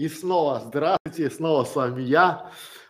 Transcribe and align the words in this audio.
И 0.00 0.08
снова 0.08 0.62
здравствуйте, 0.64 1.28
снова 1.28 1.64
с 1.64 1.76
вами 1.76 2.00
я. 2.00 2.46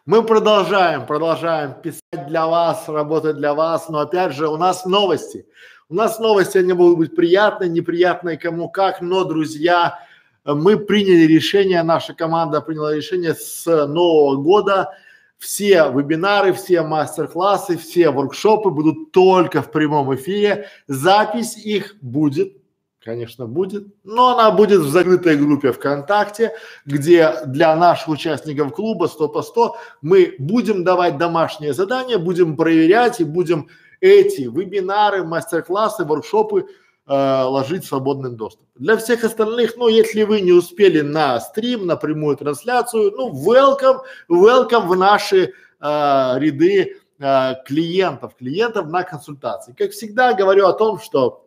Мы 0.07 0.23
продолжаем, 0.23 1.07
продолжаем 1.07 1.75
писать 1.83 2.29
для 2.29 2.47
вас, 2.47 2.89
работать 2.89 3.37
для 3.37 3.53
вас, 3.53 3.89
но 3.89 3.99
опять 3.99 4.33
же 4.33 4.47
у 4.47 4.57
нас 4.57 4.87
новости. 4.87 5.45
У 5.89 5.95
нас 5.97 6.21
новости, 6.21 6.59
они 6.59 6.73
будут 6.73 6.99
быть 6.99 7.17
приятные, 7.17 7.69
неприятные 7.69 8.39
кому 8.39 8.69
как, 8.69 9.01
но, 9.01 9.25
друзья, 9.25 9.99
мы 10.45 10.79
приняли 10.79 11.27
решение, 11.27 11.83
наша 11.83 12.15
команда 12.15 12.61
приняла 12.61 12.95
решение 12.95 13.35
с 13.35 13.67
нового 13.67 14.37
года 14.37 14.93
все 15.37 15.91
вебинары, 15.91 16.53
все 16.53 16.83
мастер-классы, 16.83 17.77
все 17.77 18.11
воркшопы 18.11 18.71
будут 18.71 19.11
только 19.11 19.63
в 19.63 19.73
прямом 19.73 20.15
эфире. 20.15 20.69
Запись 20.87 21.57
их 21.57 21.97
будет 22.03 22.60
Конечно, 23.03 23.47
будет, 23.47 23.87
но 24.05 24.35
она 24.37 24.51
будет 24.51 24.81
в 24.83 24.91
закрытой 24.91 25.37
группе 25.37 25.73
ВКонтакте, 25.73 26.53
где 26.85 27.33
для 27.47 27.75
наших 27.75 28.09
участников 28.09 28.75
клуба 28.75 29.07
100 29.07 29.29
по 29.29 29.41
100 29.41 29.77
мы 30.03 30.35
будем 30.39 30.85
давать 30.85 31.17
домашние 31.17 31.73
задания, 31.73 32.19
будем 32.19 32.59
проверять 32.59 33.21
и 33.21 33.25
будем 33.25 33.69
эти 34.01 34.43
вебинары, 34.43 35.25
мастер-классы, 35.25 36.05
воркшопы 36.05 36.67
э, 37.07 37.43
ложить 37.43 37.85
в 37.85 37.89
свободный 37.89 38.33
доступ. 38.33 38.67
Для 38.75 38.99
всех 38.99 39.25
остальных, 39.25 39.79
ну, 39.79 39.89
если 39.89 40.25
вы 40.25 40.43
не 40.43 40.53
успели 40.53 41.01
на 41.01 41.41
стрим, 41.41 41.87
на 41.87 41.97
прямую 41.97 42.37
трансляцию, 42.37 43.13
ну, 43.13 43.33
welcome, 43.33 44.01
welcome 44.31 44.87
в 44.87 44.95
наши 44.95 45.55
э, 45.81 46.35
ряды 46.39 46.99
э, 47.19 47.53
клиентов, 47.65 48.35
клиентов 48.37 48.89
на 48.89 49.05
консультации. 49.05 49.73
Как 49.73 49.93
всегда 49.93 50.35
говорю 50.35 50.67
о 50.67 50.75
том, 50.75 50.99
что 50.99 51.47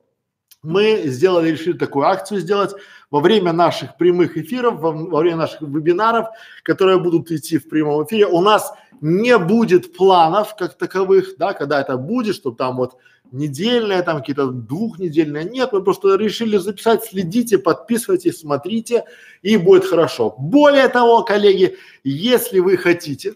мы 0.63 1.03
сделали, 1.05 1.51
решили 1.51 1.77
такую 1.77 2.07
акцию 2.07 2.39
сделать 2.39 2.73
во 3.11 3.19
время 3.19 3.51
наших 3.53 3.97
прямых 3.97 4.37
эфиров, 4.37 4.79
во, 4.79 4.91
во 4.91 5.19
время 5.19 5.37
наших 5.37 5.61
вебинаров, 5.61 6.27
которые 6.63 6.99
будут 6.99 7.31
идти 7.31 7.57
в 7.57 7.69
прямом 7.69 8.05
эфире. 8.05 8.25
У 8.25 8.41
нас 8.41 8.73
не 9.01 9.37
будет 9.37 9.95
планов 9.95 10.55
как 10.55 10.77
таковых, 10.77 11.35
да, 11.37 11.53
когда 11.53 11.81
это 11.81 11.97
будет, 11.97 12.35
чтобы 12.35 12.55
там 12.55 12.77
вот 12.77 12.95
недельное, 13.31 14.03
там 14.03 14.19
какие-то 14.19 14.47
двухнедельные. 14.47 15.43
Нет, 15.43 15.73
мы 15.73 15.83
просто 15.83 16.15
решили 16.15 16.57
записать, 16.57 17.03
следите, 17.03 17.57
подписывайтесь, 17.57 18.39
смотрите, 18.39 19.03
и 19.41 19.57
будет 19.57 19.85
хорошо. 19.85 20.33
Более 20.37 20.87
того, 20.87 21.23
коллеги, 21.23 21.77
если 22.03 22.59
вы 22.59 22.77
хотите 22.77 23.35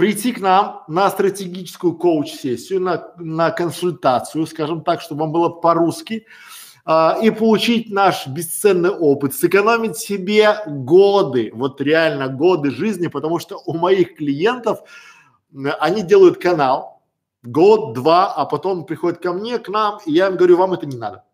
прийти 0.00 0.32
к 0.32 0.40
нам 0.40 0.82
на 0.88 1.10
стратегическую 1.10 1.92
коуч-сессию, 1.92 2.80
на, 2.80 3.12
на 3.18 3.50
консультацию, 3.50 4.46
скажем 4.46 4.80
так, 4.80 5.02
чтобы 5.02 5.20
вам 5.20 5.32
было 5.32 5.50
по-русски, 5.50 6.26
а, 6.86 7.18
и 7.22 7.28
получить 7.28 7.90
наш 7.90 8.26
бесценный 8.26 8.88
опыт, 8.88 9.34
сэкономить 9.34 9.98
себе 9.98 10.56
годы, 10.66 11.50
вот 11.52 11.82
реально 11.82 12.28
годы 12.28 12.70
жизни, 12.70 13.08
потому 13.08 13.38
что 13.38 13.60
у 13.66 13.74
моих 13.74 14.16
клиентов 14.16 14.78
они 15.78 16.02
делают 16.02 16.38
канал 16.38 17.02
год, 17.42 17.92
два, 17.92 18.32
а 18.32 18.46
потом 18.46 18.86
приходят 18.86 19.18
ко 19.18 19.34
мне, 19.34 19.58
к 19.58 19.68
нам, 19.68 19.98
и 20.06 20.12
я 20.12 20.28
им 20.28 20.36
говорю, 20.36 20.56
вам 20.56 20.72
это 20.72 20.86
не 20.86 20.96
надо 20.96 21.24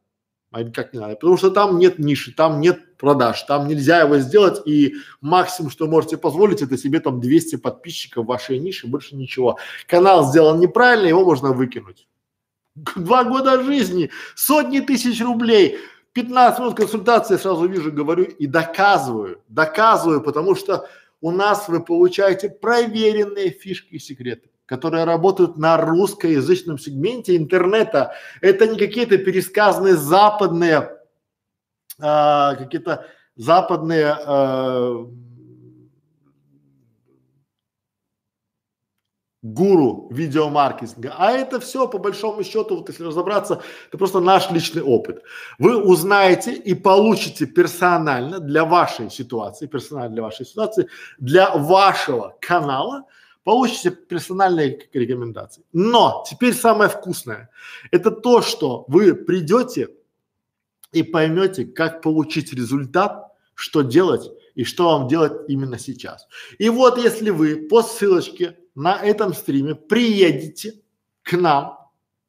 а 0.57 0.63
никак 0.63 0.95
не 0.95 1.01
надо, 1.01 1.17
потому 1.17 1.37
что 1.37 1.51
там 1.51 1.79
нет 1.79 1.99
ниши, 1.99 2.33
там 2.33 2.61
нет 2.61 2.86
продаж, 2.97 3.43
там 3.43 3.69
нельзя 3.69 4.01
его 4.01 4.19
сделать 4.19 4.61
и 4.67 4.95
максимум, 5.21 5.71
что 5.71 5.87
можете 5.87 6.17
позволить, 6.17 6.63
это 6.63 6.77
себе 6.77 7.01
там 7.01 7.21
200 7.21 7.57
подписчиков 7.57 8.25
в 8.25 8.29
вашей 8.29 8.59
нише, 8.59 8.87
больше 8.87 9.17
ничего. 9.17 9.59
Канал 9.87 10.29
сделан 10.29 10.61
неправильно, 10.61 11.07
его 11.07 11.25
можно 11.25 11.53
выкинуть. 11.53 12.07
Два 12.95 13.25
года 13.25 13.63
жизни, 13.63 14.11
сотни 14.35 14.81
тысяч 14.81 15.21
рублей, 15.23 15.79
15 16.13 16.61
минут 16.61 16.77
консультации, 16.77 17.37
сразу 17.37 17.67
вижу, 17.67 17.93
говорю 17.93 18.25
и 18.25 18.47
доказываю, 18.47 19.43
доказываю, 19.49 20.23
потому 20.23 20.55
что 20.55 20.89
у 21.21 21.31
нас 21.31 21.69
вы 21.69 21.83
получаете 21.83 22.51
проверенные 22.51 23.51
фишки 23.51 23.95
и 23.95 23.99
секреты 23.99 24.51
которые 24.67 25.05
работают 25.05 25.57
на 25.57 25.77
русскоязычном 25.77 26.79
сегменте 26.79 27.37
интернета. 27.37 28.15
Это 28.41 28.67
не 28.67 28.77
какие-то 28.77 29.17
пересказанные 29.17 29.95
западные, 29.95 30.96
а, 32.01 32.55
какие-то 32.57 33.07
западные 33.37 34.17
а, 34.19 35.07
гуру 39.43 40.09
видеомаркетинга, 40.11 41.15
а 41.17 41.33
это 41.33 41.61
все 41.61 41.87
по 41.87 41.99
большому 41.99 42.43
счету, 42.43 42.77
вот 42.77 42.89
если 42.89 43.05
разобраться, 43.05 43.63
это 43.89 43.99
просто 43.99 44.21
наш 44.21 44.51
личный 44.51 44.83
опыт. 44.83 45.23
Вы 45.59 45.77
узнаете 45.77 46.55
и 46.55 46.75
получите 46.75 47.47
персонально 47.47 48.41
для 48.41 48.65
вашей 48.65 49.11
ситуации, 49.11 49.67
персонально 49.67 50.11
для 50.11 50.23
вашей 50.23 50.47
ситуации, 50.47 50.89
для 51.19 51.51
вашего 51.55 52.37
канала 52.41 53.05
получите 53.45 53.91
персональные 53.91 54.89
рекомендации. 54.93 55.63
Но 55.73 56.25
теперь 56.29 56.53
самое 56.53 56.91
вкусное– 56.91 57.49
это 57.93 58.11
то, 58.11 58.43
что 58.43 58.85
вы 58.89 59.15
придете 59.15 59.89
и 60.97 61.03
поймете, 61.03 61.67
как 61.67 62.01
получить 62.01 62.55
результат, 62.55 63.33
что 63.55 63.83
делать 63.83 64.31
и 64.55 64.65
что 64.65 64.85
вам 64.99 65.09
делать 65.09 65.33
именно 65.49 65.79
сейчас. 65.79 66.27
И 66.59 66.71
вот 66.71 66.97
если 66.97 67.29
вы 67.29 67.57
по 67.69 67.83
ссылочке 67.83 68.57
на 68.75 68.97
этом 68.97 69.35
стриме 69.35 69.75
приедете 69.75 70.81
к 71.23 71.37
нам, 71.37 71.79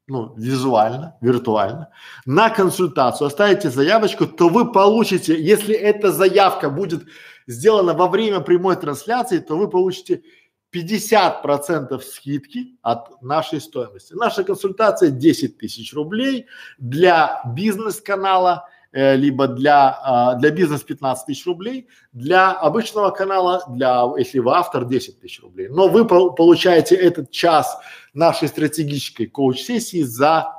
ну, 0.07 0.33
визуально, 0.35 1.17
виртуально, 1.21 1.89
на 2.25 2.49
консультацию, 2.49 3.27
оставите 3.27 3.69
заявочку, 3.69 4.27
то 4.27 4.49
вы 4.49 4.69
получите, 4.71 5.41
если 5.41 5.73
эта 5.73 6.11
заявка 6.11 6.69
будет 6.69 7.03
сделана 7.47 7.93
во 7.93 8.09
время 8.09 8.41
прямой 8.41 8.75
трансляции, 8.75 9.39
то 9.39 9.57
вы 9.57 9.69
получите 9.69 10.23
50 10.71 11.41
процентов 11.41 12.03
скидки 12.03 12.77
от 12.81 13.21
нашей 13.21 13.61
стоимости. 13.61 14.13
Наша 14.13 14.43
консультация 14.43 15.09
10 15.09 15.57
тысяч 15.57 15.93
рублей 15.93 16.47
для 16.77 17.41
бизнес-канала, 17.55 18.67
э, 18.91 19.15
либо 19.15 19.47
для, 19.47 20.33
э, 20.35 20.39
для 20.39 20.51
бизнес 20.51 20.83
15 20.83 21.25
тысяч 21.25 21.45
рублей, 21.45 21.87
для 22.11 22.51
обычного 22.51 23.11
канала, 23.11 23.63
для, 23.69 24.03
если 24.17 24.39
вы 24.39 24.51
автор, 24.51 24.85
10 24.85 25.21
тысяч 25.21 25.41
рублей. 25.41 25.69
Но 25.69 25.87
вы 25.87 26.05
по 26.05 26.31
получаете 26.31 26.95
этот 26.95 27.31
час 27.31 27.77
нашей 28.13 28.49
стратегической 28.49 29.27
коуч-сессии 29.27 30.01
за 30.01 30.53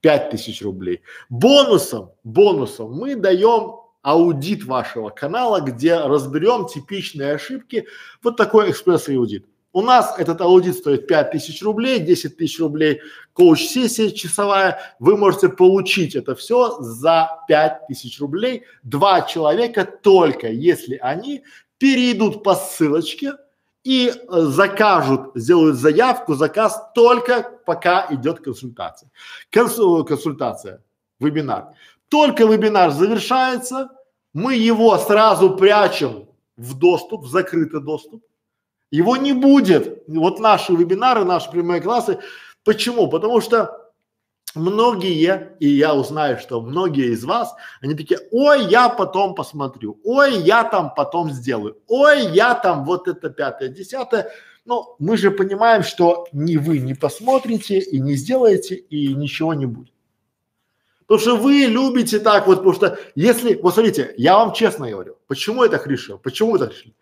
5 0.00 0.30
тысяч 0.30 0.62
рублей. 0.62 1.02
Бонусом, 1.28 2.12
бонусом 2.24 2.92
мы 2.92 3.14
даем 3.14 3.79
аудит 4.02 4.64
вашего 4.64 5.10
канала, 5.10 5.60
где 5.60 5.98
разберем 5.98 6.66
типичные 6.66 7.34
ошибки. 7.34 7.86
Вот 8.22 8.36
такой 8.36 8.70
экспресс-аудит. 8.70 9.46
У 9.72 9.82
нас 9.82 10.18
этот 10.18 10.40
аудит 10.40 10.76
стоит 10.76 11.06
5000 11.06 11.62
рублей, 11.62 12.00
10 12.00 12.36
тысяч 12.36 12.58
рублей 12.58 13.00
коуч-сессия 13.34 14.10
часовая. 14.10 14.80
Вы 14.98 15.16
можете 15.16 15.48
получить 15.48 16.16
это 16.16 16.34
все 16.34 16.80
за 16.80 17.30
5000 17.46 18.20
рублей. 18.20 18.64
Два 18.82 19.22
человека 19.22 19.84
только, 19.84 20.48
если 20.48 20.96
они 20.96 21.44
перейдут 21.78 22.42
по 22.42 22.56
ссылочке 22.56 23.34
и 23.84 24.10
э, 24.10 24.40
закажут, 24.42 25.30
сделают 25.36 25.76
заявку, 25.76 26.34
заказ 26.34 26.90
только 26.94 27.42
пока 27.64 28.08
идет 28.10 28.40
консультация. 28.40 29.10
Консу, 29.50 30.04
консультация, 30.04 30.82
вебинар. 31.20 31.68
Только 32.10 32.44
вебинар 32.44 32.90
завершается, 32.90 33.88
мы 34.34 34.54
его 34.54 34.98
сразу 34.98 35.56
прячем 35.56 36.28
в 36.56 36.78
доступ, 36.78 37.22
в 37.22 37.30
закрытый 37.30 37.80
доступ 37.80 38.22
его 38.90 39.16
не 39.16 39.32
будет. 39.32 40.02
Вот 40.08 40.40
наши 40.40 40.74
вебинары, 40.74 41.24
наши 41.24 41.50
прямые 41.50 41.80
классы. 41.80 42.18
Почему? 42.64 43.08
Потому 43.08 43.40
что 43.40 43.90
многие, 44.54 45.56
и 45.60 45.68
я 45.68 45.94
узнаю, 45.94 46.38
что 46.38 46.60
многие 46.60 47.12
из 47.12 47.24
вас, 47.24 47.54
они 47.80 47.94
такие, 47.94 48.20
ой, 48.32 48.64
я 48.66 48.88
потом 48.88 49.34
посмотрю, 49.34 50.00
ой, 50.04 50.36
я 50.38 50.64
там 50.64 50.92
потом 50.94 51.30
сделаю, 51.30 51.78
ой, 51.86 52.26
я 52.32 52.54
там 52.54 52.84
вот 52.84 53.08
это 53.08 53.30
пятое, 53.30 53.68
десятое. 53.68 54.30
Но 54.64 54.96
мы 54.98 55.16
же 55.16 55.30
понимаем, 55.30 55.82
что 55.82 56.26
ни 56.32 56.56
вы 56.56 56.78
не 56.78 56.94
посмотрите 56.94 57.78
и 57.78 57.98
не 57.98 58.14
сделаете, 58.14 58.74
и 58.74 59.14
ничего 59.14 59.54
не 59.54 59.66
будет. 59.66 59.94
Потому 61.10 61.20
что 61.22 61.36
вы 61.38 61.66
любите 61.66 62.20
так 62.20 62.46
вот, 62.46 62.58
потому 62.58 62.72
что 62.72 62.96
если, 63.16 63.56
вот 63.56 63.74
смотрите, 63.74 64.14
я 64.16 64.36
вам 64.36 64.52
честно 64.52 64.88
говорю, 64.88 65.16
почему 65.26 65.64
я 65.64 65.68
так 65.68 65.84
решил, 65.88 66.18
почему 66.18 66.56
так 66.56 66.70
решил? 66.70 66.92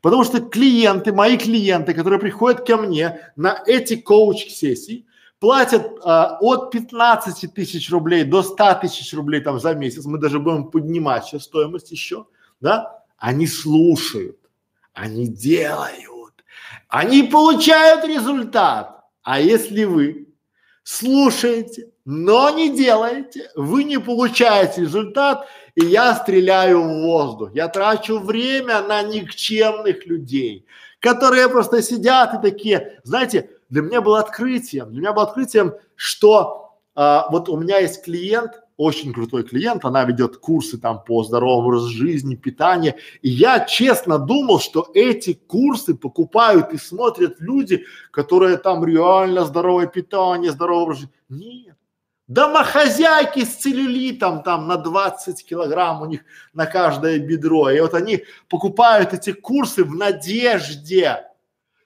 Потому 0.00 0.24
что 0.24 0.40
клиенты, 0.40 1.12
мои 1.12 1.36
клиенты, 1.36 1.92
которые 1.92 2.18
приходят 2.18 2.66
ко 2.66 2.78
мне 2.78 3.30
на 3.36 3.62
эти 3.66 3.96
коуч-сессии, 3.96 5.04
платят 5.38 5.86
а, 6.02 6.38
от 6.40 6.70
15 6.70 7.52
тысяч 7.52 7.90
рублей 7.90 8.24
до 8.24 8.42
100 8.42 8.78
тысяч 8.80 9.12
рублей 9.12 9.42
там 9.42 9.60
за 9.60 9.74
месяц, 9.74 10.06
мы 10.06 10.16
даже 10.16 10.38
будем 10.38 10.70
поднимать 10.70 11.26
сейчас 11.26 11.42
стоимость 11.42 11.90
еще, 11.90 12.24
да, 12.62 13.04
они 13.18 13.46
слушают, 13.46 14.38
они 14.94 15.26
делают, 15.26 16.42
они 16.88 17.22
получают 17.22 18.06
результат. 18.06 19.04
А 19.22 19.38
если 19.40 19.84
вы 19.84 20.28
слушаете, 20.84 21.90
но 22.10 22.48
не 22.48 22.74
делаете, 22.74 23.50
вы 23.54 23.84
не 23.84 24.00
получаете 24.00 24.80
результат, 24.80 25.46
и 25.74 25.84
я 25.84 26.14
стреляю 26.14 26.80
в 26.80 27.02
воздух. 27.02 27.50
Я 27.52 27.68
трачу 27.68 28.18
время 28.18 28.80
на 28.80 29.02
никчемных 29.02 30.06
людей, 30.06 30.64
которые 31.00 31.50
просто 31.50 31.82
сидят 31.82 32.32
и 32.32 32.50
такие, 32.50 32.98
знаете, 33.04 33.50
для 33.68 33.82
меня 33.82 34.00
было 34.00 34.20
открытием, 34.20 34.90
для 34.90 35.00
меня 35.00 35.12
было 35.12 35.24
открытием, 35.24 35.74
что 35.96 36.78
а, 36.94 37.28
вот 37.30 37.50
у 37.50 37.58
меня 37.58 37.76
есть 37.76 38.02
клиент, 38.02 38.52
очень 38.78 39.12
крутой 39.12 39.42
клиент, 39.42 39.84
она 39.84 40.04
ведет 40.04 40.38
курсы 40.38 40.78
там 40.78 41.04
по 41.04 41.22
здоровому 41.24 41.68
образу 41.68 41.90
жизни, 41.90 42.36
питанию. 42.36 42.94
И 43.20 43.28
я 43.28 43.60
честно 43.60 44.18
думал, 44.18 44.60
что 44.60 44.90
эти 44.94 45.34
курсы 45.34 45.94
покупают 45.94 46.72
и 46.72 46.78
смотрят 46.78 47.38
люди, 47.38 47.84
которые 48.12 48.56
там 48.56 48.82
реально 48.82 49.44
здоровое 49.44 49.88
питание, 49.88 50.52
здоровый 50.52 50.84
образ 50.84 50.98
жизни. 51.00 51.12
Нет. 51.28 51.77
Домохозяйки 52.28 53.42
с 53.42 53.56
целлюлитом 53.56 54.42
там 54.42 54.68
на 54.68 54.76
20 54.76 55.46
килограмм 55.46 56.02
у 56.02 56.04
них 56.04 56.20
на 56.52 56.66
каждое 56.66 57.18
бедро. 57.18 57.70
И 57.70 57.80
вот 57.80 57.94
они 57.94 58.24
покупают 58.50 59.14
эти 59.14 59.32
курсы 59.32 59.82
в 59.82 59.94
надежде, 59.94 61.24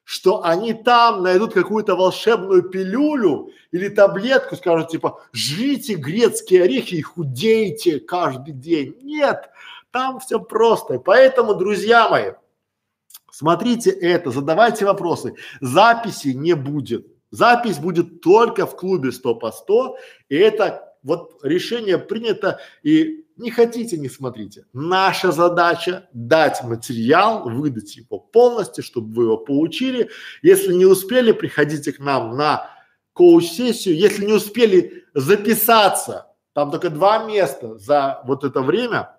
что 0.03 0.45
они 0.45 0.75
там 0.75 1.23
найдут 1.23 1.55
какую-то 1.55 1.95
волшебную 1.95 2.65
пилюлю 2.65 3.51
или 3.71 3.89
таблетку, 3.89 4.57
скажут 4.57 4.89
типа 4.89 5.23
жрите 5.33 5.95
грецкие 5.95 6.65
орехи 6.65 6.97
и 6.97 7.03
худейте 7.03 8.01
каждый 8.01 8.53
день. 8.53 8.97
Нет, 9.01 9.49
там 9.93 10.19
все 10.19 10.41
просто. 10.41 10.99
Поэтому, 10.99 11.55
друзья 11.55 12.09
мои, 12.09 12.33
смотрите 13.31 13.91
это, 13.91 14.33
задавайте 14.33 14.87
вопросы. 14.87 15.37
Записи 15.61 16.29
не 16.29 16.55
будет. 16.55 17.12
Запись 17.33 17.79
будет 17.79 18.21
только 18.21 18.67
в 18.67 18.77
клубе 18.77 19.11
100 19.11 19.35
по 19.37 19.51
100, 19.51 19.97
и 20.29 20.37
это 20.37 20.95
вот 21.03 21.41
решение 21.43 21.99
принято, 21.99 22.61
и 22.83 23.25
не 23.37 23.51
хотите, 23.51 23.97
не 23.97 24.11
смотрите. 24.11 24.67
Наша 24.75 25.33
задача 25.33 26.09
дать 26.13 26.63
материал, 26.63 27.49
выдать 27.49 27.97
его 27.97 28.19
полностью, 28.19 28.85
чтобы 28.85 29.15
вы 29.15 29.25
его 29.25 29.37
получили. 29.39 30.11
Если 30.43 30.75
не 30.75 30.85
успели, 30.85 31.33
приходите 31.33 31.93
к 31.93 31.99
нам 31.99 32.37
на 32.37 32.71
коуч-сессию. 33.15 33.97
Если 33.97 34.27
не 34.27 34.35
успели 34.35 35.05
записаться, 35.15 36.27
там 36.53 36.71
только 36.71 36.91
два 36.91 37.25
места 37.25 37.79
за 37.79 38.21
вот 38.27 38.45
это 38.45 38.61
время, 38.61 39.17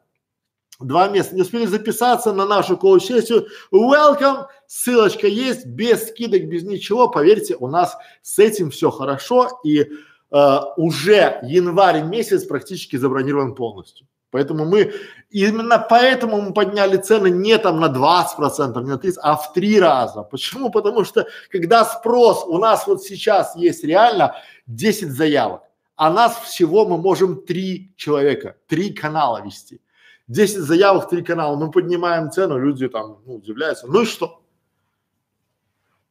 два 0.79 1.07
места, 1.07 1.35
не 1.35 1.41
успели 1.41 1.65
записаться 1.65 2.33
на 2.33 2.45
нашу 2.45 2.77
коуч-сессию, 2.77 3.47
welcome, 3.71 4.45
ссылочка 4.67 5.27
есть, 5.27 5.65
без 5.65 6.09
скидок, 6.09 6.45
без 6.45 6.63
ничего, 6.63 7.07
поверьте, 7.07 7.55
у 7.55 7.67
нас 7.67 7.95
с 8.21 8.39
этим 8.39 8.71
все 8.71 8.89
хорошо 8.89 9.59
и 9.63 9.81
э, 9.81 10.57
уже 10.77 11.39
январь 11.43 12.03
месяц 12.03 12.43
практически 12.43 12.95
забронирован 12.95 13.55
полностью. 13.55 14.07
Поэтому 14.33 14.65
мы, 14.65 14.91
именно 15.29 15.77
поэтому 15.77 16.41
мы 16.41 16.53
подняли 16.53 16.97
цены 16.97 17.29
не 17.29 17.55
там 17.59 17.79
на 17.79 17.87
20 17.87 18.35
процентов, 18.35 18.83
не 18.83 18.89
на 18.89 18.97
30, 18.97 19.19
а 19.21 19.35
в 19.35 19.53
три 19.53 19.79
раза. 19.79 20.23
Почему? 20.23 20.71
Потому 20.71 21.05
что 21.05 21.27
когда 21.51 21.85
спрос, 21.85 22.43
у 22.47 22.57
нас 22.57 22.87
вот 22.87 23.03
сейчас 23.03 23.55
есть 23.55 23.83
реально 23.83 24.35
10 24.65 25.11
заявок, 25.11 25.61
а 25.95 26.11
нас 26.11 26.35
всего 26.37 26.87
мы 26.87 26.97
можем 26.97 27.45
три 27.45 27.93
человека, 27.95 28.55
три 28.67 28.91
канала 28.91 29.43
вести. 29.45 29.79
10 30.27 30.59
заявок, 30.59 31.09
три 31.09 31.23
канала, 31.23 31.55
мы 31.57 31.71
поднимаем 31.71 32.31
цену, 32.31 32.57
люди 32.57 32.87
там 32.87 33.21
ну, 33.25 33.35
удивляются. 33.35 33.87
Ну 33.87 34.01
и 34.01 34.05
что? 34.05 34.41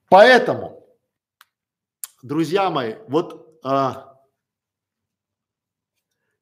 Поэтому, 0.08 0.84
друзья 2.22 2.68
мои, 2.70 2.96
вот 3.08 3.58
а, 3.64 4.12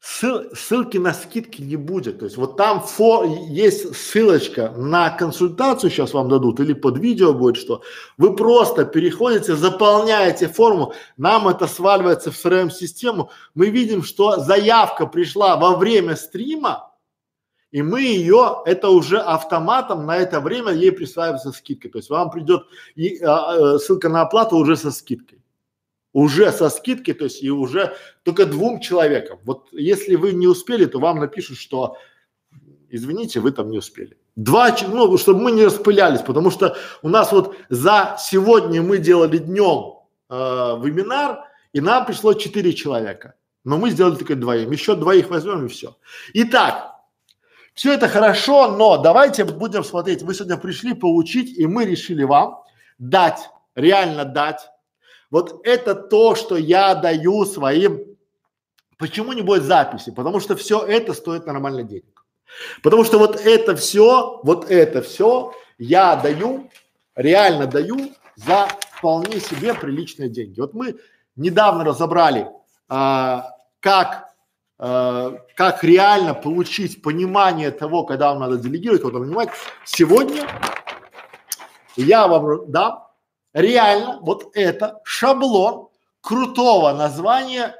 Ссыл, 0.02 0.54
ссылки 0.54 0.96
на 0.96 1.12
скидки 1.12 1.60
не 1.60 1.76
будет. 1.76 2.20
То 2.20 2.24
есть 2.24 2.38
вот 2.38 2.56
там 2.56 2.80
фо, 2.80 3.22
есть 3.50 3.94
ссылочка 3.94 4.70
на 4.70 5.10
консультацию, 5.10 5.90
сейчас 5.90 6.14
вам 6.14 6.30
дадут, 6.30 6.58
или 6.58 6.72
под 6.72 6.96
видео 6.98 7.34
будет 7.34 7.58
что. 7.58 7.82
Вы 8.16 8.34
просто 8.34 8.86
переходите, 8.86 9.54
заполняете 9.56 10.48
форму, 10.48 10.94
нам 11.18 11.48
это 11.48 11.66
сваливается 11.66 12.32
в 12.32 12.34
CRM-систему. 12.34 13.30
Мы 13.54 13.68
видим, 13.68 14.02
что 14.02 14.38
заявка 14.38 15.06
пришла 15.06 15.58
во 15.58 15.76
время 15.76 16.16
стрима, 16.16 16.89
и 17.70 17.82
мы 17.82 18.02
ее, 18.02 18.62
это 18.66 18.88
уже 18.88 19.18
автоматом 19.18 20.06
на 20.06 20.16
это 20.16 20.40
время 20.40 20.72
ей 20.72 20.92
присваивается 20.92 21.52
скидка. 21.52 21.88
То 21.88 21.98
есть 21.98 22.10
вам 22.10 22.30
придет 22.30 22.64
и, 22.94 23.18
а, 23.22 23.74
а, 23.74 23.78
ссылка 23.78 24.08
на 24.08 24.22
оплату 24.22 24.56
уже 24.56 24.76
со 24.76 24.90
скидкой 24.90 25.40
уже 26.12 26.50
со 26.52 26.70
скидкой, 26.70 27.14
то 27.14 27.24
есть 27.24 27.42
и 27.42 27.50
уже 27.50 27.94
только 28.24 28.46
двум 28.46 28.80
человекам. 28.80 29.38
Вот 29.44 29.68
если 29.72 30.16
вы 30.16 30.32
не 30.32 30.46
успели, 30.46 30.86
то 30.86 30.98
вам 30.98 31.20
напишут, 31.20 31.58
что 31.58 31.96
извините, 32.88 33.40
вы 33.40 33.52
там 33.52 33.70
не 33.70 33.78
успели. 33.78 34.16
Два, 34.36 34.76
ну, 34.88 35.16
чтобы 35.18 35.40
мы 35.40 35.52
не 35.52 35.64
распылялись, 35.64 36.22
потому 36.22 36.50
что 36.50 36.76
у 37.02 37.08
нас 37.08 37.32
вот 37.32 37.56
за 37.68 38.16
сегодня 38.18 38.82
мы 38.82 38.98
делали 38.98 39.38
днем 39.38 40.00
э, 40.28 40.34
вебинар, 40.82 41.44
и 41.72 41.80
нам 41.80 42.06
пришло 42.06 42.34
четыре 42.34 42.72
человека. 42.72 43.34
Но 43.64 43.76
мы 43.76 43.90
сделали 43.90 44.16
только 44.16 44.36
двоим. 44.36 44.70
Еще 44.70 44.96
двоих 44.96 45.28
возьмем 45.28 45.66
и 45.66 45.68
все. 45.68 45.96
Итак, 46.32 46.99
все 47.74 47.92
это 47.92 48.08
хорошо, 48.08 48.68
но 48.68 48.98
давайте 48.98 49.44
будем 49.44 49.84
смотреть. 49.84 50.22
Вы 50.22 50.34
сегодня 50.34 50.56
пришли 50.56 50.94
получить, 50.94 51.56
и 51.58 51.66
мы 51.66 51.84
решили 51.84 52.24
вам 52.24 52.62
дать, 52.98 53.48
реально 53.74 54.24
дать 54.24 54.68
вот 55.30 55.60
это 55.64 55.94
то, 55.94 56.34
что 56.34 56.56
я 56.56 56.94
даю 56.94 57.44
своим. 57.46 58.16
Почему 58.98 59.32
не 59.32 59.42
будет 59.42 59.62
записи? 59.62 60.10
Потому 60.10 60.40
что 60.40 60.56
все 60.56 60.84
это 60.84 61.14
стоит 61.14 61.46
нормально 61.46 61.84
денег. 61.84 62.24
Потому 62.82 63.04
что 63.04 63.18
вот 63.18 63.40
это 63.40 63.76
все, 63.76 64.40
вот 64.42 64.70
это 64.70 65.02
все 65.02 65.54
я 65.78 66.16
даю, 66.16 66.68
реально 67.14 67.66
даю 67.66 68.12
за 68.36 68.68
вполне 68.92 69.40
себе 69.40 69.74
приличные 69.74 70.28
деньги. 70.28 70.60
Вот 70.60 70.74
мы 70.74 70.96
недавно 71.36 71.84
разобрали, 71.84 72.48
а, 72.88 73.54
как 73.80 74.29
как 74.80 75.84
реально 75.84 76.32
получить 76.32 77.02
понимание 77.02 77.70
того, 77.70 78.04
когда 78.04 78.30
вам 78.30 78.40
надо 78.40 78.56
делегировать, 78.56 79.02
понимать. 79.02 79.50
Сегодня 79.84 80.48
я 81.96 82.26
вам 82.26 82.70
дам 82.70 83.06
реально 83.52 84.20
вот 84.22 84.52
это 84.54 85.00
шаблон 85.04 85.88
крутого 86.22 86.94
названия 86.94 87.76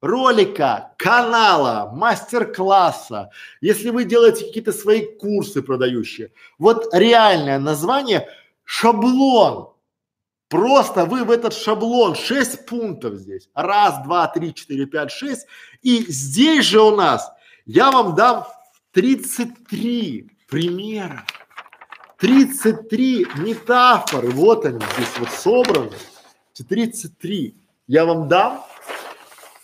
ролика, 0.00 0.94
канала, 0.96 1.90
мастер-класса, 1.92 3.30
если 3.60 3.90
вы 3.90 4.04
делаете 4.04 4.46
какие-то 4.46 4.72
свои 4.72 5.04
курсы 5.04 5.60
продающие, 5.60 6.32
вот 6.58 6.88
реальное 6.94 7.58
название 7.58 8.28
шаблон. 8.64 9.74
Просто 10.50 11.04
вы 11.04 11.22
в 11.22 11.30
этот 11.30 11.54
шаблон, 11.54 12.16
шесть 12.16 12.66
пунктов 12.66 13.14
здесь, 13.14 13.48
раз, 13.54 14.02
два, 14.02 14.26
три, 14.26 14.52
четыре, 14.52 14.84
пять, 14.84 15.12
шесть, 15.12 15.46
и 15.80 16.04
здесь 16.10 16.64
же 16.64 16.82
у 16.82 16.96
нас 16.96 17.30
я 17.66 17.92
вам 17.92 18.16
дам 18.16 18.44
33 18.90 20.28
примера. 20.48 21.24
33 22.18 23.28
метафоры, 23.36 24.30
вот 24.30 24.66
они 24.66 24.80
здесь 24.94 25.18
вот 25.20 25.30
собраны, 25.30 25.96
33 26.68 27.54
я 27.86 28.04
вам 28.04 28.28
дам, 28.28 28.64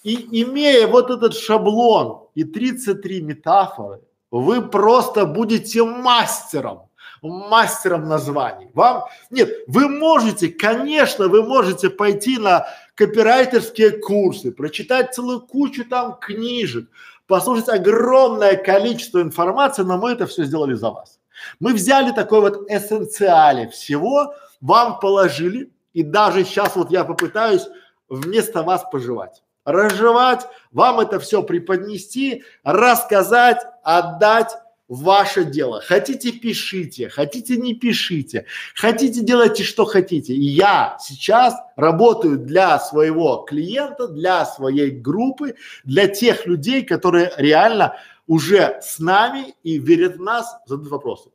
и 0.05 0.43
имея 0.43 0.87
вот 0.87 1.11
этот 1.11 1.35
шаблон 1.35 2.29
и 2.37 2.45
33 2.45 3.23
метафоры, 3.23 4.03
вы 4.31 4.63
просто 4.63 5.27
будете 5.27 5.83
мастером, 5.83 6.89
мастером 7.23 8.09
названий. 8.09 8.69
Вам, 8.75 9.05
нет, 9.31 9.51
вы 9.67 9.89
можете, 9.89 10.49
конечно, 10.49 11.29
вы 11.29 11.43
можете 11.43 11.91
пойти 11.91 12.39
на 12.39 12.67
копирайтерские 12.95 13.99
курсы, 13.99 14.53
прочитать 14.53 15.15
целую 15.15 15.41
кучу 15.41 15.85
там 15.85 16.19
книжек, 16.21 16.89
послушать 17.27 17.69
огромное 17.69 18.57
количество 18.57 19.21
информации, 19.21 19.83
но 19.83 19.99
мы 19.99 20.13
это 20.13 20.27
все 20.27 20.45
сделали 20.45 20.75
за 20.75 20.91
вас. 20.91 21.19
Мы 21.61 21.75
взяли 21.75 22.13
такой 22.13 22.41
вот 22.41 22.71
эссенциале 22.71 23.69
всего, 23.69 24.35
вам 24.61 24.99
положили, 25.01 25.71
и 25.93 26.03
даже 26.03 26.45
сейчас 26.45 26.77
вот 26.77 26.91
я 26.91 27.05
попытаюсь 27.05 27.67
вместо 28.09 28.63
вас 28.63 28.85
пожевать. 28.91 29.43
Разжевать, 29.65 30.47
вам 30.71 31.01
это 31.01 31.19
все 31.19 31.43
преподнести, 31.43 32.45
рассказать, 32.63 33.59
отдать 33.83 34.57
ваше 34.89 35.45
дело. 35.45 35.81
Хотите 35.81 36.33
пишите, 36.33 37.09
хотите 37.09 37.57
не 37.57 37.75
пишите, 37.75 38.47
хотите 38.75 39.21
делайте 39.21 39.65
что 39.65 39.85
хотите. 39.85 40.35
Я 40.35 40.97
сейчас 41.01 41.55
работаю 41.77 42.39
для 42.39 42.79
своего 42.79 43.39
клиента, 43.39 44.09
для 44.09 44.45
своей 44.45 44.91
группы, 44.91 45.57
для 45.85 46.09
тех 46.09 46.47
людей, 46.47 46.85
которые 46.85 47.33
реально 47.37 47.97
уже 48.27 48.79
с 48.83 48.99
нами 48.99 49.55
и 49.63 49.79
верят 49.79 50.17
в 50.17 50.23
нас, 50.23 50.57
задают 50.67 50.91
вопросы. 50.91 51.31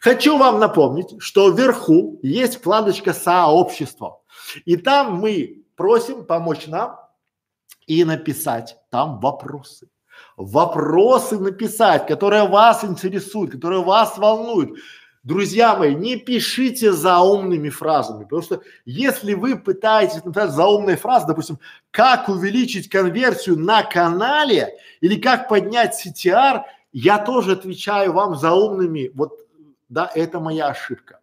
Хочу 0.00 0.36
вам 0.36 0.58
напомнить, 0.58 1.14
что 1.20 1.50
вверху 1.50 2.18
есть 2.22 2.56
вкладочка 2.56 3.12
сообщества. 3.12 4.20
И 4.64 4.76
там 4.76 5.16
мы 5.16 5.64
просим 5.76 6.24
помочь 6.24 6.66
нам 6.66 6.98
и 7.86 8.04
написать 8.04 8.76
там 8.90 9.20
вопросы. 9.20 9.88
Вопросы 10.36 11.38
написать, 11.38 12.06
которые 12.06 12.46
вас 12.46 12.84
интересуют, 12.84 13.52
которые 13.52 13.82
вас 13.82 14.18
волнуют. 14.18 14.78
Друзья 15.22 15.74
мои, 15.74 15.94
не 15.94 16.16
пишите 16.16 16.92
заумными 16.92 17.68
фразами, 17.68 18.22
потому 18.22 18.42
что 18.42 18.62
если 18.84 19.34
вы 19.34 19.56
пытаетесь 19.56 20.24
написать 20.24 20.52
заумные 20.52 20.96
фразы, 20.96 21.26
допустим, 21.26 21.58
как 21.90 22.28
увеличить 22.28 22.88
конверсию 22.88 23.58
на 23.58 23.82
канале 23.82 24.76
или 25.00 25.20
как 25.20 25.48
поднять 25.48 26.00
CTR, 26.06 26.62
я 26.92 27.18
тоже 27.18 27.52
отвечаю 27.52 28.12
вам 28.12 28.36
заумными, 28.36 29.10
вот, 29.14 29.32
да, 29.88 30.08
это 30.14 30.38
моя 30.38 30.68
ошибка. 30.68 31.18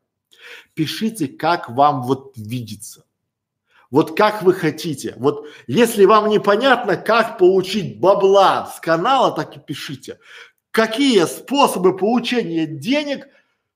Пишите, 0.74 1.30
как 1.30 1.70
вам 1.70 2.02
вот 2.04 2.34
видится. 2.36 3.06
Вот 3.94 4.18
как 4.18 4.42
вы 4.42 4.56
хотите. 4.56 5.14
Вот 5.18 5.46
если 5.68 6.06
вам 6.06 6.28
непонятно, 6.28 6.98
как 6.98 7.38
получить 7.38 8.00
бабла 8.00 8.66
с 8.66 8.80
канала, 8.80 9.32
так 9.32 9.56
и 9.56 9.60
пишите. 9.60 10.18
Какие 10.72 11.26
способы 11.26 11.96
получения 11.96 12.66
денег 12.66 13.28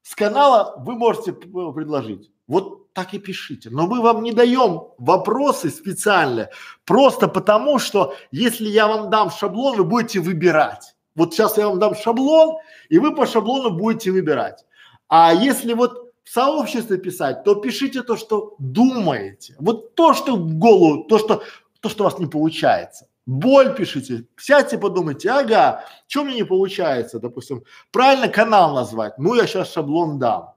с 0.01 0.15
канала 0.15 0.73
вы 0.79 0.95
можете 0.95 1.33
предложить? 1.33 2.31
Вот 2.47 2.91
так 2.93 3.13
и 3.13 3.19
пишите. 3.19 3.69
Но 3.69 3.85
мы 3.85 4.01
вам 4.01 4.23
не 4.23 4.31
даем 4.31 4.85
вопросы 4.97 5.69
специально, 5.69 6.49
просто 6.83 7.27
потому 7.27 7.77
что 7.77 8.15
если 8.31 8.67
я 8.67 8.87
вам 8.87 9.11
дам 9.11 9.29
шаблон, 9.29 9.77
вы 9.77 9.83
будете 9.83 10.19
выбирать. 10.19 10.95
Вот 11.13 11.35
сейчас 11.35 11.59
я 11.59 11.69
вам 11.69 11.77
дам 11.77 11.93
шаблон, 11.93 12.57
и 12.89 12.97
вы 12.97 13.13
по 13.13 13.27
шаблону 13.27 13.69
будете 13.69 14.09
выбирать. 14.09 14.65
А 15.09 15.31
если 15.31 15.73
вот 15.73 16.06
в 16.27 16.29
сообществе 16.29 16.97
писать, 16.97 17.45
то 17.45 17.55
пишите 17.55 18.03
то, 18.03 18.17
что 18.17 18.55
думаете. 18.59 19.55
Вот 19.59 19.95
то, 19.95 20.13
что 20.13 20.35
в 20.35 20.55
голову, 20.55 21.05
то, 21.05 21.19
что, 21.19 21.41
то, 21.79 21.87
что 21.87 22.03
у 22.03 22.07
вас 22.07 22.19
не 22.19 22.25
получается. 22.25 23.07
Боль 23.25 23.73
пишите, 23.73 24.25
сядьте, 24.35 24.77
подумайте, 24.77 25.29
ага, 25.29 25.85
что 26.07 26.25
мне 26.25 26.35
не 26.35 26.43
получается, 26.43 27.19
допустим, 27.19 27.63
правильно 27.91 28.27
канал 28.27 28.75
назвать, 28.75 29.17
ну 29.17 29.35
я 29.35 29.47
сейчас 29.47 29.71
шаблон 29.71 30.19
дам. 30.19 30.53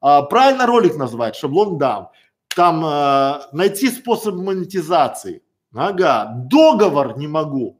А, 0.00 0.22
правильно 0.22 0.66
ролик 0.66 0.96
назвать, 0.96 1.36
шаблон 1.36 1.78
дам. 1.78 2.10
Там 2.48 2.84
э, 2.84 3.40
найти 3.52 3.90
способ 3.90 4.34
монетизации, 4.34 5.42
ага, 5.72 6.32
договор 6.50 7.16
не 7.16 7.28
могу. 7.28 7.78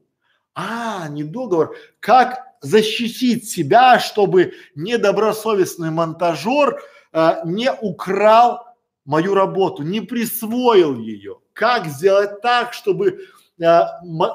А, 0.54 1.08
не 1.08 1.25
договор, 1.25 1.76
как 1.99 2.38
защитить 2.61 3.50
себя, 3.50 3.99
чтобы 3.99 4.54
недобросовестный 4.76 5.90
монтажер 5.90 6.80
э, 7.12 7.40
не 7.45 7.73
украл 7.73 8.66
мою 9.04 9.35
работу, 9.35 9.83
не 9.83 10.00
присвоил 10.00 10.97
ее. 10.97 11.38
Как 11.52 11.87
сделать 11.87 12.40
так, 12.40 12.73
чтобы 12.73 13.21
э, 13.61 13.81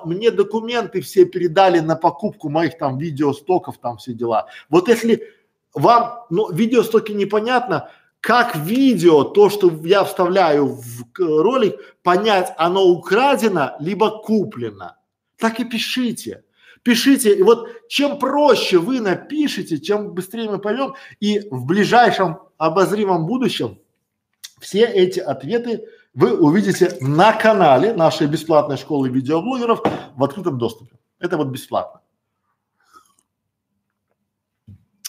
мне 0.05 0.31
документы 0.31 1.01
все 1.01 1.25
передали 1.25 1.79
на 1.79 1.95
покупку 1.95 2.49
моих 2.49 2.77
там 2.77 2.97
видеостоков, 2.97 3.77
там 3.77 3.97
все 3.97 4.13
дела. 4.13 4.47
Вот 4.69 4.87
если 4.87 5.23
вам, 5.73 6.25
ну, 6.29 6.51
видеостоки 6.51 7.11
непонятно, 7.11 7.89
как 8.19 8.55
видео, 8.55 9.23
то, 9.23 9.49
что 9.49 9.71
я 9.83 10.03
вставляю 10.03 10.67
в 10.67 11.05
ролик, 11.17 11.75
понять, 12.03 12.53
оно 12.57 12.85
украдено, 12.85 13.75
либо 13.79 14.21
куплено. 14.21 14.97
Так 15.37 15.59
и 15.59 15.65
пишите. 15.65 16.43
Пишите, 16.83 17.35
и 17.35 17.43
вот 17.43 17.67
чем 17.89 18.17
проще 18.17 18.79
вы 18.79 19.01
напишите, 19.01 19.79
чем 19.79 20.13
быстрее 20.13 20.49
мы 20.49 20.59
поймем, 20.59 20.95
и 21.19 21.47
в 21.51 21.65
ближайшем 21.65 22.39
обозримом 22.57 23.25
будущем 23.25 23.79
все 24.59 24.85
эти 24.85 25.19
ответы 25.19 25.87
вы 26.13 26.35
увидите 26.35 26.97
на 26.99 27.33
канале 27.33 27.93
нашей 27.93 28.27
бесплатной 28.27 28.77
школы 28.77 29.09
видеоблогеров 29.09 29.81
в 30.15 30.23
открытом 30.23 30.57
доступе. 30.57 30.97
Это 31.19 31.37
вот 31.37 31.47
бесплатно. 31.47 32.01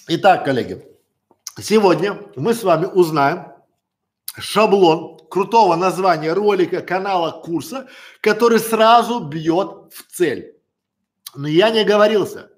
Итак, 0.09 0.45
коллеги, 0.45 0.87
сегодня 1.59 2.19
мы 2.37 2.55
с 2.55 2.63
вами 2.63 2.87
узнаем 2.87 3.53
шаблон 4.39 5.19
крутого 5.29 5.77
названия 5.77 6.33
ролика, 6.33 6.81
канала, 6.81 7.43
курса, 7.43 7.89
который 8.21 8.59
сразу 8.59 9.21
бьет 9.21 9.93
в 9.93 10.07
цель. 10.11 10.57
Но 11.35 11.49
я 11.49 11.71
не 11.71 11.81
оговорился. 11.81 12.51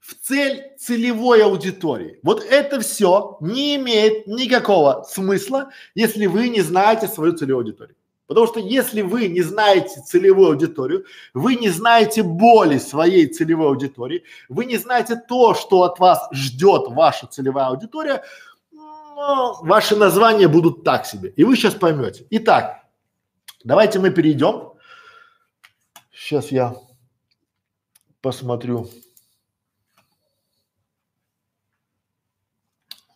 В 0.00 0.14
цель 0.14 0.76
целевой 0.78 1.42
аудитории. 1.42 2.18
Вот 2.22 2.42
это 2.42 2.80
все 2.80 3.36
не 3.40 3.76
имеет 3.76 4.26
никакого 4.26 5.04
смысла, 5.08 5.70
если 5.94 6.26
вы 6.26 6.48
не 6.48 6.60
знаете 6.60 7.08
свою 7.08 7.32
целевую 7.32 7.64
аудиторию. 7.64 7.96
Потому 8.28 8.46
что 8.46 8.60
если 8.60 9.00
вы 9.00 9.28
не 9.28 9.40
знаете 9.40 10.02
целевую 10.02 10.50
аудиторию, 10.50 11.06
вы 11.32 11.56
не 11.56 11.70
знаете 11.70 12.22
боли 12.22 12.76
своей 12.76 13.26
целевой 13.26 13.68
аудитории, 13.68 14.22
вы 14.50 14.66
не 14.66 14.76
знаете 14.76 15.16
то, 15.16 15.54
что 15.54 15.82
от 15.82 15.98
вас 15.98 16.28
ждет 16.32 16.88
ваша 16.88 17.26
целевая 17.26 17.68
аудитория, 17.68 18.22
ну, 18.70 19.54
ваши 19.62 19.96
названия 19.96 20.46
будут 20.46 20.84
так 20.84 21.06
себе. 21.06 21.30
И 21.30 21.42
вы 21.42 21.56
сейчас 21.56 21.74
поймете. 21.74 22.26
Итак, 22.28 22.84
давайте 23.64 23.98
мы 23.98 24.10
перейдем. 24.10 24.74
Сейчас 26.12 26.52
я 26.52 26.76
посмотрю 28.20 28.90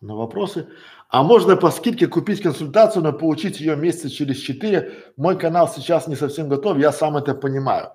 на 0.03 0.15
вопросы. 0.15 0.67
А 1.09 1.23
можно 1.23 1.55
по 1.55 1.71
скидке 1.71 2.07
купить 2.07 2.41
консультацию, 2.41 3.03
но 3.03 3.13
получить 3.13 3.59
ее 3.59 3.75
месяца 3.75 4.09
через 4.09 4.37
четыре. 4.37 4.91
Мой 5.15 5.37
канал 5.37 5.71
сейчас 5.73 6.07
не 6.07 6.15
совсем 6.15 6.49
готов, 6.49 6.77
я 6.77 6.91
сам 6.91 7.17
это 7.17 7.33
понимаю. 7.33 7.91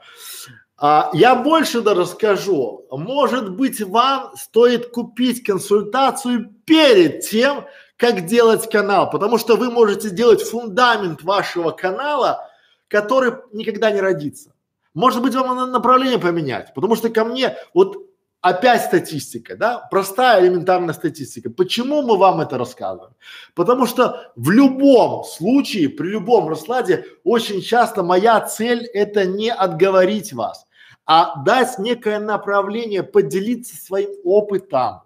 А, 0.77 1.11
я 1.13 1.35
больше 1.35 1.83
даже 1.83 2.07
скажу. 2.07 2.87
Может 2.91 3.51
быть, 3.57 3.81
вам 3.81 4.33
стоит 4.37 4.91
купить 4.91 5.45
консультацию 5.45 6.55
перед 6.65 7.21
тем, 7.21 7.67
как 7.97 8.27
делать 8.27 8.71
канал, 8.71 9.11
потому 9.11 9.39
что 9.39 9.57
вы 9.57 9.71
можете 9.71 10.11
делать 10.11 10.41
фундамент 10.43 11.23
вашего 11.23 11.73
канала, 11.73 12.49
который 12.87 13.33
никогда 13.53 13.91
не 13.91 14.01
родится. 14.01 14.55
Может 14.95 15.21
быть, 15.21 15.35
вам 15.35 15.71
направление 15.73 16.19
поменять, 16.19 16.73
потому 16.75 16.95
что 16.97 17.11
ко 17.11 17.25
мне 17.25 17.57
вот 17.75 18.08
опять 18.41 18.85
статистика, 18.85 19.57
да, 19.57 19.87
простая 19.91 20.43
элементарная 20.43 20.95
статистика. 20.95 21.51
Почему 21.51 22.03
мы 22.03 22.17
вам 22.17 22.41
это 22.41 22.59
рассказываем? 22.59 23.15
Потому 23.55 23.87
что 23.87 24.33
в 24.37 24.51
любом 24.51 25.25
случае, 25.25 25.89
при 25.89 26.09
любом 26.09 26.49
раскладе, 26.49 27.05
очень 27.25 27.61
часто 27.61 28.03
моя 28.03 28.41
цель 28.41 28.85
это 28.87 29.25
не 29.27 29.53
отговорить 29.53 30.33
вас, 30.33 30.67
а 31.07 31.43
дать 31.43 31.79
некое 31.79 32.19
направление, 32.19 33.03
поделиться 33.03 33.77
своим 33.77 34.11
опытом, 34.25 35.03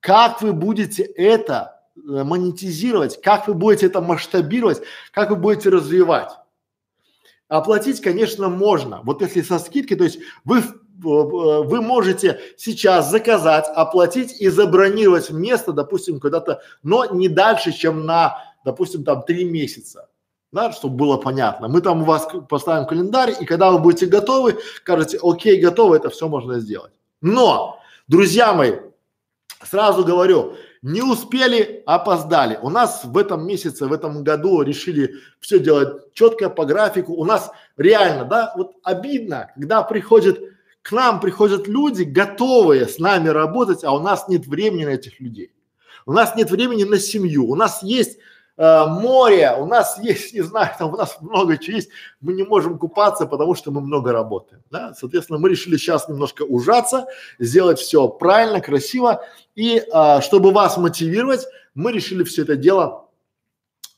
как 0.00 0.42
вы 0.42 0.52
будете 0.52 1.02
это 1.02 1.82
э, 1.96 2.00
монетизировать, 2.22 3.20
как 3.20 3.48
вы 3.48 3.54
будете 3.54 3.86
это 3.86 4.00
масштабировать, 4.00 4.82
как 5.12 5.30
вы 5.30 5.36
будете 5.36 5.70
развивать. 5.70 6.30
Оплатить, 7.48 8.02
конечно, 8.02 8.50
можно. 8.50 9.00
Вот 9.04 9.22
если 9.22 9.40
со 9.40 9.58
скидки, 9.58 9.96
то 9.96 10.04
есть 10.04 10.18
вы, 10.44 10.62
вы 10.98 11.80
можете 11.80 12.40
сейчас 12.56 13.10
заказать, 13.10 13.66
оплатить 13.74 14.40
и 14.40 14.48
забронировать 14.48 15.30
место, 15.30 15.72
допустим, 15.72 16.20
когда-то, 16.20 16.60
но 16.82 17.06
не 17.06 17.28
дальше, 17.28 17.72
чем 17.72 18.04
на, 18.04 18.42
допустим, 18.64 19.04
там 19.04 19.22
три 19.22 19.44
месяца. 19.44 20.08
Да, 20.50 20.72
чтобы 20.72 20.96
было 20.96 21.18
понятно. 21.18 21.68
Мы 21.68 21.82
там 21.82 22.02
у 22.02 22.04
вас 22.06 22.26
поставим 22.48 22.86
календарь, 22.86 23.34
и 23.38 23.44
когда 23.44 23.70
вы 23.70 23.78
будете 23.78 24.06
готовы, 24.06 24.56
скажете, 24.76 25.18
окей, 25.22 25.60
готово, 25.60 25.96
это 25.96 26.08
все 26.08 26.26
можно 26.26 26.58
сделать. 26.58 26.92
Но, 27.20 27.78
друзья 28.06 28.54
мои, 28.54 28.76
сразу 29.62 30.04
говорю, 30.06 30.54
не 30.80 31.02
успели, 31.02 31.82
опоздали. 31.84 32.58
У 32.62 32.70
нас 32.70 33.04
в 33.04 33.18
этом 33.18 33.46
месяце, 33.46 33.86
в 33.86 33.92
этом 33.92 34.24
году 34.24 34.62
решили 34.62 35.16
все 35.40 35.58
делать 35.58 36.14
четко 36.14 36.48
по 36.48 36.64
графику. 36.64 37.12
У 37.12 37.24
нас 37.26 37.50
реально, 37.76 38.24
да, 38.24 38.54
вот 38.56 38.72
обидно, 38.82 39.50
когда 39.54 39.82
приходят, 39.82 40.38
к 40.88 40.92
нам 40.92 41.20
приходят 41.20 41.68
люди, 41.68 42.02
готовые 42.02 42.88
с 42.88 42.98
нами 42.98 43.28
работать, 43.28 43.84
а 43.84 43.92
у 43.92 44.00
нас 44.00 44.26
нет 44.26 44.46
времени 44.46 44.86
на 44.86 44.90
этих 44.90 45.20
людей. 45.20 45.52
У 46.06 46.14
нас 46.14 46.34
нет 46.34 46.50
времени 46.50 46.84
на 46.84 46.98
семью. 46.98 47.46
У 47.46 47.54
нас 47.56 47.82
есть 47.82 48.18
э, 48.56 48.86
море, 48.86 49.54
у 49.58 49.66
нас 49.66 49.98
есть, 50.02 50.32
не 50.32 50.40
знаю, 50.40 50.70
там 50.78 50.94
у 50.94 50.96
нас 50.96 51.18
много 51.20 51.58
чего 51.58 51.76
есть, 51.76 51.90
мы 52.22 52.32
не 52.32 52.42
можем 52.42 52.78
купаться, 52.78 53.26
потому 53.26 53.54
что 53.54 53.70
мы 53.70 53.82
много 53.82 54.12
работаем, 54.12 54.62
да, 54.70 54.94
соответственно, 54.94 55.38
мы 55.38 55.50
решили 55.50 55.76
сейчас 55.76 56.08
немножко 56.08 56.44
ужаться, 56.44 57.06
сделать 57.38 57.78
все 57.78 58.08
правильно, 58.08 58.62
красиво, 58.62 59.22
и 59.54 59.82
э, 59.92 60.20
чтобы 60.22 60.52
вас 60.52 60.78
мотивировать, 60.78 61.46
мы 61.74 61.92
решили 61.92 62.24
все 62.24 62.44
это 62.44 62.56
дело 62.56 63.10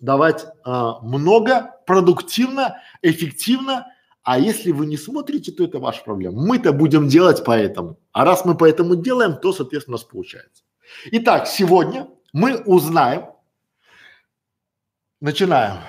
давать 0.01 0.45
э, 0.45 0.71
много, 1.03 1.77
продуктивно, 1.87 2.83
эффективно, 3.01 3.87
а 4.23 4.39
если 4.39 4.73
вы 4.73 4.87
не 4.87 4.97
смотрите, 4.97 5.53
то 5.53 5.65
это 5.65 5.79
ваша 5.79 6.03
проблема. 6.05 6.41
Мы-то 6.41 6.73
будем 6.73 7.09
делать 7.09 7.43
поэтому. 7.45 7.99
А 8.13 8.25
раз 8.25 8.45
мы 8.45 8.57
поэтому 8.57 8.97
делаем, 8.97 9.37
то, 9.37 9.53
соответственно, 9.53 9.97
у 9.97 9.99
нас 9.99 10.05
получается. 10.05 10.65
Итак, 11.13 11.47
сегодня 11.47 12.09
мы 12.33 12.59
узнаем, 12.59 13.27
Начинаем. 15.21 15.83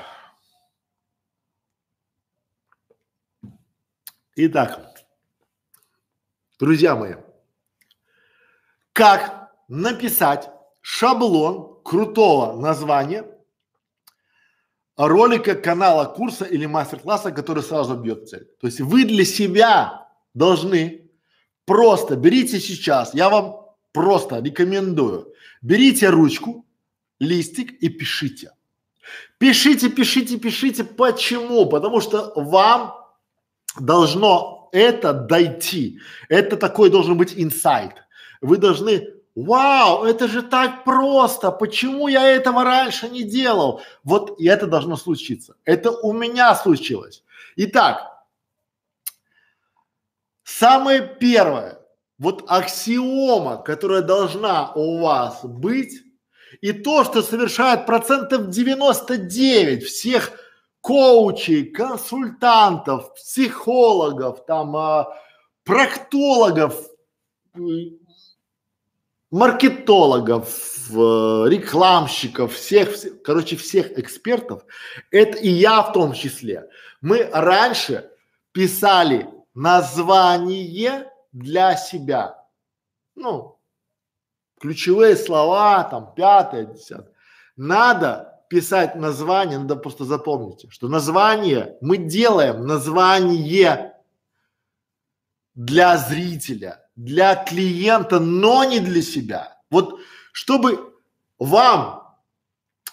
Итак, 4.35 4.91
Друзья 6.61 6.95
мои, 6.95 7.15
как 8.93 9.51
написать 9.67 10.51
шаблон 10.81 11.81
крутого 11.83 12.55
названия 12.61 13.25
ролика, 15.08 15.55
канала, 15.55 16.05
курса 16.05 16.46
или 16.46 16.65
мастер-класса, 16.65 17.31
который 17.31 17.63
сразу 17.63 17.96
бьет 17.96 18.29
цель. 18.29 18.48
То 18.60 18.67
есть 18.67 18.81
вы 18.81 19.05
для 19.05 19.25
себя 19.25 20.08
должны 20.34 21.10
просто 21.65 22.15
берите 22.15 22.60
сейчас, 22.60 23.13
я 23.13 23.29
вам 23.29 23.65
просто 23.91 24.39
рекомендую, 24.39 25.34
берите 25.62 26.10
ручку, 26.10 26.65
листик 27.20 27.72
и 27.81 27.89
пишите. 27.89 28.51
Пишите, 29.38 29.89
пишите, 29.89 30.38
пишите. 30.38 30.84
Почему? 30.84 31.65
Потому 31.65 32.00
что 32.01 32.31
вам 32.36 32.93
должно 33.79 34.70
это 34.72 35.13
дойти. 35.13 36.00
Это 36.29 36.58
такой 36.58 36.89
должен 36.89 37.17
быть 37.17 37.34
инсайт. 37.36 37.93
Вы 38.41 38.58
должны 38.58 39.08
Вау, 39.35 40.03
это 40.03 40.27
же 40.27 40.41
так 40.41 40.83
просто! 40.83 41.51
Почему 41.51 42.09
я 42.09 42.27
этого 42.27 42.63
раньше 42.63 43.07
не 43.09 43.23
делал? 43.23 43.81
Вот 44.03 44.39
и 44.39 44.47
это 44.47 44.67
должно 44.67 44.97
случиться. 44.97 45.55
Это 45.63 45.91
у 45.91 46.11
меня 46.11 46.53
случилось. 46.55 47.23
Итак, 47.55 48.25
самое 50.43 51.01
первое, 51.19 51.79
вот 52.19 52.43
аксиома, 52.47 53.57
которая 53.57 54.01
должна 54.01 54.73
у 54.73 55.00
вас 55.00 55.39
быть, 55.43 56.03
и 56.59 56.73
то, 56.73 57.05
что 57.05 57.21
совершает 57.21 57.85
процентов 57.85 58.50
99 58.50 59.83
всех 59.83 60.31
коучей, 60.81 61.65
консультантов, 61.65 63.13
психологов, 63.13 64.45
там, 64.45 64.75
а, 64.75 65.17
проктологов, 65.63 66.75
маркетологов, 69.31 70.89
э, 70.91 70.93
рекламщиков, 71.47 72.53
всех, 72.53 72.93
всех, 72.93 73.21
короче, 73.23 73.55
всех 73.55 73.97
экспертов, 73.97 74.63
это 75.09 75.38
и 75.38 75.50
я 75.50 75.81
в 75.81 75.93
том 75.93 76.13
числе. 76.13 76.69
Мы 77.00 77.23
раньше 77.31 78.11
писали 78.51 79.29
название 79.53 81.09
для 81.31 81.77
себя. 81.77 82.45
Ну, 83.15 83.57
ключевые 84.59 85.15
слова, 85.15 85.83
там, 85.85 86.13
пятое, 86.13 86.65
десятое. 86.65 87.13
Надо 87.55 88.43
писать 88.50 88.95
название, 88.95 89.59
надо 89.59 89.77
просто 89.77 90.03
запомните, 90.03 90.69
что 90.69 90.89
название, 90.89 91.77
мы 91.79 91.95
делаем 91.95 92.67
название 92.67 93.95
для 95.55 95.97
зрителя, 95.97 96.85
для 97.03 97.36
клиента, 97.36 98.20
но 98.20 98.63
не 98.63 98.79
для 98.79 99.01
себя. 99.01 99.58
Вот 99.72 100.00
чтобы 100.31 100.93
вам 101.39 102.15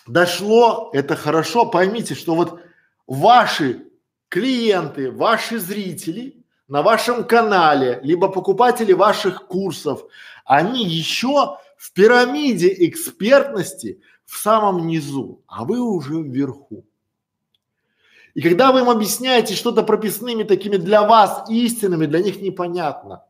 дошло 0.07 0.91
это 0.95 1.15
хорошо, 1.15 1.67
поймите, 1.67 2.15
что 2.15 2.35
вот 2.35 2.61
ваши 3.07 3.87
клиенты, 4.29 5.11
ваши 5.11 5.59
зрители 5.59 6.43
на 6.69 6.83
вашем 6.83 7.25
канале, 7.25 8.01
либо 8.03 8.29
покупатели 8.29 8.93
ваших 8.93 9.47
курсов, 9.47 10.05
они 10.45 10.87
еще 10.87 11.59
в 11.77 11.93
пирамиде 11.93 12.75
экспертности 12.89 14.01
в 14.25 14.39
самом 14.39 14.87
низу, 14.87 15.43
а 15.47 15.65
вы 15.65 15.81
уже 15.81 16.23
вверху. 16.23 16.87
И 18.33 18.41
когда 18.41 18.73
вы 18.73 18.81
им 18.81 18.89
объясняете 18.89 19.55
что-то 19.55 19.83
прописными 19.83 20.45
такими 20.45 20.77
для 20.77 21.03
вас 21.03 21.49
истинными, 21.51 22.07
для 22.07 22.21
них 22.21 22.41
непонятно. 22.41 23.25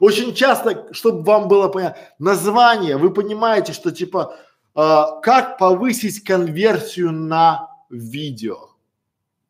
Очень 0.00 0.34
часто, 0.34 0.92
чтобы 0.92 1.22
вам 1.22 1.48
было 1.48 1.68
понятно, 1.68 2.00
название, 2.18 2.96
вы 2.96 3.12
понимаете, 3.12 3.72
что 3.72 3.90
типа, 3.90 4.36
э, 4.74 5.02
как 5.22 5.58
повысить 5.58 6.22
конверсию 6.22 7.12
на 7.12 7.70
видео. 7.90 8.70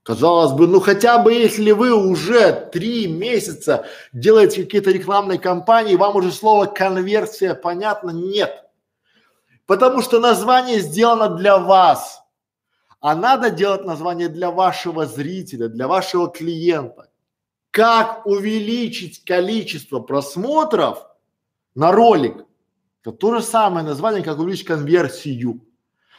Казалось 0.03 0.53
бы, 0.53 0.69
ну 0.69 0.79
хотя 0.79 1.19
бы 1.19 1.33
если 1.33 1.73
вы 1.73 1.93
уже 1.93 2.69
три 2.73 3.09
месяца 3.09 3.87
делаете 4.13 4.63
какие-то 4.63 4.93
рекламные 4.93 5.41
кампании, 5.41 5.97
вам 5.97 6.15
уже 6.15 6.31
слово 6.31 6.67
конверсия 6.67 7.55
понятно? 7.55 8.11
Нет. 8.11 8.67
Потому 9.67 10.03
что 10.03 10.21
название 10.21 10.79
сделано 10.79 11.31
для 11.31 11.59
вас, 11.59 12.23
а 13.01 13.17
надо 13.17 13.51
делать 13.51 13.85
название 13.85 14.29
для 14.29 14.53
вашего 14.53 15.07
зрителя, 15.07 15.67
для 15.69 15.89
вашего 15.89 16.31
клиента 16.31 17.09
как 17.77 18.25
увеличить 18.27 19.23
количество 19.23 20.01
просмотров 20.01 21.07
на 21.75 21.93
ролик. 21.93 22.47
Это 23.03 23.13
то 23.13 23.35
же 23.35 23.43
самое 23.43 23.85
название, 23.85 24.23
как 24.23 24.39
увеличить 24.39 24.67
конверсию. 24.67 25.61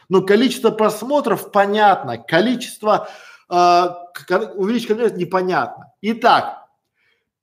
Но 0.08 0.22
количество 0.22 0.70
просмотров 0.70 1.50
понятно, 1.50 2.16
количество 2.16 3.08
э, 3.50 3.86
увеличить 4.54 4.86
конверсию 4.86 5.18
непонятно. 5.18 5.92
Итак, 6.00 6.68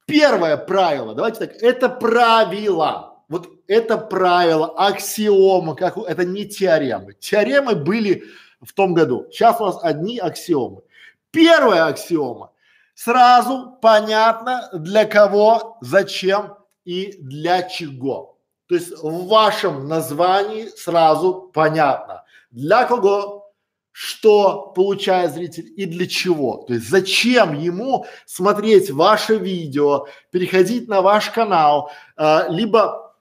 первое 0.05 0.55
правило, 0.55 1.13
давайте 1.13 1.47
так, 1.47 1.61
это 1.61 1.89
правило. 1.89 3.19
Вот 3.27 3.49
это 3.67 3.97
правило, 3.97 4.73
аксиома, 4.77 5.75
как 5.75 5.97
это 5.97 6.23
не 6.23 6.45
теоремы. 6.45 7.15
Теоремы 7.15 7.75
были 7.75 8.23
в 8.61 8.71
том 8.71 8.93
году. 8.93 9.27
Сейчас 9.29 9.59
у 9.59 9.65
нас 9.65 9.77
одни 9.83 10.19
аксиомы. 10.19 10.83
Первая 11.31 11.87
аксиома 11.87 12.51
сразу 12.95 13.77
понятно 13.81 14.69
для 14.73 15.05
кого, 15.05 15.77
зачем 15.81 16.55
и 16.85 17.15
для 17.19 17.61
чего. 17.63 18.39
То 18.67 18.75
есть 18.75 18.91
в 19.03 19.27
вашем 19.27 19.87
названии 19.87 20.69
сразу 20.69 21.51
понятно, 21.53 22.23
для 22.49 22.85
кого, 22.85 23.53
что 23.91 24.71
получает 24.75 25.33
зритель 25.33 25.71
и 25.77 25.85
для 25.85 26.07
чего. 26.07 26.65
То 26.67 26.73
есть 26.73 26.89
зачем 26.89 27.53
ему 27.53 28.05
смотреть 28.25 28.89
ваше 28.89 29.37
видео, 29.37 30.07
переходить 30.31 30.87
на 30.87 31.01
ваш 31.01 31.29
канал, 31.29 31.91
э, 32.17 32.49
либо 32.49 33.15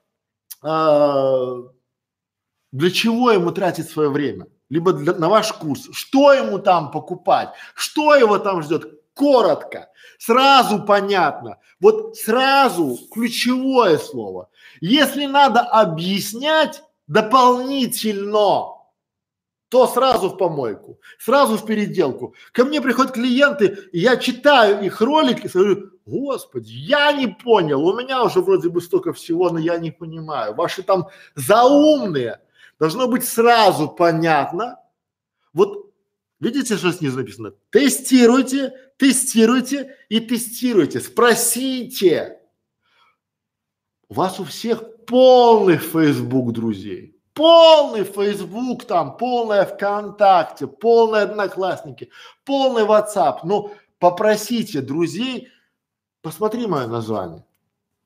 э, 0.63 1.63
для 2.71 2.91
чего 2.91 3.31
ему 3.31 3.51
тратить 3.51 3.89
свое 3.89 4.09
время, 4.09 4.47
либо 4.69 4.93
для, 4.93 5.13
на 5.13 5.29
ваш 5.29 5.53
курс, 5.53 5.87
что 5.93 6.33
ему 6.33 6.59
там 6.59 6.91
покупать, 6.91 7.49
что 7.75 8.15
его 8.15 8.39
там 8.39 8.63
ждет, 8.63 9.04
коротко, 9.15 9.89
сразу 10.19 10.83
понятно. 10.83 11.57
Вот 11.79 12.17
сразу 12.17 12.99
ключевое 13.11 13.97
слово. 13.97 14.49
Если 14.81 15.25
надо 15.25 15.61
объяснять 15.61 16.83
дополнительно, 17.07 18.75
то 19.69 19.87
сразу 19.87 20.29
в 20.29 20.37
помойку, 20.37 20.99
сразу 21.17 21.57
в 21.57 21.65
переделку. 21.65 22.35
Ко 22.51 22.65
мне 22.65 22.81
приходят 22.81 23.13
клиенты, 23.13 23.77
я 23.91 24.17
читаю 24.17 24.83
их 24.85 25.01
ролики, 25.01 25.47
и 25.47 25.49
говорю, 25.49 25.91
господи, 26.05 26.71
я 26.71 27.11
не 27.11 27.27
понял, 27.27 27.85
у 27.85 27.97
меня 27.97 28.23
уже 28.23 28.41
вроде 28.41 28.69
бы 28.69 28.79
столько 28.79 29.11
всего, 29.11 29.49
но 29.49 29.59
я 29.59 29.77
не 29.77 29.91
понимаю. 29.91 30.53
Ваши 30.53 30.83
там 30.83 31.07
заумные, 31.35 32.39
должно 32.79 33.07
быть 33.07 33.25
сразу 33.25 33.89
понятно. 33.89 34.79
Вот 35.53 35.91
видите, 36.39 36.77
что 36.77 36.91
снизу 36.91 37.17
написано? 37.17 37.53
Тестируйте, 37.69 38.73
тестируйте 38.97 39.95
и 40.09 40.19
тестируйте, 40.19 40.99
спросите. 40.99 42.39
У 44.07 44.13
вас 44.13 44.39
у 44.39 44.43
всех 44.43 45.05
полный 45.05 45.77
Facebook 45.77 46.51
друзей, 46.51 47.19
полный 47.33 48.03
Facebook 48.03 48.85
там, 48.85 49.17
полное 49.17 49.65
ВКонтакте, 49.65 50.67
полные 50.67 51.23
Одноклассники, 51.23 52.09
полный 52.43 52.83
WhatsApp. 52.83 53.39
Ну, 53.43 53.73
попросите 53.99 54.81
друзей, 54.81 55.49
посмотри 56.21 56.67
мое 56.67 56.87
название. 56.87 57.45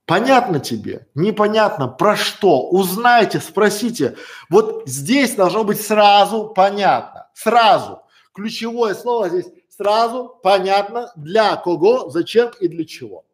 Понятно 0.09 0.59
тебе? 0.59 1.07
Непонятно? 1.13 1.87
Про 1.87 2.15
что? 2.15 2.67
Узнайте, 2.69 3.39
спросите. 3.39 4.17
Вот 4.49 4.87
здесь 4.87 5.35
должно 5.35 5.63
быть 5.63 5.79
сразу 5.79 6.47
понятно. 6.47 7.29
Сразу. 7.35 8.01
Ключевое 8.33 8.95
слово 8.95 9.29
здесь 9.29 9.45
сразу 9.79 10.37
понятно 10.43 11.09
для 11.15 11.55
кого, 11.55 12.09
зачем 12.09 12.51
и 12.59 12.67
для 12.67 12.85
чего. 12.85 13.25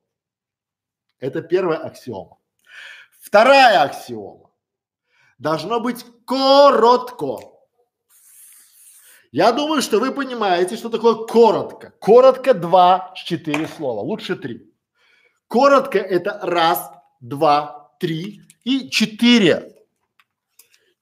Это 1.19 1.41
первая 1.41 1.79
аксиома. 1.79 2.37
Вторая 3.19 3.81
аксиома. 3.81 4.51
Должно 5.39 5.79
быть 5.79 6.05
коротко. 6.25 7.39
Я 9.31 9.51
думаю, 9.51 9.81
что 9.81 9.99
вы 9.99 10.11
понимаете, 10.11 10.77
что 10.77 10.89
такое 10.89 11.15
коротко. 11.15 11.95
Коротко 11.99 12.53
два, 12.53 13.11
четыре 13.15 13.67
слова, 13.67 14.01
лучше 14.01 14.35
три. 14.35 14.71
Коротко 15.47 15.97
это 15.97 16.39
раз, 16.43 16.91
два, 17.21 17.91
три 17.99 18.41
и 18.63 18.89
четыре. 18.91 19.75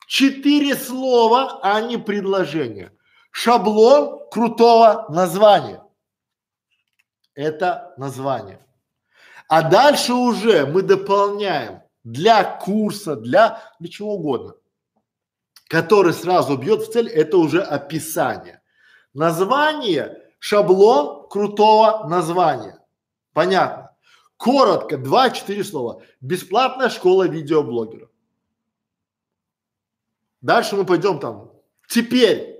Четыре 0.07 0.75
слова, 0.75 1.59
а 1.61 1.81
не 1.81 1.97
предложения 1.97 2.93
шаблон 3.33 4.29
крутого 4.29 5.07
названия. 5.09 5.83
Это 7.33 7.93
название. 7.97 8.65
А 9.49 9.67
дальше 9.67 10.13
уже 10.13 10.67
мы 10.67 10.83
дополняем 10.83 11.81
для 12.03 12.43
курса, 12.43 13.15
для, 13.15 13.59
для 13.79 13.89
чего 13.89 14.13
угодно, 14.13 14.53
который 15.67 16.13
сразу 16.13 16.57
бьет 16.57 16.83
в 16.83 16.91
цель, 16.91 17.09
это 17.09 17.37
уже 17.37 17.61
описание. 17.61 18.61
Название, 19.13 20.21
шаблон 20.37 21.27
крутого 21.27 22.07
названия. 22.07 22.79
Понятно. 23.33 23.95
Коротко, 24.37 24.97
два-четыре 24.97 25.63
слова. 25.63 26.03
Бесплатная 26.21 26.89
школа 26.89 27.27
видеоблогеров. 27.27 28.09
Дальше 30.41 30.75
мы 30.75 30.85
пойдем 30.85 31.19
там. 31.19 31.51
Теперь, 31.87 32.52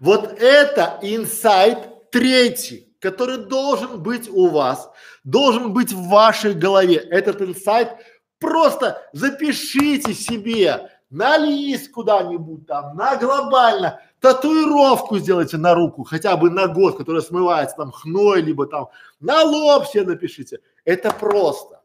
вот 0.00 0.40
это 0.40 0.98
инсайт 1.02 2.10
третий, 2.10 2.92
который 2.98 3.36
должен 3.36 4.02
быть 4.02 4.28
у 4.28 4.48
вас, 4.48 4.90
должен 5.24 5.72
быть 5.72 5.92
в 5.92 6.08
вашей 6.08 6.54
голове. 6.54 6.96
Этот 6.96 7.40
инсайт 7.42 7.92
просто 8.38 9.00
запишите 9.12 10.14
себе 10.14 10.90
на 11.10 11.36
лист 11.36 11.90
куда-нибудь 11.90 12.66
там, 12.66 12.96
на 12.96 13.16
глобально, 13.16 14.00
татуировку 14.20 15.18
сделайте 15.18 15.58
на 15.58 15.74
руку, 15.74 16.04
хотя 16.04 16.36
бы 16.36 16.50
на 16.50 16.66
год, 16.66 16.96
которая 16.96 17.22
смывается 17.22 17.76
там 17.76 17.90
хной, 17.90 18.40
либо 18.40 18.66
там 18.66 18.88
на 19.20 19.42
лоб 19.42 19.86
себе 19.86 20.04
напишите. 20.04 20.60
Это 20.84 21.10
просто. 21.12 21.82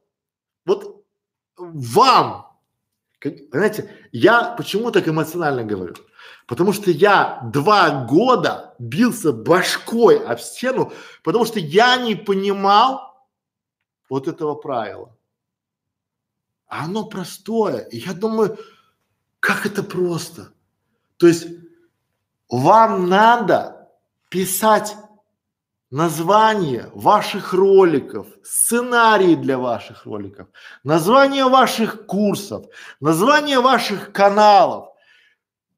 Вот 0.66 1.04
вам, 1.58 2.45
знаете, 3.52 3.92
я 4.12 4.56
почему 4.58 4.92
так 4.92 5.08
эмоционально 5.08 5.64
говорю? 5.64 5.96
Потому 6.48 6.74
что 6.74 6.92
я 6.92 7.42
два 7.54 8.06
года 8.06 8.76
бился 8.78 9.32
башкой 9.32 10.18
об 10.18 10.40
стену, 10.40 10.92
потому 11.24 11.46
что 11.46 11.60
я 11.60 11.98
не 11.98 12.16
понимал 12.16 13.26
вот 14.10 14.28
этого 14.28 14.56
правила. 14.56 15.16
А 16.68 16.86
оно 16.86 17.06
простое. 17.06 17.80
И 17.92 17.98
я 17.98 18.14
думаю, 18.14 18.58
как 19.40 19.66
это 19.66 19.82
просто? 19.84 20.52
То 21.18 21.28
есть 21.28 21.48
вам 22.50 23.10
надо 23.10 23.90
писать 24.30 24.96
название 25.92 26.90
ваших 26.94 27.54
роликов, 27.54 28.28
сценарии 28.44 29.36
для 29.36 29.58
ваших 29.58 30.06
роликов, 30.06 30.48
название 30.84 31.46
ваших 31.46 32.06
курсов, 32.06 32.66
название 33.00 33.60
ваших 33.60 34.12
каналов. 34.12 34.90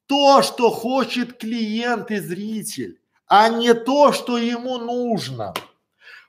То, 0.05 0.41
что 0.41 0.69
хочет 0.69 1.37
клиент 1.37 2.11
и 2.11 2.19
зритель, 2.19 2.99
а 3.27 3.49
не 3.49 3.73
то, 3.73 4.13
что 4.13 4.37
ему 4.37 4.77
нужно. 4.77 5.53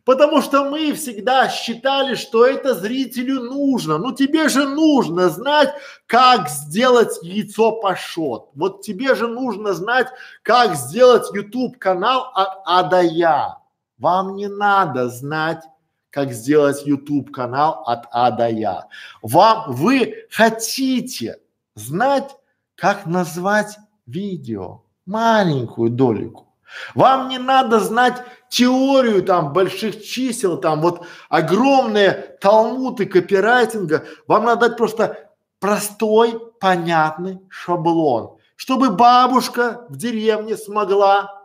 Потому 0.05 0.41
что 0.41 0.65
мы 0.65 0.95
всегда 0.95 1.51
считали, 1.51 2.15
что 2.15 2.47
это 2.47 2.75
зрителю 2.75 3.43
нужно. 3.43 3.99
Ну 3.99 4.13
тебе 4.13 4.49
же 4.49 4.67
нужно 4.67 5.29
знать, 5.29 5.75
как 6.07 6.49
сделать 6.49 7.19
яйцо 7.23 7.73
пашот. 7.73 8.49
Вот 8.55 8.81
тебе 8.81 9.15
же 9.15 9.29
нужно 9.29 9.75
знать, 9.75 10.09
как 10.43 10.77
сделать 10.77 11.27
YouTube 11.35 11.79
канал 11.79 12.33
от 12.35 12.49
А 12.65 12.83
до 12.85 13.03
Я. 13.03 13.59
Вам 13.99 14.37
не 14.37 14.49
надо 14.49 15.09
знать, 15.09 15.65
как 16.11 16.33
сделать 16.33 16.87
YouTube 16.87 17.31
канал 17.31 17.83
от 17.87 18.07
А 18.11 18.31
до 18.31 18.49
Я. 18.49 18.87
Вам, 19.23 19.73
вы 19.73 20.27
хотите 20.31 21.39
знать, 21.75 22.37
как 22.75 23.07
назвать 23.07 23.79
видео, 24.07 24.83
маленькую 25.05 25.91
долику. 25.91 26.47
Вам 26.95 27.29
не 27.29 27.39
надо 27.39 27.81
знать 27.81 28.23
теорию 28.49 29.23
там 29.23 29.53
больших 29.53 30.05
чисел, 30.05 30.59
там 30.59 30.81
вот 30.81 31.07
огромные 31.29 32.37
талмуды 32.41 33.07
копирайтинга. 33.07 34.05
Вам 34.27 34.45
надо 34.45 34.69
дать 34.69 34.77
просто 34.77 35.31
простой, 35.61 36.39
понятный 36.61 37.41
шаблон, 37.49 38.37
чтобы 38.57 38.91
бабушка 38.91 39.87
в 39.89 39.97
деревне 39.97 40.57
смогла 40.57 41.38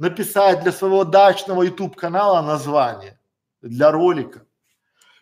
написать 0.00 0.62
для 0.62 0.72
своего 0.72 1.04
дачного 1.04 1.62
YouTube 1.62 1.94
канала 1.94 2.40
название 2.40 3.20
для 3.60 3.90
ролика, 3.92 4.46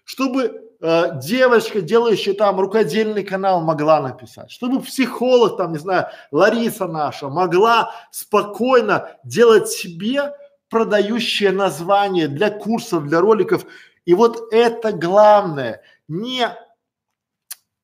чтобы 0.05 0.71
э, 0.81 1.21
девочка, 1.21 1.81
делающая 1.81 2.33
там 2.33 2.61
рукодельный 2.61 3.25
канал, 3.25 3.61
могла 3.61 4.01
написать, 4.01 4.53
чтобы 4.53 4.81
психолог 4.81 5.57
там, 5.57 5.73
не 5.73 5.79
знаю, 5.79 6.07
Лариса 6.31 6.87
наша 6.87 7.29
могла 7.29 7.93
спокойно 8.13 9.11
делать 9.25 9.69
себе 9.69 10.33
продающее 10.71 11.51
название 11.51 12.29
для 12.29 12.51
курсов, 12.51 13.07
для 13.09 13.21
роликов. 13.21 13.67
И 14.05 14.15
вот 14.15 14.53
это 14.53 14.93
главное, 14.93 15.83
не 16.07 16.49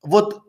вот 0.01 0.41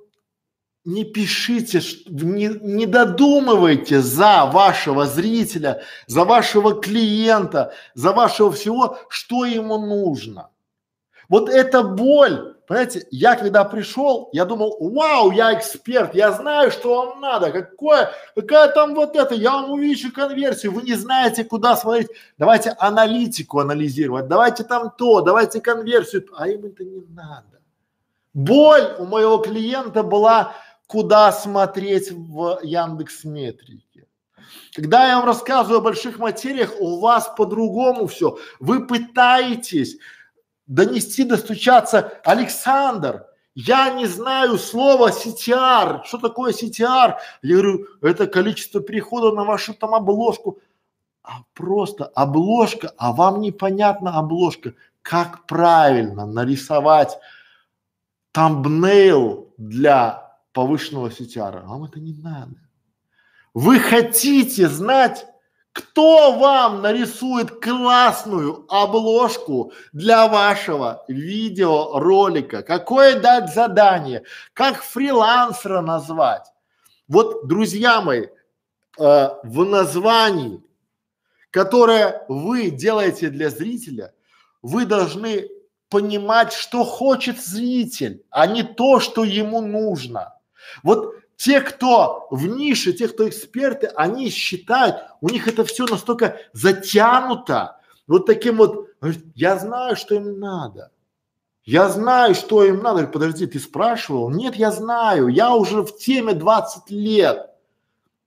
не 0.87 1.05
пишите, 1.05 1.81
не, 2.07 2.47
не 2.47 2.87
додумывайте 2.87 4.01
за 4.01 4.47
вашего 4.47 5.05
зрителя, 5.05 5.83
за 6.07 6.25
вашего 6.25 6.81
клиента, 6.81 7.75
за 7.95 8.13
вашего 8.13 8.53
всего, 8.53 8.99
что 9.09 9.45
ему 9.45 9.79
нужно. 9.79 10.49
Вот 11.29 11.49
эта 11.49 11.83
боль, 11.83 12.55
понимаете, 12.69 13.05
я 13.11 13.35
когда 13.35 13.65
пришел, 13.65 14.29
я 14.33 14.45
думал, 14.45 14.77
вау, 14.79 15.33
я 15.33 15.59
эксперт, 15.59 16.15
я 16.15 16.31
знаю, 16.31 16.71
что 16.71 17.07
вам 17.07 17.21
надо, 17.21 17.51
какое, 17.51 18.13
какая 18.37 18.69
там 18.69 18.95
вот 18.95 19.17
это, 19.17 19.35
я 19.35 19.51
вам 19.51 19.73
увеличу 19.73 20.13
конверсию, 20.13 20.71
вы 20.71 20.83
не 20.83 20.95
знаете, 20.95 21.43
куда 21.43 21.75
смотреть, 21.75 22.11
давайте 22.39 22.77
аналитику 22.79 23.59
анализировать, 23.59 24.29
давайте 24.29 24.63
там 24.63 24.93
то, 24.97 25.21
давайте 25.21 25.61
конверсию, 25.61 26.29
а 26.37 26.47
им 26.49 26.65
это 26.65 26.85
не 26.85 27.01
надо. 27.09 27.57
Боль 28.37 28.95
у 28.99 29.07
моего 29.07 29.39
клиента 29.39 30.03
была, 30.03 30.53
куда 30.87 31.33
смотреть 31.33 32.11
в 32.13 32.61
Яндекс 32.63 33.25
Метрике. 33.25 34.07
Когда 34.75 35.09
я 35.09 35.17
вам 35.17 35.27
рассказываю 35.27 35.79
о 35.79 35.83
больших 35.83 36.19
материях, 36.19 36.75
у 36.79 37.01
вас 37.01 37.33
по-другому 37.37 38.07
все. 38.07 38.39
Вы 38.61 38.87
пытаетесь 38.87 39.97
донести, 40.67 41.25
достучаться. 41.25 42.21
Александр, 42.25 43.27
я 43.55 43.91
не 43.91 44.07
знаю 44.07 44.59
слова 44.59 45.11
CTR. 45.11 46.05
Что 46.05 46.19
такое 46.19 46.53
CTR? 46.53 47.17
Я 47.43 47.57
говорю, 47.57 47.87
это 48.03 48.27
количество 48.27 48.81
переходов 48.81 49.35
на 49.35 49.45
вашу 49.45 49.75
там 49.75 49.95
обложку. 49.95 50.59
А 51.23 51.39
просто 51.55 52.05
обложка, 52.05 52.93
а 52.97 53.13
вам 53.13 53.41
непонятна 53.41 54.19
обложка. 54.19 54.75
Как 55.03 55.47
правильно 55.47 56.27
нарисовать 56.27 57.19
тамбнейл 58.33 59.53
для 59.57 60.26
повышенного 60.57 61.11
CTR? 61.11 61.67
Вам 61.67 61.85
это 61.85 62.01
не 62.01 62.15
надо. 62.15 62.57
Вы 63.53 63.79
хотите 63.79 64.69
знать 64.69 65.27
кто 65.73 66.33
вам 66.33 66.81
нарисует 66.81 67.51
классную 67.63 68.65
обложку 68.71 69.73
для 69.93 70.27
вашего 70.27 71.05
видеоролика? 71.07 72.63
Какое 72.63 73.21
дать 73.21 73.53
задание? 73.53 74.23
Как 74.55 74.83
фрилансера 74.83 75.83
назвать? 75.83 76.51
Вот, 77.09 77.47
друзья 77.47 78.01
мои, 78.01 78.23
э, 78.23 78.29
в 79.43 79.65
названии, 79.67 80.63
которое 81.51 82.25
вы 82.29 82.71
делаете 82.71 83.29
для 83.29 83.51
зрителя, 83.51 84.15
вы 84.63 84.87
должны 84.87 85.51
понимать, 85.91 86.55
что 86.55 86.85
хочет 86.85 87.39
зритель, 87.39 88.25
а 88.31 88.47
не 88.47 88.63
то, 88.63 88.99
что 88.99 89.25
ему 89.25 89.61
нужно. 89.61 90.36
Вот 90.83 91.15
те, 91.37 91.61
кто 91.61 92.29
в 92.31 92.47
нише, 92.47 92.93
те, 92.93 93.09
кто 93.09 93.29
эксперты, 93.29 93.89
они 93.89 94.31
считают, 94.31 94.97
у 95.21 95.29
них 95.29 95.49
это 95.49 95.65
все 95.65 95.87
настолько 95.87 96.39
затянуто, 96.53 97.77
вот 98.07 98.27
таким 98.27 98.57
вот, 98.57 98.89
я 99.35 99.59
знаю, 99.59 99.97
что 99.97 100.15
им 100.15 100.39
надо. 100.39 100.91
Я 101.65 101.89
знаю, 101.89 102.35
что 102.37 102.65
им 102.65 102.81
надо. 102.81 103.09
Подожди, 103.09 103.47
ты 103.47 103.59
спрашивал? 103.59 104.31
Нет, 104.31 104.55
я 104.55 104.71
знаю. 104.71 105.27
Я 105.27 105.53
уже 105.53 105.83
в 105.83 105.97
теме 105.99 106.33
20 106.33 106.91
лет. 106.91 107.51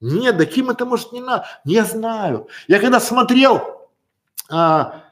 Нет, 0.01 0.37
да 0.37 0.45
кем 0.45 0.69
это 0.69 0.85
может 0.85 1.13
не 1.13 1.21
надо? 1.21 1.45
Я 1.63 1.85
знаю. 1.85 2.49
Я 2.67 2.79
когда 2.79 2.99
смотрел 2.99 3.87
а, 4.49 5.03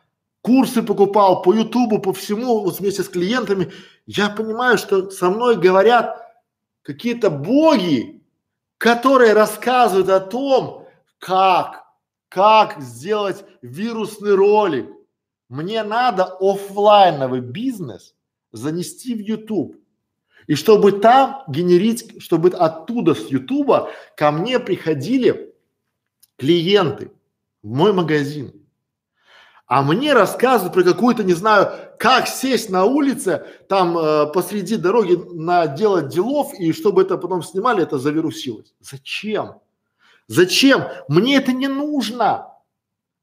курсы 0.42 0.84
покупал 0.84 1.42
по 1.42 1.54
Ютубу, 1.54 2.00
по 2.00 2.12
всему, 2.12 2.60
вот 2.62 2.80
вместе 2.80 3.04
с 3.04 3.10
клиентами, 3.10 3.72
я 4.06 4.30
понимаю, 4.30 4.78
что 4.78 5.10
со 5.10 5.30
мной 5.30 5.56
говорят 5.56 6.27
какие-то 6.88 7.30
боги, 7.30 8.24
которые 8.78 9.34
рассказывают 9.34 10.08
о 10.08 10.22
том, 10.22 10.88
как, 11.20 11.84
как 12.30 12.82
сделать 12.82 13.44
вирусный 13.62 14.36
ролик. 14.36 14.90
Мне 15.50 15.84
надо 15.84 16.24
офлайновый 16.40 17.42
бизнес 17.42 18.16
занести 18.54 19.16
в 19.16 19.20
YouTube. 19.20 19.76
И 20.48 20.56
чтобы 20.56 20.94
там 20.94 21.44
генерить, 21.50 22.24
чтобы 22.24 22.52
оттуда 22.52 23.16
с 23.16 23.28
Ютуба 23.28 23.92
ко 24.16 24.32
мне 24.32 24.58
приходили 24.58 25.54
клиенты 26.38 27.12
в 27.64 27.68
мой 27.68 27.92
магазин. 27.92 28.57
А 29.68 29.84
мне 29.84 30.14
рассказывают 30.14 30.74
про 30.74 30.84
какую-то, 30.84 31.26
не 31.26 31.34
знаю, 31.34 31.74
как 32.00 32.28
сесть 32.28 32.70
на 32.70 32.86
улице, 32.86 33.46
там 33.68 33.98
э, 33.98 34.28
посреди 34.28 34.78
дороги 34.78 35.20
на 35.34 35.68
делать 35.68 36.08
делов, 36.08 36.54
и 36.58 36.72
чтобы 36.72 37.02
это 37.02 37.18
потом 37.18 37.44
снимали, 37.44 37.84
это 37.84 37.98
завирусилось. 37.98 38.74
Зачем? 38.80 39.56
Зачем? 40.28 40.86
Мне 41.10 41.36
это 41.36 41.52
не 41.52 41.68
нужно. 41.68 42.54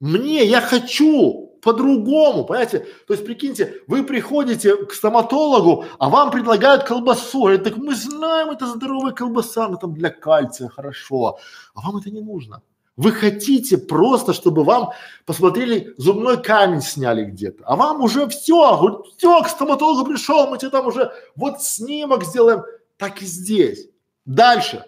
Мне, 0.00 0.44
я 0.44 0.60
хочу 0.60 1.58
по-другому, 1.62 2.44
понимаете? 2.44 2.86
То 3.06 3.14
есть, 3.14 3.24
прикиньте, 3.24 3.80
вы 3.86 4.02
приходите 4.02 4.76
к 4.84 4.92
стоматологу, 4.92 5.86
а 5.98 6.10
вам 6.10 6.30
предлагают 6.30 6.84
колбасу. 6.84 7.48
И 7.48 7.56
так 7.56 7.78
мы 7.78 7.94
знаем, 7.94 8.50
это 8.50 8.66
здоровая 8.66 9.12
колбаса, 9.12 9.64
она 9.64 9.76
там 9.76 9.94
для 9.94 10.10
кальция, 10.10 10.68
хорошо. 10.68 11.38
А 11.74 11.80
вам 11.80 11.96
это 11.96 12.10
не 12.10 12.20
нужно. 12.20 12.60
Вы 12.96 13.10
хотите 13.10 13.76
просто, 13.76 14.32
чтобы 14.32 14.62
вам 14.62 14.92
посмотрели, 15.26 15.94
зубной 15.96 16.40
камень 16.40 16.80
сняли 16.80 17.24
где-то, 17.24 17.64
а 17.66 17.74
вам 17.74 18.02
уже 18.02 18.28
все, 18.28 19.02
все, 19.16 19.42
к 19.42 19.48
стоматологу 19.48 20.08
пришел, 20.08 20.46
мы 20.46 20.58
тебе 20.58 20.70
там 20.70 20.86
уже 20.86 21.12
вот 21.34 21.60
снимок 21.60 22.24
сделаем, 22.24 22.62
так 22.96 23.20
и 23.20 23.26
здесь. 23.26 23.88
Дальше. 24.24 24.84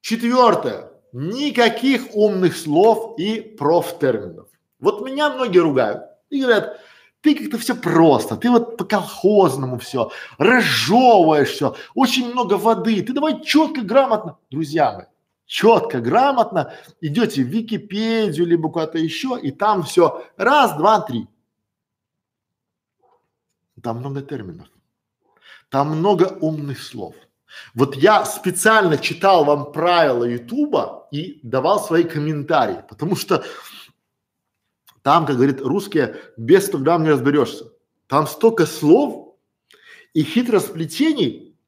Четвертое. 0.00 0.92
Никаких 1.12 2.14
умных 2.14 2.56
слов 2.56 3.18
и 3.18 3.40
профтерминов. 3.40 4.48
Вот 4.78 5.04
меня 5.04 5.30
многие 5.30 5.58
ругают 5.58 6.04
и 6.30 6.40
говорят, 6.40 6.80
ты 7.20 7.34
как-то 7.34 7.58
все 7.58 7.74
просто, 7.74 8.36
ты 8.36 8.50
вот 8.50 8.76
по 8.76 8.84
колхозному 8.84 9.78
все, 9.78 10.10
разжевываешь 10.38 11.50
все, 11.50 11.74
очень 11.94 12.30
много 12.30 12.54
воды, 12.54 13.02
ты 13.02 13.12
давай 13.12 13.42
четко, 13.42 13.82
грамотно. 13.82 14.38
Друзья 14.50 14.92
мои, 14.92 15.06
четко, 15.50 16.00
грамотно 16.00 16.72
идете 17.00 17.42
в 17.42 17.48
Википедию 17.48 18.46
либо 18.46 18.70
куда-то 18.70 18.98
еще, 18.98 19.36
и 19.42 19.50
там 19.50 19.82
все 19.82 20.24
раз, 20.36 20.76
два, 20.76 21.00
три. 21.00 21.26
Там 23.82 23.98
много 23.98 24.22
терминов, 24.22 24.68
там 25.68 25.98
много 25.98 26.38
умных 26.40 26.80
слов. 26.80 27.16
Вот 27.74 27.96
я 27.96 28.24
специально 28.26 28.96
читал 28.96 29.44
вам 29.44 29.72
правила 29.72 30.22
Ютуба 30.22 31.08
и 31.10 31.40
давал 31.42 31.80
свои 31.80 32.04
комментарии, 32.04 32.84
потому 32.88 33.16
что 33.16 33.44
там, 35.02 35.26
как 35.26 35.34
говорит 35.34 35.60
русские, 35.60 36.16
без 36.36 36.66
100 36.66 36.78
грамм 36.78 37.02
не 37.02 37.10
разберешься. 37.10 37.72
Там 38.06 38.28
столько 38.28 38.66
слов 38.66 39.34
и 40.14 40.22
хитросплетений, 40.22 41.58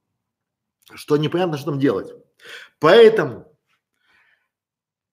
что 0.95 1.16
непонятно, 1.16 1.57
что 1.57 1.73
там 1.73 1.81
делать. 1.81 2.12
Поэтому 2.79 3.52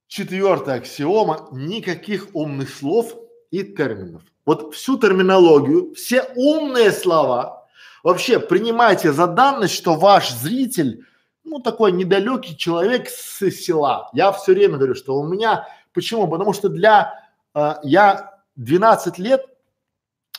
четвертая 0.10 0.80
аксиома– 0.80 1.48
никаких 1.52 2.28
умных 2.34 2.70
слов 2.70 3.16
и 3.52 3.64
терминов. 3.64 4.24
Вот 4.46 4.74
всю 4.74 4.98
терминологию, 4.98 5.94
все 5.94 6.24
умные 6.36 6.92
слова 6.92 7.68
вообще 8.04 8.40
принимайте 8.40 9.14
за 9.14 9.28
данность, 9.28 9.76
что 9.76 9.94
ваш 9.94 10.32
зритель, 10.32 11.06
ну 11.44 11.60
такой 11.60 11.92
недалекий 11.92 12.58
человек 12.58 13.08
с 13.08 13.50
села. 13.52 14.10
Я 14.14 14.32
все 14.32 14.54
время 14.54 14.78
говорю, 14.78 14.96
что 14.96 15.16
у 15.20 15.28
меня, 15.28 15.68
почему? 15.94 16.28
Потому 16.28 16.54
что 16.54 16.70
для 16.70 17.14
а, 17.54 17.80
я 17.84 18.40
12 18.56 19.20
лет 19.20 19.46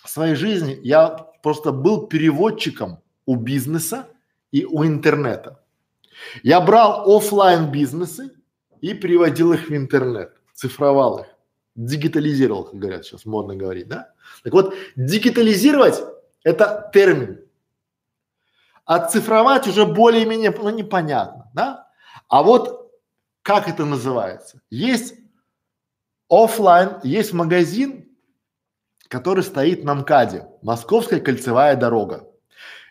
своей 0.04 0.34
жизни 0.34 0.80
я 0.82 1.10
просто 1.42 1.70
был 1.70 2.08
переводчиком 2.08 2.98
у 3.24 3.36
бизнеса 3.36 4.08
и 4.50 4.64
у 4.64 4.84
интернета. 4.84 5.62
Я 6.42 6.60
брал 6.60 7.16
офлайн 7.16 7.70
бизнесы 7.70 8.32
и 8.80 8.94
переводил 8.94 9.52
их 9.52 9.68
в 9.68 9.74
интернет, 9.74 10.32
цифровал 10.54 11.20
их, 11.20 11.26
дигитализировал, 11.74 12.64
как 12.64 12.74
говорят 12.74 13.04
сейчас, 13.04 13.24
модно 13.26 13.56
говорить, 13.56 13.88
да? 13.88 14.12
Так 14.42 14.52
вот, 14.52 14.74
дигитализировать– 14.96 16.02
это 16.44 16.90
термин. 16.92 17.40
Оцифровать 18.84 19.68
уже 19.68 19.86
более-менее, 19.86 20.50
ну, 20.50 20.70
непонятно, 20.70 21.50
да? 21.54 21.88
А 22.28 22.42
вот 22.42 22.92
как 23.42 23.68
это 23.68 23.84
называется? 23.84 24.60
Есть 24.70 25.14
Оффлайн 26.28 27.00
есть 27.02 27.32
магазин, 27.32 28.08
который 29.08 29.42
стоит 29.42 29.82
на 29.82 29.94
МКАДе, 29.94 30.46
Московская 30.62 31.20
кольцевая 31.20 31.74
дорога. 31.74 32.28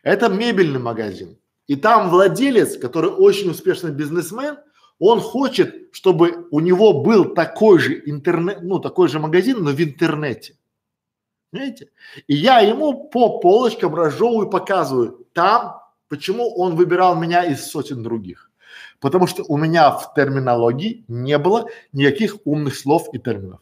Это 0.03 0.27
мебельный 0.27 0.79
магазин. 0.79 1.37
И 1.67 1.77
там 1.77 2.09
владелец, 2.09 2.77
который 2.77 3.11
очень 3.11 3.49
успешный 3.49 3.91
бизнесмен, 3.91 4.57
он 4.99 5.21
хочет, 5.21 5.93
чтобы 5.93 6.47
у 6.51 6.59
него 6.59 7.01
был 7.01 7.33
такой 7.33 7.79
же 7.79 8.01
интернет, 8.05 8.61
ну 8.61 8.79
такой 8.79 9.07
же 9.07 9.19
магазин, 9.19 9.63
но 9.63 9.71
в 9.71 9.81
интернете. 9.81 10.55
Понимаете? 11.51 11.89
И 12.27 12.35
я 12.35 12.59
ему 12.59 13.09
по 13.09 13.39
полочкам 13.39 13.95
разжевываю, 13.95 14.49
показываю 14.49 15.25
там, 15.33 15.81
почему 16.09 16.53
он 16.55 16.75
выбирал 16.75 17.15
меня 17.15 17.45
из 17.45 17.65
сотен 17.65 18.03
других. 18.03 18.51
Потому 18.99 19.27
что 19.27 19.43
у 19.47 19.57
меня 19.57 19.91
в 19.91 20.13
терминологии 20.13 21.05
не 21.07 21.37
было 21.37 21.67
никаких 21.93 22.35
умных 22.45 22.75
слов 22.75 23.07
и 23.13 23.19
терминов. 23.19 23.61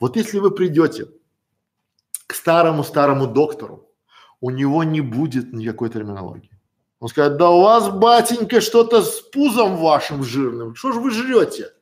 Вот 0.00 0.16
если 0.16 0.38
вы 0.38 0.50
придете 0.50 1.08
к 2.26 2.34
старому-старому 2.34 3.26
доктору, 3.26 3.88
у 4.40 4.50
него 4.50 4.82
не 4.82 5.00
будет 5.00 5.52
никакой 5.52 5.90
терминологии. 5.90 6.51
Он 7.02 7.08
скажет, 7.08 7.36
да 7.36 7.50
у 7.50 7.62
вас, 7.62 7.90
батенька, 7.90 8.60
что-то 8.60 9.02
с 9.02 9.20
пузом 9.20 9.76
вашим 9.76 10.22
жирным, 10.22 10.76
что 10.76 10.92
же 10.92 11.00
вы 11.00 11.10
жрете? 11.10 11.72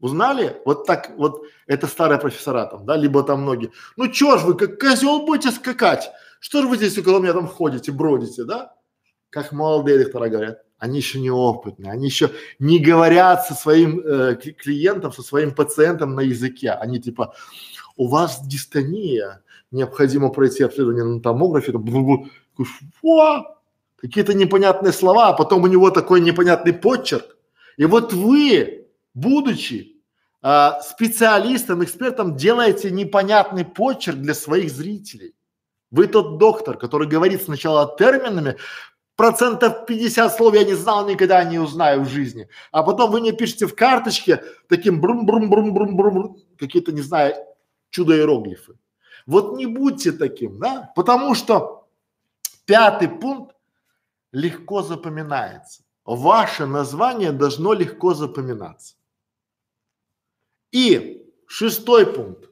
Узнали? 0.00 0.60
Вот 0.66 0.84
так, 0.84 1.12
вот 1.16 1.44
это 1.66 1.86
старые 1.86 2.20
профессора 2.20 2.66
там, 2.66 2.84
да, 2.84 2.94
либо 2.94 3.22
там 3.22 3.40
многие. 3.40 3.72
Ну 3.96 4.06
чё 4.08 4.36
ж 4.36 4.42
вы, 4.42 4.52
как 4.52 4.78
козел 4.78 5.24
будете 5.24 5.50
скакать? 5.50 6.10
Что 6.40 6.60
же 6.60 6.68
вы 6.68 6.76
здесь 6.76 6.98
около 6.98 7.20
меня 7.20 7.32
там 7.32 7.48
ходите, 7.48 7.90
бродите, 7.90 8.44
да? 8.44 8.74
Как 9.30 9.52
молодые 9.52 10.04
доктора 10.04 10.28
говорят 10.28 10.58
они 10.78 10.98
еще 10.98 11.18
не 11.18 11.30
опытные, 11.30 11.90
они 11.90 12.04
еще 12.04 12.30
не 12.58 12.78
говорят 12.78 13.46
со 13.46 13.54
своим 13.54 13.98
э, 13.98 14.36
клиентом, 14.36 15.10
со 15.10 15.22
своим 15.22 15.54
пациентом 15.54 16.14
на 16.14 16.20
языке. 16.20 16.70
Они 16.70 17.00
типа, 17.00 17.34
у 17.96 18.08
вас 18.08 18.46
дистония, 18.46 19.42
необходимо 19.70 20.28
пройти 20.28 20.62
обследование 20.62 21.02
на 21.02 21.20
томографе, 21.20 21.72
какие-то 24.00 24.34
непонятные 24.34 24.92
слова, 24.92 25.28
а 25.28 25.32
потом 25.32 25.62
у 25.64 25.66
него 25.66 25.90
такой 25.90 26.20
непонятный 26.20 26.72
почерк. 26.72 27.36
И 27.76 27.84
вот 27.84 28.12
вы, 28.12 28.86
будучи 29.14 29.96
э, 30.42 30.70
специалистом, 30.82 31.84
экспертом, 31.84 32.36
делаете 32.36 32.90
непонятный 32.90 33.64
почерк 33.64 34.18
для 34.18 34.34
своих 34.34 34.70
зрителей. 34.70 35.34
Вы 35.90 36.06
тот 36.06 36.38
доктор, 36.38 36.76
который 36.76 37.08
говорит 37.08 37.42
сначала 37.42 37.96
терминами, 37.98 38.56
процентов 39.16 39.86
50 39.86 40.36
слов 40.36 40.54
я 40.54 40.64
не 40.64 40.74
знал, 40.74 41.08
никогда 41.08 41.42
не 41.44 41.58
узнаю 41.58 42.02
в 42.02 42.08
жизни. 42.08 42.48
А 42.70 42.82
потом 42.82 43.10
вы 43.10 43.20
мне 43.20 43.32
пишете 43.32 43.66
в 43.66 43.74
карточке 43.74 44.42
таким 44.68 45.00
брум-брум-брум-брум-брум, 45.00 46.36
какие-то, 46.58 46.92
не 46.92 47.00
знаю, 47.00 47.34
чудо-иероглифы. 47.90 48.74
Вот 49.26 49.56
не 49.56 49.66
будьте 49.66 50.12
таким, 50.12 50.58
да, 50.58 50.92
потому 50.94 51.34
что 51.34 51.88
пятый 52.64 53.08
пункт 53.08 53.57
легко 54.38 54.82
запоминается. 54.82 55.82
Ваше 56.04 56.66
название 56.66 57.32
должно 57.32 57.72
легко 57.72 58.14
запоминаться. 58.14 58.94
И 60.70 61.26
шестой 61.46 62.06
пункт. 62.06 62.48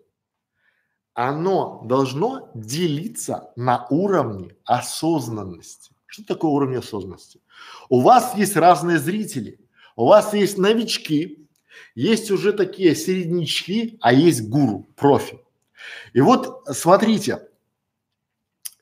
Оно 1.14 1.82
должно 1.84 2.50
делиться 2.54 3.52
на 3.56 3.86
уровне 3.88 4.54
осознанности. 4.64 5.92
Что 6.06 6.24
такое 6.24 6.50
уровень 6.50 6.78
осознанности? 6.78 7.40
У 7.88 8.00
вас 8.00 8.34
есть 8.36 8.56
разные 8.56 8.98
зрители, 8.98 9.58
у 9.96 10.06
вас 10.06 10.34
есть 10.34 10.58
новички, 10.58 11.48
есть 11.94 12.30
уже 12.30 12.52
такие 12.52 12.94
середнячки, 12.94 13.96
а 14.00 14.12
есть 14.12 14.48
гуру, 14.48 14.86
профи. 14.96 15.38
И 16.12 16.20
вот 16.20 16.64
смотрите, 16.72 17.48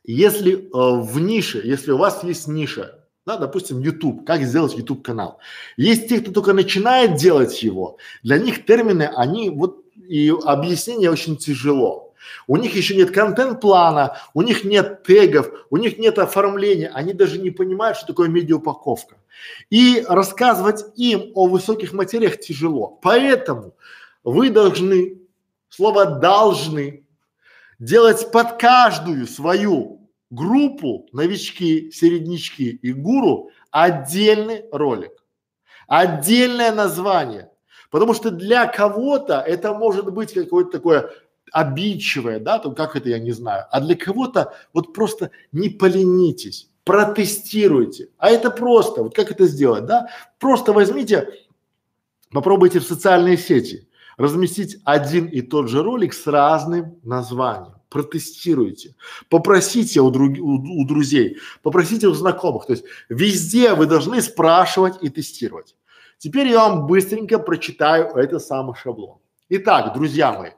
если 0.05 0.55
э, 0.55 0.69
в 0.73 1.21
нише, 1.21 1.61
если 1.65 1.93
у 1.93 1.99
вас 1.99 2.23
есть 2.25 2.47
ниша, 2.47 3.05
да, 3.27 3.39
допустим, 3.39 3.81
YouTube, 3.81 4.27
как 4.27 4.43
сделать 4.43 4.75
YouTube 4.75 5.03
канал. 5.03 5.39
Есть 5.79 6.09
те, 6.09 6.21
кто 6.21 6.31
только 6.31 6.53
начинает 6.53 7.15
делать 7.15 7.63
его, 7.63 7.97
для 8.23 8.39
них 8.39 8.67
термины, 8.67 9.11
они 9.15 9.49
вот 9.49 9.83
и 9.97 10.31
объяснение 10.45 11.11
очень 11.11 11.37
тяжело. 11.37 12.15
У 12.47 12.57
них 12.57 12.75
еще 12.75 12.95
нет 12.97 13.11
контент-плана, 13.11 14.19
у 14.35 14.43
них 14.43 14.65
нет 14.65 15.03
тегов, 15.05 15.51
у 15.71 15.77
них 15.77 15.99
нет 15.99 16.19
оформления, 16.19 16.89
они 16.89 17.13
даже 17.13 17.39
не 17.39 17.51
понимают, 17.51 17.97
что 17.97 18.09
такое 18.09 18.29
медиаупаковка. 18.29 19.17
И 19.71 20.05
рассказывать 20.09 20.85
им 20.97 21.33
о 21.35 21.47
высоких 21.47 21.93
материях 21.93 22.41
тяжело. 22.41 22.99
Поэтому 23.03 23.75
вы 24.23 24.51
должны, 24.51 25.19
слово 25.69 26.07
должны, 26.07 27.04
делать 27.79 28.31
под 28.31 28.59
каждую 28.59 29.27
свою 29.27 30.11
группу, 30.31 31.07
новички, 31.13 31.91
середнячки 31.91 32.71
и 32.71 32.93
гуру, 32.93 33.51
отдельный 33.71 34.65
ролик, 34.73 35.13
отдельное 35.87 36.73
название. 36.73 37.51
Потому 37.91 38.15
что 38.15 38.31
для 38.31 38.67
кого-то 38.67 39.41
это 39.41 39.73
может 39.73 40.13
быть 40.13 40.33
какое-то 40.33 40.71
такое 40.71 41.11
обидчивое, 41.53 42.41
да, 42.41 42.59
то 42.59 42.73
как 42.73 42.97
это 42.97 43.09
я 43.11 43.21
не 43.21 43.31
знаю, 43.31 43.67
а 43.71 43.81
для 43.81 43.95
кого-то 43.95 44.55
вот 44.73 44.93
просто 44.93 45.31
не 45.53 45.69
поленитесь, 45.69 46.69
протестируйте, 46.83 48.09
а 48.19 48.31
это 48.31 48.51
просто, 48.51 49.05
вот 49.05 49.15
как 49.15 49.31
это 49.31 49.47
сделать, 49.47 49.87
да, 49.87 50.09
просто 50.41 50.73
возьмите, 50.73 51.29
попробуйте 52.33 52.81
в 52.81 52.85
социальные 52.85 53.39
сети 53.39 53.89
разместить 54.17 54.79
один 54.85 55.27
и 55.27 55.41
тот 55.41 55.69
же 55.69 55.83
ролик 55.83 56.15
с 56.15 56.27
разным 56.27 56.99
названием, 57.03 57.75
протестируйте, 57.89 58.95
попросите 59.29 60.01
у, 60.01 60.11
друг, 60.11 60.39
у, 60.39 60.83
у 60.83 60.87
друзей, 60.87 61.39
попросите 61.63 62.09
у 62.09 62.15
знакомых, 62.15 62.67
то 62.67 62.73
есть 62.73 62.85
везде 63.09 63.75
вы 63.75 63.87
должны 63.87 64.21
спрашивать 64.23 65.03
и 65.03 65.09
тестировать. 65.09 65.77
Теперь 66.19 66.49
я 66.49 66.69
вам 66.69 66.87
быстренько 66.87 67.39
прочитаю 67.39 68.09
этот 68.17 68.43
самый 68.43 68.75
шаблон. 68.77 69.19
Итак, 69.49 69.95
друзья 69.95 70.33
мои, 70.33 70.51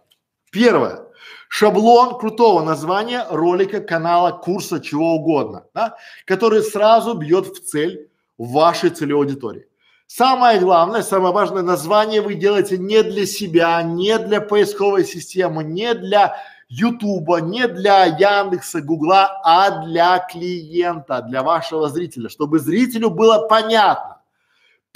первое. 0.50 1.06
Шаблон 1.48 2.18
крутого 2.18 2.62
названия 2.62 3.26
ролика, 3.30 3.80
канала, 3.80 4.32
курса, 4.32 4.80
чего 4.80 5.14
угодно, 5.14 5.66
да, 5.74 5.96
который 6.24 6.62
сразу 6.62 7.14
бьет 7.14 7.46
в 7.46 7.64
цель 7.64 8.10
вашей 8.38 8.90
целевой 8.90 9.26
аудитории. 9.26 9.66
Самое 10.06 10.60
главное, 10.60 11.02
самое 11.02 11.34
важное 11.34 11.62
название 11.62 12.22
вы 12.22 12.34
делаете 12.34 12.78
не 12.78 13.02
для 13.02 13.26
себя, 13.26 13.82
не 13.82 14.18
для 14.18 14.40
поисковой 14.40 15.04
системы, 15.04 15.64
не 15.64 15.94
для 15.94 16.36
Ютуба, 16.68 17.40
не 17.40 17.66
для 17.68 18.04
Яндекса, 18.04 18.80
Гугла, 18.80 19.40
а 19.44 19.84
для 19.84 20.18
клиента, 20.18 21.22
для 21.22 21.42
вашего 21.42 21.88
зрителя, 21.88 22.28
чтобы 22.28 22.58
зрителю 22.58 23.10
было 23.10 23.46
понятно 23.48 24.16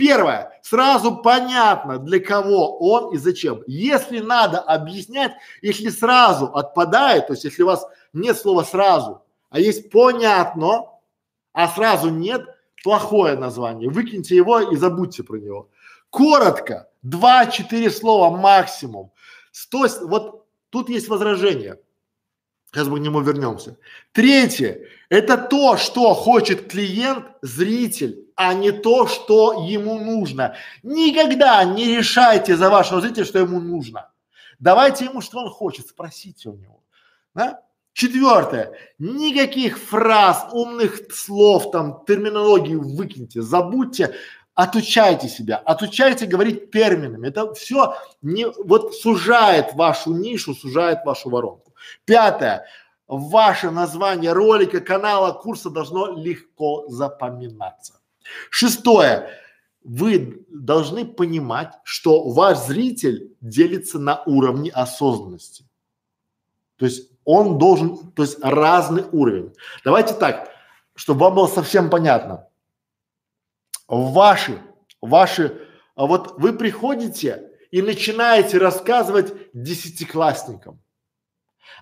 Первое, 0.00 0.58
сразу 0.62 1.18
понятно, 1.18 1.98
для 1.98 2.20
кого 2.20 2.78
он 2.78 3.14
и 3.14 3.18
зачем. 3.18 3.62
Если 3.66 4.20
надо 4.20 4.58
объяснять, 4.58 5.32
если 5.60 5.90
сразу 5.90 6.46
отпадает, 6.46 7.26
то 7.26 7.34
есть 7.34 7.44
если 7.44 7.64
у 7.64 7.66
вас 7.66 7.86
нет 8.14 8.38
слова 8.38 8.62
сразу, 8.62 9.22
а 9.50 9.60
есть 9.60 9.90
понятно, 9.90 10.86
а 11.52 11.68
сразу 11.68 12.08
нет, 12.08 12.46
плохое 12.82 13.36
название. 13.36 13.90
Выкиньте 13.90 14.36
его 14.36 14.60
и 14.60 14.76
забудьте 14.76 15.22
про 15.22 15.38
него. 15.38 15.70
Коротко, 16.10 16.88
два-четыре 17.02 17.90
слова 17.90 18.36
максимум. 18.36 19.12
Сто, 19.52 19.86
вот 20.02 20.46
тут 20.70 20.88
есть 20.88 21.08
возражение. 21.08 21.78
Сейчас 22.72 22.86
мы 22.86 22.98
к 22.98 23.02
нему 23.02 23.20
вернемся. 23.20 23.76
Третье– 24.12 24.86
это 25.08 25.36
то, 25.36 25.76
что 25.76 26.14
хочет 26.14 26.70
клиент, 26.70 27.26
зритель, 27.42 28.28
а 28.36 28.54
не 28.54 28.70
то, 28.70 29.08
что 29.08 29.66
ему 29.66 29.98
нужно. 29.98 30.54
Никогда 30.84 31.64
не 31.64 31.96
решайте 31.96 32.56
за 32.56 32.70
вашего 32.70 33.00
зрителя, 33.00 33.24
что 33.24 33.40
ему 33.40 33.60
нужно. 33.60 34.12
Давайте 34.60 35.06
ему, 35.06 35.20
что 35.20 35.38
он 35.38 35.50
хочет, 35.50 35.88
спросите 35.88 36.48
у 36.48 36.54
него. 36.54 36.84
Да? 37.34 37.60
Четвертое. 37.92 38.72
Никаких 38.98 39.78
фраз, 39.78 40.46
умных 40.52 41.12
слов, 41.12 41.70
там, 41.70 42.04
терминологии 42.06 42.76
выкиньте, 42.76 43.42
забудьте, 43.42 44.14
отучайте 44.54 45.28
себя, 45.28 45.56
отучайте 45.56 46.26
говорить 46.26 46.70
терминами. 46.70 47.28
Это 47.28 47.52
все 47.54 47.94
не, 48.22 48.46
вот 48.64 48.94
сужает 48.94 49.74
вашу 49.74 50.12
нишу, 50.12 50.54
сужает 50.54 51.00
вашу 51.04 51.30
воронку. 51.30 51.74
Пятое. 52.04 52.66
Ваше 53.08 53.70
название 53.70 54.32
ролика, 54.32 54.80
канала, 54.80 55.32
курса 55.32 55.68
должно 55.68 56.16
легко 56.16 56.84
запоминаться. 56.88 58.00
Шестое. 58.50 59.30
Вы 59.82 60.44
должны 60.48 61.04
понимать, 61.04 61.72
что 61.82 62.28
ваш 62.28 62.58
зритель 62.58 63.34
делится 63.40 63.98
на 63.98 64.22
уровне 64.24 64.70
осознанности. 64.70 65.64
То 66.76 66.84
есть 66.84 67.09
он 67.24 67.58
должен, 67.58 68.12
то 68.12 68.22
есть 68.22 68.38
разный 68.42 69.04
уровень. 69.12 69.52
Давайте 69.84 70.14
так, 70.14 70.50
чтобы 70.94 71.20
вам 71.20 71.34
было 71.34 71.46
совсем 71.46 71.90
понятно. 71.90 72.48
Ваши, 73.88 74.60
ваши, 75.00 75.60
а 75.94 76.06
вот 76.06 76.38
вы 76.38 76.52
приходите 76.52 77.50
и 77.70 77.82
начинаете 77.82 78.58
рассказывать 78.58 79.32
десятиклассникам, 79.52 80.80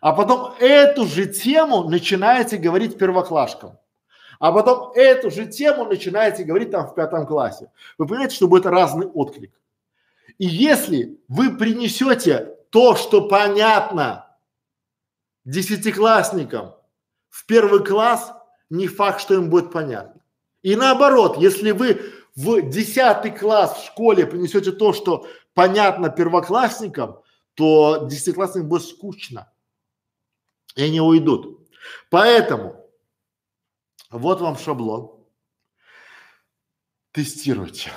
а 0.01 0.13
потом 0.13 0.55
эту 0.59 1.07
же 1.07 1.27
тему 1.27 1.85
начинаете 1.89 2.57
говорить 2.57 2.99
первоклашкам 2.99 3.79
а 4.39 4.53
потом 4.53 4.93
эту 4.95 5.31
же 5.31 5.47
тему 5.47 5.85
начинаете 5.85 6.45
говорить 6.45 6.71
там 6.71 6.87
в 6.87 6.95
пятом 6.95 7.27
классе. 7.27 7.71
Вы 7.97 8.07
понимаете, 8.07 8.37
что 8.37 8.49
будет 8.49 8.67
разный 8.67 9.07
отклик. 9.07 9.53
И 10.39 10.47
если 10.47 11.19
вы 11.27 11.57
принесете 11.57 12.55
то, 12.71 12.95
что 12.95 13.29
понятно 13.29 14.28
десятиклассникам 15.49 16.75
в 17.31 17.47
первый 17.47 17.85
класс, 17.85 18.33
не 18.71 18.87
факт, 18.87 19.21
что 19.21 19.35
им 19.35 19.49
будет 19.51 19.73
понятно. 19.73 20.21
И 20.63 20.77
наоборот, 20.77 21.39
если 21.39 21.71
вы 21.71 22.13
в 22.37 22.69
десятый 22.69 23.31
класс 23.31 23.79
в 23.79 23.87
школе 23.87 24.27
принесете 24.27 24.73
то, 24.73 24.93
что 24.93 25.27
понятно 25.55 26.11
первоклассникам, 26.11 27.23
то 27.55 28.07
десятиклассникам 28.09 28.69
будет 28.69 28.83
скучно. 28.83 29.51
И 30.77 30.83
они 30.83 31.01
уйдут. 31.01 31.67
Поэтому 32.11 32.85
вот 34.11 34.41
вам 34.41 34.59
шаблон. 34.59 35.19
Тестируйте. 37.13 37.91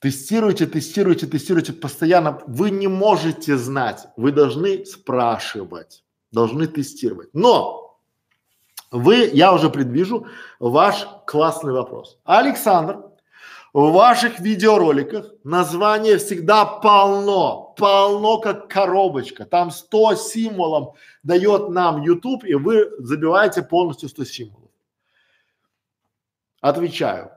Тестируйте, 0.00 0.66
тестируйте, 0.66 1.26
тестируйте 1.26 1.72
постоянно. 1.72 2.42
Вы 2.46 2.70
не 2.70 2.88
можете 2.88 3.56
знать, 3.56 4.08
вы 4.16 4.32
должны 4.32 4.84
спрашивать, 4.84 6.04
должны 6.32 6.66
тестировать. 6.66 7.28
Но 7.32 7.98
вы, 8.90 9.30
я 9.32 9.54
уже 9.54 9.70
предвижу 9.70 10.26
ваш 10.58 11.06
классный 11.26 11.72
вопрос. 11.72 12.18
Александр, 12.24 13.04
в 13.72 13.90
ваших 13.92 14.38
видеороликах 14.38 15.32
название 15.44 16.18
всегда 16.18 16.66
полно, 16.66 17.74
полно 17.78 18.38
как 18.38 18.68
коробочка. 18.68 19.46
Там 19.46 19.70
100 19.70 20.16
символов 20.16 20.96
дает 21.22 21.70
нам 21.70 22.02
YouTube, 22.02 22.44
и 22.44 22.54
вы 22.54 22.90
забиваете 22.98 23.62
полностью 23.62 24.10
100 24.10 24.24
символов. 24.24 24.70
Отвечаю. 26.60 27.30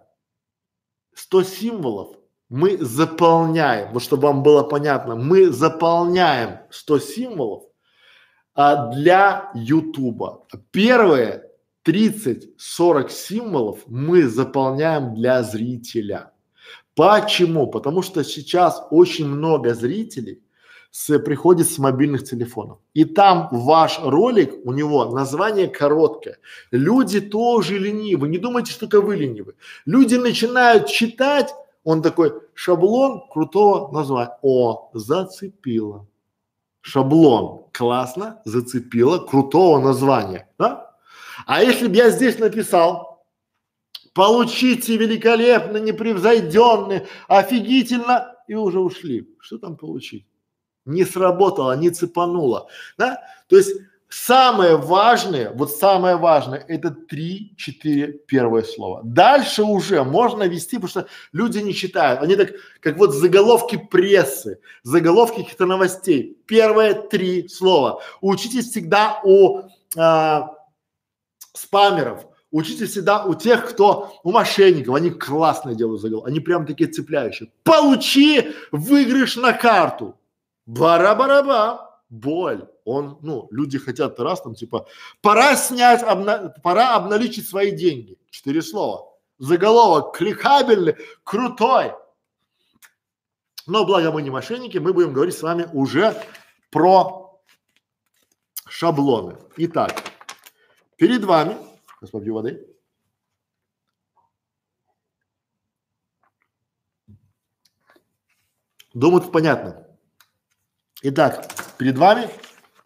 100 1.13 1.43
символов 1.43 2.17
мы 2.49 2.77
заполняем, 2.77 3.93
вот 3.93 4.03
чтобы 4.03 4.27
вам 4.27 4.43
было 4.43 4.63
понятно, 4.63 5.15
мы 5.15 5.49
заполняем 5.49 6.59
100 6.69 6.99
символов 6.99 7.63
а, 8.55 8.87
для 8.93 9.51
Ютуба. 9.53 10.45
Первые 10.71 11.49
30-40 11.85 13.09
символов 13.09 13.79
мы 13.87 14.23
заполняем 14.27 15.13
для 15.13 15.43
зрителя. 15.43 16.31
Почему? 16.95 17.67
Потому 17.67 18.01
что 18.01 18.23
сейчас 18.23 18.81
очень 18.89 19.27
много 19.27 19.73
зрителей 19.73 20.41
с, 20.89 21.19
приходит 21.19 21.69
с 21.69 21.77
мобильных 21.77 22.23
телефонов. 22.23 22.79
И 22.93 23.03
там 23.03 23.49
ваш 23.51 23.99
ролик, 24.01 24.53
у 24.63 24.71
него 24.71 25.05
название 25.11 25.67
короткое. 25.67 26.37
Люди 26.71 27.19
тоже 27.19 27.77
ленивы. 27.77 28.29
Не 28.29 28.37
думайте, 28.37 28.71
что 28.71 28.87
только 28.87 29.01
вы 29.05 29.17
ленивы. 29.17 29.55
Люди 29.85 30.15
начинают 30.15 30.87
читать, 30.87 31.53
он 31.83 32.01
такой, 32.01 32.31
шаблон 32.53 33.23
крутого 33.29 33.91
названия. 33.91 34.37
О, 34.41 34.89
зацепило. 34.93 36.07
Шаблон. 36.85 37.65
Классно, 37.73 38.41
зацепило, 38.45 39.17
крутого 39.17 39.79
названия. 39.79 40.47
Да? 40.59 40.95
А 41.47 41.63
если 41.63 41.87
бы 41.87 41.95
я 41.95 42.11
здесь 42.11 42.37
написал, 42.37 43.25
получите 44.13 44.95
великолепно, 44.95 45.77
непревзойденный, 45.77 47.07
офигительно, 47.27 48.35
и 48.47 48.53
уже 48.53 48.79
ушли. 48.79 49.27
Что 49.39 49.57
там 49.57 49.75
получить? 49.75 50.27
не 50.85 51.03
сработало, 51.03 51.75
не 51.75 51.89
цепануло, 51.89 52.67
да? 52.97 53.19
То 53.47 53.57
есть 53.57 53.71
самое 54.15 54.77
важное, 54.77 55.51
вот 55.51 55.71
самое 55.71 56.15
важное, 56.15 56.59
это 56.59 56.89
три-четыре 56.91 58.13
первое 58.13 58.63
слова. 58.63 59.01
Дальше 59.03 59.63
уже 59.63 60.03
можно 60.03 60.43
вести, 60.43 60.77
потому 60.77 60.89
что 60.89 61.07
люди 61.33 61.59
не 61.59 61.73
читают. 61.73 62.21
Они 62.21 62.35
так, 62.35 62.51
как 62.79 62.97
вот 62.97 63.13
заголовки 63.13 63.77
прессы, 63.77 64.59
заголовки 64.83 65.41
каких-то 65.41 65.65
новостей. 65.65 66.37
Первые 66.47 66.93
три 66.93 67.49
слова. 67.49 68.01
Учитесь 68.21 68.69
всегда 68.69 69.19
у 69.23 69.63
а, 69.97 70.55
спамеров, 71.53 72.25
учитесь 72.51 72.91
всегда 72.91 73.25
у 73.25 73.33
тех, 73.33 73.69
кто, 73.69 74.17
у 74.23 74.31
мошенников, 74.31 74.95
они 74.95 75.09
классно 75.09 75.75
делают 75.75 76.01
заголовки, 76.01 76.29
они 76.29 76.39
прям 76.39 76.65
такие 76.65 76.89
цепляющие. 76.89 77.51
Получи 77.63 78.53
выигрыш 78.71 79.35
на 79.35 79.51
карту. 79.51 80.15
Бара-бараба, 80.65 81.99
боль. 82.09 82.67
Он, 82.85 83.17
ну, 83.23 83.47
люди 83.51 83.79
хотят 83.79 84.19
раз 84.19 84.41
там 84.41 84.53
типа, 84.53 84.87
пора 85.21 85.55
снять, 85.55 86.03
обна, 86.03 86.49
пора 86.63 86.95
обналичить 86.95 87.49
свои 87.49 87.71
деньги. 87.71 88.17
Четыре 88.29 88.61
слова. 88.61 89.11
Заголовок 89.39 90.15
кликабельный, 90.15 90.95
крутой. 91.23 91.93
Но 93.65 93.85
благо 93.85 94.11
мы 94.11 94.21
не 94.21 94.29
мошенники, 94.29 94.77
мы 94.77 94.93
будем 94.93 95.13
говорить 95.13 95.35
с 95.35 95.41
вами 95.41 95.67
уже 95.73 96.15
про 96.69 97.41
шаблоны. 98.67 99.37
Итак, 99.57 100.03
перед 100.95 101.23
вами, 101.23 101.57
сейчас 101.99 102.11
попью 102.11 102.35
воды. 102.35 102.67
Думаю, 108.93 109.23
понятно. 109.23 109.87
Итак, 111.01 111.47
перед 111.77 111.97
вами, 111.97 112.29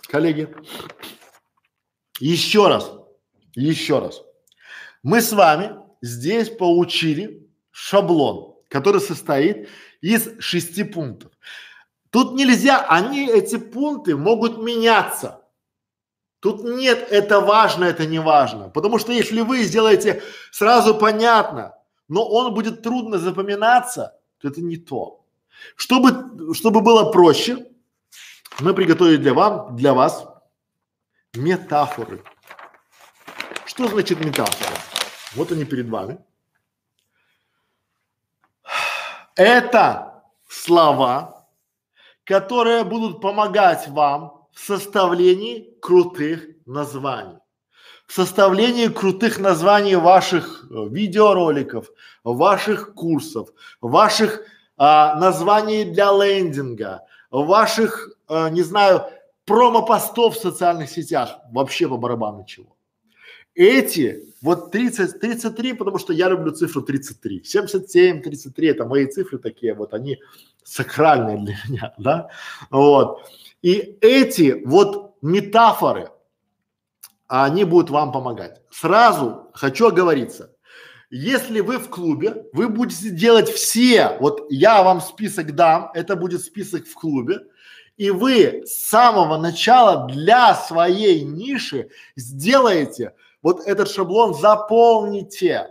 коллеги, 0.10 0.54
еще 2.20 2.68
раз, 2.68 2.92
еще 3.56 4.00
раз. 4.00 4.22
Мы 5.04 5.22
с 5.22 5.32
вами 5.32 5.78
здесь 6.02 6.50
получили 6.50 7.48
шаблон, 7.72 8.56
который 8.68 9.00
состоит 9.00 9.70
из 10.02 10.40
шести 10.40 10.84
пунктов. 10.84 11.32
Тут 12.10 12.34
нельзя, 12.34 12.86
они, 12.90 13.30
эти 13.30 13.58
пункты 13.58 14.18
могут 14.18 14.58
меняться. 14.58 15.46
Тут 16.40 16.64
нет, 16.64 17.08
это 17.12 17.40
важно, 17.42 17.86
это 17.86 18.06
не 18.06 18.20
важно. 18.20 18.70
Потому 18.70 18.98
что 18.98 19.12
если 19.12 19.42
вы 19.42 19.64
сделаете 19.64 20.24
сразу 20.52 20.96
понятно, 20.96 21.76
но 22.08 22.28
он 22.28 22.54
будет 22.54 22.82
трудно 22.82 23.20
запоминаться, 23.20 24.18
то 24.40 24.48
это 24.48 24.62
не 24.62 24.78
то. 24.78 25.26
Чтобы, 25.76 26.54
чтобы 26.56 26.82
было 26.82 27.12
проще, 27.12 27.68
мы 28.60 28.74
приготовили 28.74 29.18
для 29.18 29.34
вам, 29.34 29.76
для 29.76 29.94
вас 29.94 30.28
метафоры. 31.34 32.24
Что 33.66 33.88
значит 33.88 34.20
метафора? 34.24 34.78
Вот 35.36 35.52
они 35.52 35.66
перед 35.66 35.90
вами. 35.90 36.20
Это 39.36 40.24
слова, 40.48 41.48
которые 42.26 42.84
будут 42.84 43.22
помогать 43.22 43.88
вам 43.88 44.48
в 44.52 44.60
составлении 44.60 45.74
крутых 45.82 46.46
названий. 46.66 47.38
В 48.06 48.14
составлении 48.14 48.88
крутых 48.88 49.40
названий 49.40 49.96
ваших 49.96 50.66
э, 50.70 50.88
видеороликов, 50.90 51.90
ваших 52.24 52.94
курсов, 52.96 53.50
ваших 53.82 54.42
а, 54.78 55.16
названий 55.16 55.86
для 55.86 56.12
лендинга, 56.12 57.02
ваших, 57.32 58.10
а, 58.30 58.50
не 58.50 58.62
знаю, 58.62 59.06
промо-постов 59.46 60.36
в 60.36 60.42
социальных 60.42 60.90
сетях, 60.90 61.40
вообще 61.52 61.88
по 61.88 61.98
барабану 61.98 62.46
чего. 62.46 62.76
Эти, 63.56 64.24
вот 64.42 64.72
30, 64.72 65.20
33, 65.20 65.74
потому 65.74 65.98
что 65.98 66.14
я 66.14 66.30
люблю 66.30 66.52
цифру 66.52 66.82
33, 66.82 67.44
77, 67.44 68.22
33, 68.22 68.68
это 68.68 68.86
мои 68.86 69.08
цифры 69.08 69.40
такие, 69.40 69.74
вот 69.74 69.94
они 69.94 70.20
сакральные 70.64 71.38
для 71.38 71.56
меня, 71.68 71.94
да, 71.98 72.30
вот. 72.70 73.22
И 73.62 73.98
эти 74.02 74.62
вот 74.66 75.16
метафоры, 75.22 76.12
они 77.28 77.64
будут 77.64 77.90
вам 77.90 78.12
помогать. 78.12 78.62
Сразу 78.72 79.50
хочу 79.54 79.88
оговориться, 79.88 80.56
если 81.10 81.60
вы 81.62 81.80
в 81.80 81.90
клубе, 81.90 82.46
вы 82.54 82.70
будете 82.70 83.10
делать 83.10 83.50
все, 83.50 84.16
вот 84.20 84.46
я 84.52 84.84
вам 84.84 85.02
список 85.02 85.56
дам, 85.56 85.90
это 85.96 86.16
будет 86.16 86.42
список 86.42 86.86
в 86.86 86.94
клубе, 86.94 87.40
и 88.00 88.12
вы 88.12 88.64
с 88.66 88.88
самого 88.88 89.38
начала 89.38 90.08
для 90.08 90.56
своей 90.56 91.22
ниши 91.22 91.90
сделаете 92.16 93.14
вот 93.42 93.60
этот 93.68 93.92
шаблон, 93.92 94.34
заполните, 94.34 95.68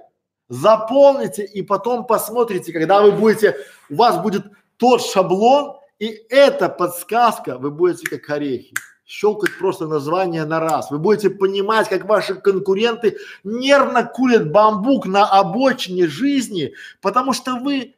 заполните 0.50 1.42
и 1.42 1.62
потом 1.62 2.06
посмотрите, 2.06 2.70
когда 2.74 3.00
вы 3.00 3.12
будете, 3.12 3.56
у 3.88 3.94
вас 3.94 4.22
будет 4.22 4.44
тот 4.76 5.02
шаблон 5.02 5.78
и 5.98 6.08
эта 6.28 6.68
подсказка, 6.68 7.56
вы 7.56 7.70
будете 7.70 8.06
как 8.06 8.28
орехи 8.28 8.74
щелкать 9.06 9.56
просто 9.58 9.86
название 9.86 10.44
на 10.44 10.60
раз. 10.60 10.90
Вы 10.90 10.98
будете 10.98 11.30
понимать, 11.30 11.88
как 11.88 12.04
ваши 12.04 12.34
конкуренты 12.34 13.16
нервно 13.42 14.04
курят 14.04 14.52
бамбук 14.52 15.06
на 15.06 15.24
обочине 15.26 16.06
жизни, 16.06 16.74
потому 17.00 17.32
что 17.32 17.56
вы, 17.56 17.94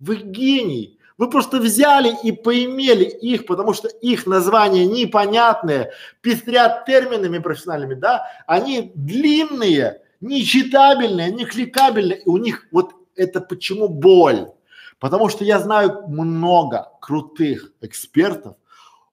вы 0.00 0.16
гений. 0.16 0.98
Вы 1.18 1.28
просто 1.30 1.58
взяли 1.58 2.14
и 2.22 2.32
поимели 2.32 3.04
их, 3.04 3.46
потому 3.46 3.74
что 3.74 3.88
их 3.88 4.26
названия 4.26 4.86
непонятные, 4.86 5.92
пестрят 6.20 6.86
терминами 6.86 7.38
профессиональными, 7.38 7.94
да, 7.94 8.26
они 8.46 8.92
длинные, 8.94 10.02
нечитабельные, 10.20 11.30
не 11.30 11.44
кликабельные, 11.44 12.18
и 12.18 12.28
у 12.28 12.38
них 12.38 12.66
вот 12.72 12.94
это 13.14 13.40
почему 13.40 13.88
боль? 13.88 14.48
Потому 14.98 15.28
что 15.28 15.44
я 15.44 15.58
знаю 15.58 16.06
много 16.08 16.88
крутых 17.00 17.72
экспертов, 17.80 18.56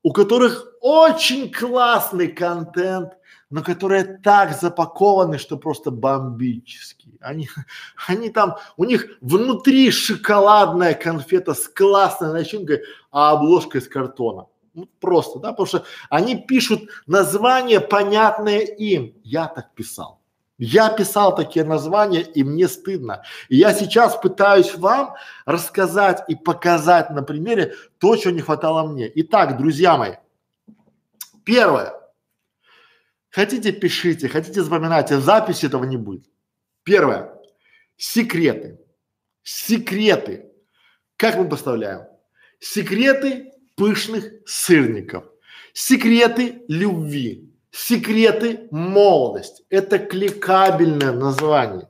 у 0.04 0.14
которых 0.14 0.68
очень 0.82 1.52
классный 1.52 2.30
контент, 2.30 3.14
но 3.50 3.64
которые 3.64 4.04
так 4.04 4.54
запакованы, 4.60 5.38
что 5.38 5.58
просто 5.58 5.92
бомбические. 5.92 7.16
Они, 7.20 7.50
они 8.08 8.30
там, 8.30 8.58
у 8.78 8.84
них 8.84 9.18
внутри 9.22 9.92
шоколадная 9.92 10.94
конфета 10.94 11.54
с 11.54 11.68
классной 11.68 12.32
начинкой, 12.32 12.84
а 13.12 13.32
обложка 13.32 13.80
из 13.80 13.88
картона. 13.88 14.48
Ну, 14.74 14.88
просто, 15.00 15.40
да, 15.40 15.52
потому 15.52 15.66
что 15.66 15.84
они 16.10 16.36
пишут 16.36 16.90
название, 17.08 17.80
понятное 17.80 18.60
им. 18.60 19.16
Я 19.24 19.48
так 19.48 19.74
писал. 19.74 20.20
Я 20.60 20.90
писал 20.90 21.36
такие 21.36 21.66
названия, 21.66 22.22
и 22.22 22.44
мне 22.44 22.68
стыдно. 22.68 23.24
И 23.48 23.56
я 23.56 23.74
сейчас 23.74 24.18
пытаюсь 24.18 24.76
вам 24.76 25.16
рассказать 25.46 26.22
и 26.28 26.36
показать 26.36 27.10
на 27.12 27.24
примере 27.24 27.74
то, 27.98 28.16
чего 28.18 28.34
не 28.34 28.42
хватало 28.42 28.86
мне. 28.86 29.10
Итак, 29.16 29.58
друзья 29.58 29.98
мои, 29.98 30.16
первое. 31.46 31.99
Хотите, 33.30 33.72
пишите, 33.72 34.28
хотите, 34.28 34.64
запоминайте, 34.64 35.20
записи 35.20 35.66
этого 35.66 35.84
не 35.84 35.98
будет. 35.98 36.26
Первое. 36.84 37.34
Секреты. 37.98 38.80
Секреты. 39.44 40.46
Как 41.18 41.38
мы 41.38 41.48
поставляем? 41.48 42.08
Секреты 42.60 43.52
пышных 43.76 44.32
сырников. 44.46 45.26
Секреты 45.74 46.64
любви 46.68 47.50
Секреты 47.72 48.68
молодости. 48.72 49.64
Это 49.70 50.00
кликабельное 50.00 51.12
название. 51.12 51.88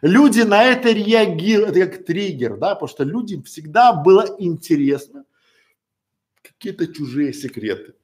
Люди 0.00 0.40
на 0.40 0.62
это 0.62 0.90
реагируют, 0.90 1.76
это 1.76 1.90
как 1.90 2.06
триггер, 2.06 2.56
да, 2.56 2.74
потому 2.74 2.88
что 2.88 3.04
людям 3.04 3.42
всегда 3.42 3.92
было 3.92 4.36
интересно 4.38 5.24
какие-то 6.42 6.86
чужие 6.86 7.32
секреты. 7.32 7.94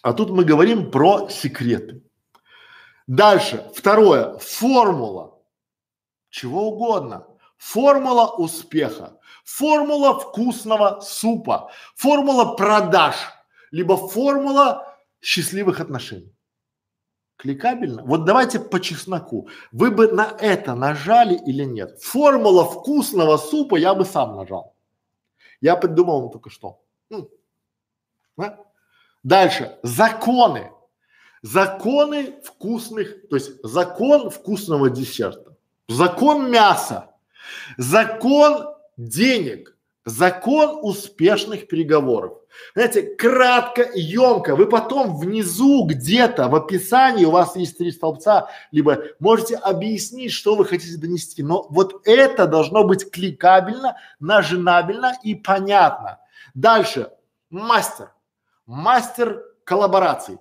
А 0.00 0.12
тут 0.12 0.30
мы 0.30 0.44
говорим 0.44 0.90
про 0.90 1.28
секреты. 1.28 2.02
Дальше, 3.06 3.70
второе, 3.74 4.38
формула. 4.38 5.38
Чего 6.30 6.68
угодно. 6.68 7.26
Формула 7.58 8.34
успеха, 8.38 9.20
формула 9.44 10.18
вкусного 10.18 11.00
супа, 11.00 11.70
формула 11.94 12.56
продаж, 12.56 13.14
либо 13.70 13.96
формула 13.96 14.98
счастливых 15.20 15.78
отношений. 15.78 16.34
Кликабельно? 17.36 18.02
Вот 18.04 18.24
давайте 18.24 18.58
по 18.58 18.80
чесноку. 18.80 19.48
Вы 19.70 19.90
бы 19.90 20.08
на 20.08 20.36
это 20.40 20.74
нажали 20.74 21.34
или 21.34 21.64
нет? 21.64 22.00
Формула 22.02 22.64
вкусного 22.64 23.36
супа 23.36 23.76
я 23.76 23.94
бы 23.94 24.04
сам 24.04 24.36
нажал. 24.36 24.74
Я 25.60 25.76
придумал 25.76 26.30
только 26.30 26.50
что. 26.50 26.80
Ну, 27.10 27.30
да? 28.36 28.58
Дальше. 29.22 29.78
Законы. 29.82 30.70
Законы 31.42 32.34
вкусных, 32.44 33.28
то 33.28 33.36
есть 33.36 33.50
закон 33.64 34.30
вкусного 34.30 34.90
десерта. 34.90 35.56
Закон 35.88 36.50
мяса. 36.50 37.10
Закон 37.76 38.74
денег. 38.96 39.76
Закон 40.04 40.78
успешных 40.82 41.68
переговоров. 41.68 42.38
Знаете, 42.74 43.02
кратко, 43.02 43.88
емко. 43.94 44.56
Вы 44.56 44.66
потом 44.66 45.16
внизу 45.16 45.84
где-то 45.84 46.48
в 46.48 46.54
описании 46.54 47.24
у 47.24 47.30
вас 47.30 47.56
есть 47.56 47.78
три 47.78 47.90
столбца, 47.92 48.48
либо 48.72 49.02
можете 49.20 49.56
объяснить, 49.56 50.32
что 50.32 50.56
вы 50.56 50.64
хотите 50.64 50.96
донести. 50.98 51.42
Но 51.42 51.66
вот 51.70 52.02
это 52.04 52.46
должно 52.46 52.84
быть 52.84 53.10
кликабельно, 53.10 53.96
нажинабельно 54.20 55.14
и 55.22 55.34
понятно. 55.34 56.18
Дальше. 56.54 57.10
Мастер. 57.50 58.10
Мастер 58.66 59.42
коллабораций. 59.64 60.38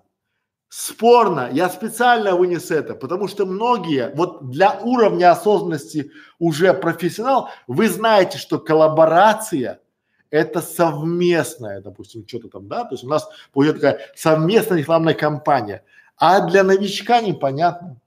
Спорно, 0.70 1.50
я 1.52 1.68
специально 1.70 2.36
вынес 2.36 2.72
это, 2.72 2.96
потому 2.96 3.28
что 3.28 3.46
многие, 3.46 4.14
вот 4.16 4.50
для 4.50 4.80
уровня 4.80 5.32
осознанности 5.32 6.12
уже 6.40 6.74
профессионал, 6.74 7.50
вы 7.68 7.90
знаете, 7.90 8.38
что 8.38 8.58
коллаборация 8.58 9.82
это 10.30 10.62
совместная, 10.62 11.82
допустим, 11.82 12.26
что-то 12.26 12.48
там, 12.48 12.70
да, 12.70 12.86
то 12.86 12.94
есть 12.94 13.04
у 13.04 13.10
нас 13.10 13.28
будет 13.54 13.76
такая 13.76 14.00
совместная 14.16 14.78
рекламная 14.78 15.14
кампания, 15.14 15.84
а 16.16 16.48
для 16.48 16.64
новичка 16.64 17.20
непонятно, 17.20 17.98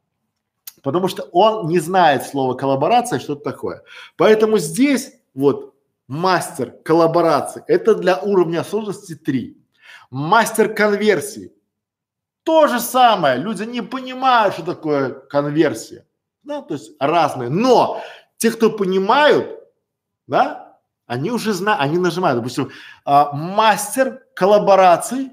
потому 0.82 1.08
что 1.08 1.24
он 1.32 1.68
не 1.68 1.80
знает 1.80 2.22
слова 2.24 2.54
коллаборация, 2.54 3.18
что 3.18 3.34
это 3.34 3.42
такое. 3.42 3.82
Поэтому 4.16 4.56
здесь 4.56 5.12
вот 5.34 5.74
мастер 6.06 6.70
коллаборации, 6.82 7.62
это 7.66 7.94
для 7.94 8.16
уровня 8.16 8.64
сложности 8.64 9.14
3. 9.14 9.63
Мастер 10.14 10.72
конверсии 10.72 11.52
То 12.44 12.68
же 12.68 12.78
самое, 12.78 13.36
люди 13.36 13.64
не 13.64 13.82
понимают, 13.82 14.54
что 14.54 14.62
такое 14.62 15.10
конверсия, 15.10 16.06
да, 16.44 16.62
то 16.62 16.74
есть 16.74 16.92
разные, 17.00 17.48
но 17.50 18.00
те, 18.36 18.52
кто 18.52 18.70
понимают, 18.70 19.58
да, 20.28 20.78
они 21.06 21.32
уже 21.32 21.52
знают, 21.52 21.82
они 21.82 21.98
нажимают, 21.98 22.38
допустим, 22.38 22.70
а, 23.04 23.32
мастер 23.32 24.24
коллабораций, 24.36 25.32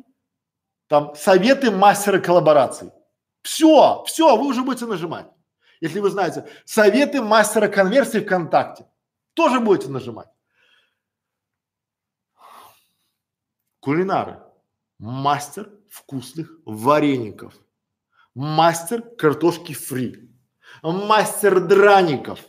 там 0.87 1.13
советы 1.13 1.69
мастера 1.69 2.19
коллабораций. 2.19 2.89
Все, 3.43 4.03
все, 4.07 4.35
вы 4.35 4.47
уже 4.47 4.63
будете 4.63 4.87
нажимать. 4.87 5.27
Если 5.79 5.99
вы 5.99 6.09
знаете, 6.09 6.49
советы 6.65 7.21
мастера 7.21 7.67
конверсии 7.67 8.17
ВКонтакте, 8.17 8.87
тоже 9.35 9.59
будете 9.59 9.89
нажимать. 9.91 10.29
Кулинары. 13.79 14.39
Мастер 15.01 15.67
вкусных 15.89 16.59
вареников. 16.63 17.55
Мастер 18.35 19.01
картошки 19.01 19.73
фри. 19.73 20.29
Мастер 20.83 21.59
драников 21.59 22.39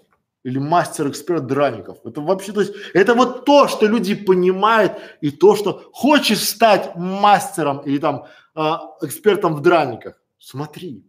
или 0.45 0.59
мастер-эксперт 0.59 1.47
драников. 1.47 2.05
Это 2.05 2.21
вообще, 2.21 2.53
то 2.53 2.61
есть, 2.61 2.75
это 2.93 3.15
вот 3.15 3.47
то, 3.47 3.69
что 3.69 3.87
люди 3.87 4.15
понимают 4.15 4.99
и 5.23 5.31
то, 5.31 5.57
что 5.57 5.91
хочешь 5.95 6.47
стать 6.47 6.95
мастером 6.95 7.79
или 7.87 7.97
там 7.97 8.27
э, 8.55 8.61
экспертом 9.01 9.55
в 9.55 9.63
драниках, 9.63 10.21
смотри. 10.39 11.07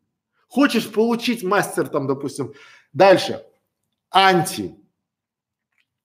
Хочешь 0.48 0.90
получить 0.90 1.44
мастер 1.44 1.90
там, 1.90 2.08
допустим, 2.08 2.54
дальше, 2.94 3.44
анти, 4.12 4.78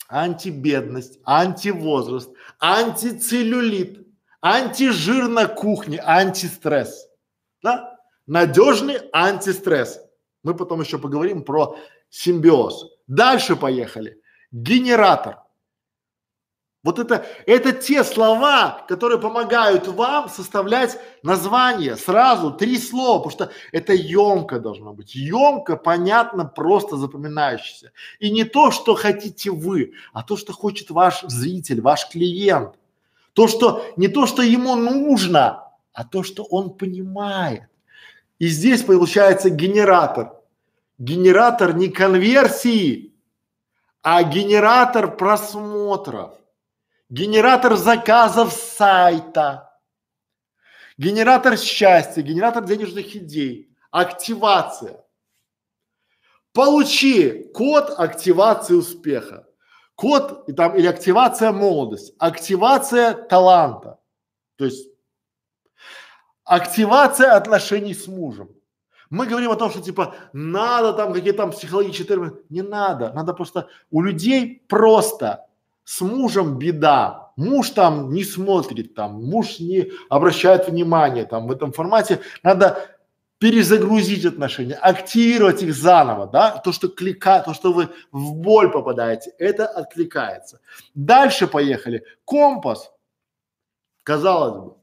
антибедность, 0.08 1.20
антивозраст, 1.22 2.30
антицеллюлит, 2.58 4.07
антижир 4.40 5.28
на 5.28 5.46
кухне, 5.46 6.00
антистресс, 6.00 7.08
да? 7.62 7.98
Надежный 8.26 9.00
антистресс. 9.12 10.00
Мы 10.42 10.54
потом 10.54 10.80
еще 10.80 10.98
поговорим 10.98 11.42
про 11.42 11.76
симбиоз. 12.10 12.86
Дальше 13.06 13.56
поехали. 13.56 14.20
Генератор. 14.50 15.38
Вот 16.84 16.98
это, 16.98 17.26
это 17.46 17.72
те 17.72 18.04
слова, 18.04 18.84
которые 18.88 19.18
помогают 19.18 19.88
вам 19.88 20.28
составлять 20.28 20.98
название 21.22 21.96
сразу, 21.96 22.52
три 22.52 22.78
слова, 22.78 23.18
потому 23.18 23.30
что 23.30 23.52
это 23.72 23.92
емко 23.92 24.60
должно 24.60 24.94
быть, 24.94 25.14
емко, 25.14 25.76
понятно, 25.76 26.44
просто 26.44 26.96
запоминающееся. 26.96 27.92
И 28.20 28.30
не 28.30 28.44
то, 28.44 28.70
что 28.70 28.94
хотите 28.94 29.50
вы, 29.50 29.94
а 30.12 30.22
то, 30.22 30.36
что 30.36 30.52
хочет 30.52 30.90
ваш 30.90 31.22
зритель, 31.22 31.80
ваш 31.80 32.08
клиент. 32.08 32.76
То, 33.38 33.46
что, 33.46 33.84
не 33.96 34.08
то, 34.08 34.26
что 34.26 34.42
ему 34.42 34.74
нужно, 34.74 35.70
а 35.92 36.04
то, 36.04 36.24
что 36.24 36.42
он 36.42 36.76
понимает. 36.76 37.68
И 38.40 38.48
здесь 38.48 38.82
получается 38.82 39.48
генератор. 39.48 40.32
Генератор 40.98 41.72
не 41.72 41.86
конверсии, 41.86 43.14
а 44.02 44.24
генератор 44.24 45.16
просмотров, 45.16 46.34
генератор 47.10 47.76
заказов 47.76 48.52
сайта, 48.52 49.72
генератор 50.96 51.56
счастья, 51.56 52.22
генератор 52.22 52.64
денежных 52.64 53.14
идей, 53.14 53.70
активация. 53.92 55.04
Получи 56.52 57.44
код 57.54 57.94
активации 57.96 58.74
успеха, 58.74 59.47
код 59.98 60.48
и 60.48 60.52
там 60.52 60.76
или 60.76 60.86
активация 60.86 61.50
молодости, 61.50 62.14
активация 62.18 63.14
таланта, 63.14 63.98
то 64.54 64.64
есть 64.64 64.88
активация 66.44 67.34
отношений 67.34 67.94
с 67.94 68.06
мужем, 68.06 68.48
мы 69.10 69.26
говорим 69.26 69.50
о 69.50 69.56
том, 69.56 69.70
что 69.70 69.82
типа 69.82 70.14
надо 70.32 70.92
там 70.92 71.12
какие-то 71.12 71.38
там 71.38 71.50
психологические 71.50 72.06
термины. 72.06 72.32
Не 72.48 72.62
надо. 72.62 73.12
Надо 73.14 73.32
просто 73.32 73.68
у 73.90 74.02
людей 74.02 74.62
просто 74.68 75.46
с 75.84 76.00
мужем 76.00 76.58
беда. 76.58 77.32
Муж 77.36 77.70
там 77.70 78.12
не 78.12 78.22
смотрит, 78.22 78.94
там 78.94 79.24
муж 79.24 79.58
не 79.60 79.90
обращает 80.10 80.68
внимания 80.68 81.24
там 81.24 81.48
в 81.48 81.50
этом 81.50 81.72
формате. 81.72 82.20
Надо 82.42 82.97
перезагрузить 83.38 84.24
отношения, 84.24 84.74
активировать 84.74 85.62
их 85.62 85.74
заново, 85.74 86.26
да, 86.26 86.58
то, 86.58 86.72
что 86.72 86.88
клика, 86.88 87.40
то, 87.40 87.54
что 87.54 87.72
вы 87.72 87.88
в 88.10 88.34
боль 88.34 88.70
попадаете, 88.70 89.32
это 89.38 89.66
откликается. 89.66 90.60
Дальше 90.94 91.46
поехали. 91.46 92.04
Компас, 92.24 92.92
казалось 94.02 94.56
бы, 94.56 94.74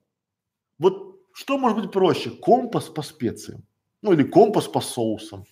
вот 0.80 1.20
что 1.34 1.58
может 1.58 1.80
быть 1.80 1.92
проще? 1.92 2.30
Компас 2.30 2.86
по 2.86 3.02
специям 3.02 3.64
ну 4.06 4.14
или 4.14 4.24
компас 4.24 4.68
по 4.68 4.82
соусам, 4.82 5.46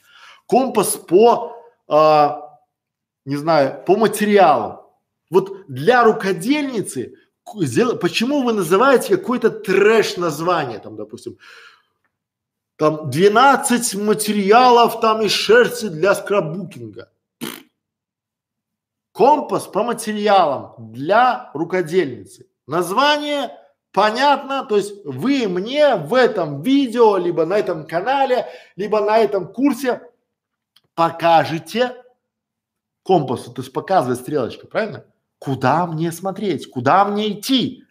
компас 0.46 0.96
по, 0.96 1.58
а, 1.88 2.60
не 3.26 3.36
знаю, 3.36 3.84
по 3.86 3.98
материалам. 3.98 4.82
Вот 5.32 5.66
для 5.68 6.04
рукодельницы, 6.04 7.16
почему 7.44 8.44
вы 8.44 8.54
называете 8.54 9.18
какой-то 9.18 9.50
трэш 9.50 10.18
название, 10.18 10.78
там, 10.78 10.96
допустим, 10.96 11.38
там 12.84 13.10
12 13.10 13.96
материалов 13.96 15.00
там 15.00 15.22
из 15.22 15.32
шерсти 15.32 15.88
для 15.88 16.14
скраббукинга. 16.16 17.10
Компас 19.14 19.68
по 19.68 19.84
материалам 19.84 20.92
для 20.92 21.50
рукодельницы. 21.54 22.48
Название 22.68 23.58
Понятно? 23.94 24.66
То 24.66 24.76
есть 24.76 25.06
вы 25.06 25.48
мне 25.48 25.96
в 25.96 26.14
этом 26.16 26.62
видео, 26.62 27.16
либо 27.16 27.46
на 27.46 27.54
этом 27.54 27.86
канале, 27.86 28.48
либо 28.76 29.00
на 29.00 29.20
этом 29.20 29.48
курсе 29.48 30.02
покажете 30.96 31.96
компас, 33.04 33.44
то 33.44 33.62
есть 33.62 33.72
показывает 33.72 34.20
стрелочка, 34.20 34.66
правильно? 34.66 35.06
Куда 35.38 35.86
мне 35.86 36.12
смотреть, 36.12 36.70
куда 36.72 37.06
мне 37.06 37.32
идти? 37.32 37.86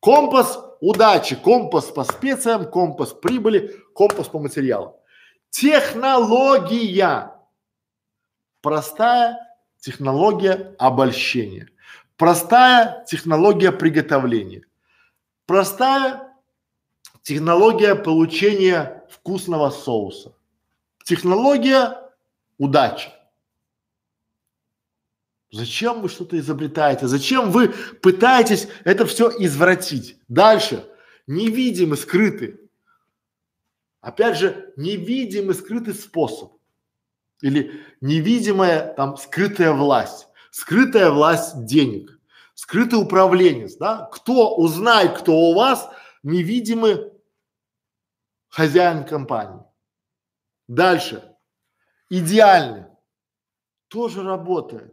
Компас 0.00 0.58
удачи, 0.80 1.36
компас 1.36 1.86
по 1.86 2.04
специям, 2.04 2.70
компас 2.70 3.12
прибыли, 3.12 3.76
компас 3.94 4.28
по 4.28 4.38
материалам. 4.38 4.94
Технология. 5.50 7.32
Простая 8.60 9.38
технология 9.78 10.74
обольщения. 10.78 11.68
Простая 12.16 13.04
технология 13.04 13.72
приготовления. 13.72 14.62
Простая 15.46 16.34
технология 17.22 17.94
получения 17.94 19.04
вкусного 19.10 19.70
соуса. 19.70 20.34
Технология 21.04 21.96
удачи. 22.58 23.10
Зачем 25.50 26.02
вы 26.02 26.08
что-то 26.08 26.38
изобретаете? 26.38 27.06
Зачем 27.06 27.50
вы 27.50 27.68
пытаетесь 28.02 28.68
это 28.84 29.06
все 29.06 29.30
извратить? 29.38 30.18
Дальше. 30.28 30.84
Невидимый, 31.26 31.96
скрытый. 31.96 32.60
Опять 34.00 34.38
же, 34.38 34.72
невидимый, 34.76 35.54
скрытый 35.54 35.94
способ. 35.94 36.52
Или 37.40 37.82
невидимая 38.00 38.92
там 38.94 39.16
скрытая 39.16 39.72
власть. 39.72 40.28
Скрытая 40.50 41.10
власть 41.10 41.64
денег 41.64 42.18
скрытый 42.58 43.00
управленец, 43.00 43.76
да? 43.76 44.08
Кто, 44.10 44.56
узнай, 44.56 45.14
кто 45.14 45.32
у 45.32 45.54
вас 45.54 45.88
невидимый 46.24 47.12
хозяин 48.48 49.04
компании. 49.04 49.62
Дальше. 50.66 51.36
Идеальный. 52.10 52.86
Тоже 53.86 54.24
работает. 54.24 54.92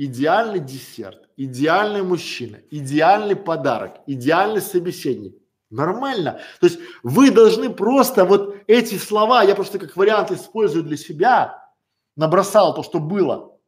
Идеальный 0.00 0.60
десерт, 0.60 1.28
идеальный 1.36 2.02
мужчина, 2.02 2.60
идеальный 2.70 3.34
подарок, 3.34 3.96
идеальный 4.06 4.62
собеседник. 4.62 5.34
Нормально. 5.70 6.40
То 6.60 6.68
есть 6.68 6.78
вы 7.02 7.32
должны 7.32 7.68
просто 7.68 8.24
вот 8.24 8.56
эти 8.68 8.94
слова, 8.94 9.42
я 9.42 9.56
просто 9.56 9.80
как 9.80 9.96
вариант 9.96 10.30
использую 10.30 10.84
для 10.84 10.96
себя, 10.96 11.68
набросал 12.14 12.74
то, 12.74 12.84
что 12.84 13.00
было. 13.00 13.58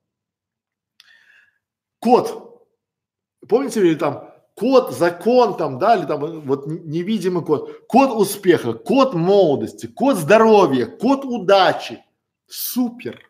Код 1.99 2.51
помните 3.49 3.81
или 3.81 3.97
там 3.97 4.31
код, 4.55 4.93
закон 4.93 5.57
там, 5.57 5.78
да, 5.78 5.97
или 5.97 6.07
там 6.07 6.43
вот 6.43 6.66
невидимый 6.66 7.45
код, 7.45 7.87
код 7.89 8.11
успеха, 8.11 8.72
код 8.72 9.14
молодости, 9.14 9.87
код 9.87 10.16
здоровья, 10.16 10.87
код 10.87 11.24
удачи. 11.24 12.05
Супер. 12.47 13.30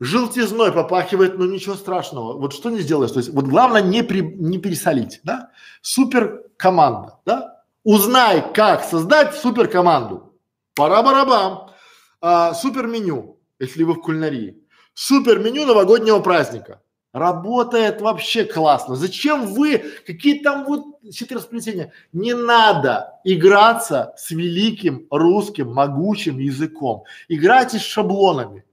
Желтизной 0.00 0.72
попахивает, 0.72 1.38
но 1.38 1.44
ничего 1.44 1.74
страшного. 1.74 2.32
Вот 2.32 2.54
что 2.54 2.70
не 2.70 2.80
сделаешь. 2.80 3.12
То 3.12 3.18
есть 3.18 3.34
вот 3.34 3.44
главное 3.44 3.82
не, 3.82 4.02
при, 4.02 4.22
не 4.22 4.56
пересолить, 4.56 5.20
да? 5.24 5.50
Супер 5.82 6.44
команда, 6.56 7.18
да? 7.26 7.62
Узнай, 7.84 8.52
как 8.54 8.82
создать 8.82 9.34
супер 9.34 9.68
команду. 9.68 10.34
Пора-барабам. 10.74 11.70
А, 12.22 12.54
супер 12.54 12.86
меню, 12.86 13.38
если 13.58 13.82
вы 13.82 13.92
в 13.92 14.00
кулинарии. 14.00 14.56
Супер 14.94 15.38
меню 15.38 15.66
новогоднего 15.66 16.20
праздника. 16.20 16.80
Работает 17.12 18.00
вообще 18.00 18.44
классно. 18.44 18.96
Зачем 18.96 19.52
вы, 19.52 19.82
какие 20.06 20.42
там 20.42 20.64
вот 20.64 21.00
хитросплетения? 21.12 21.92
Не 22.12 22.34
надо 22.34 23.20
играться 23.24 24.14
с 24.16 24.30
великим 24.30 25.06
русским 25.10 25.72
могучим 25.72 26.38
языком. 26.38 27.04
Играйте 27.28 27.78
с 27.78 27.82
шаблонами. 27.82 28.64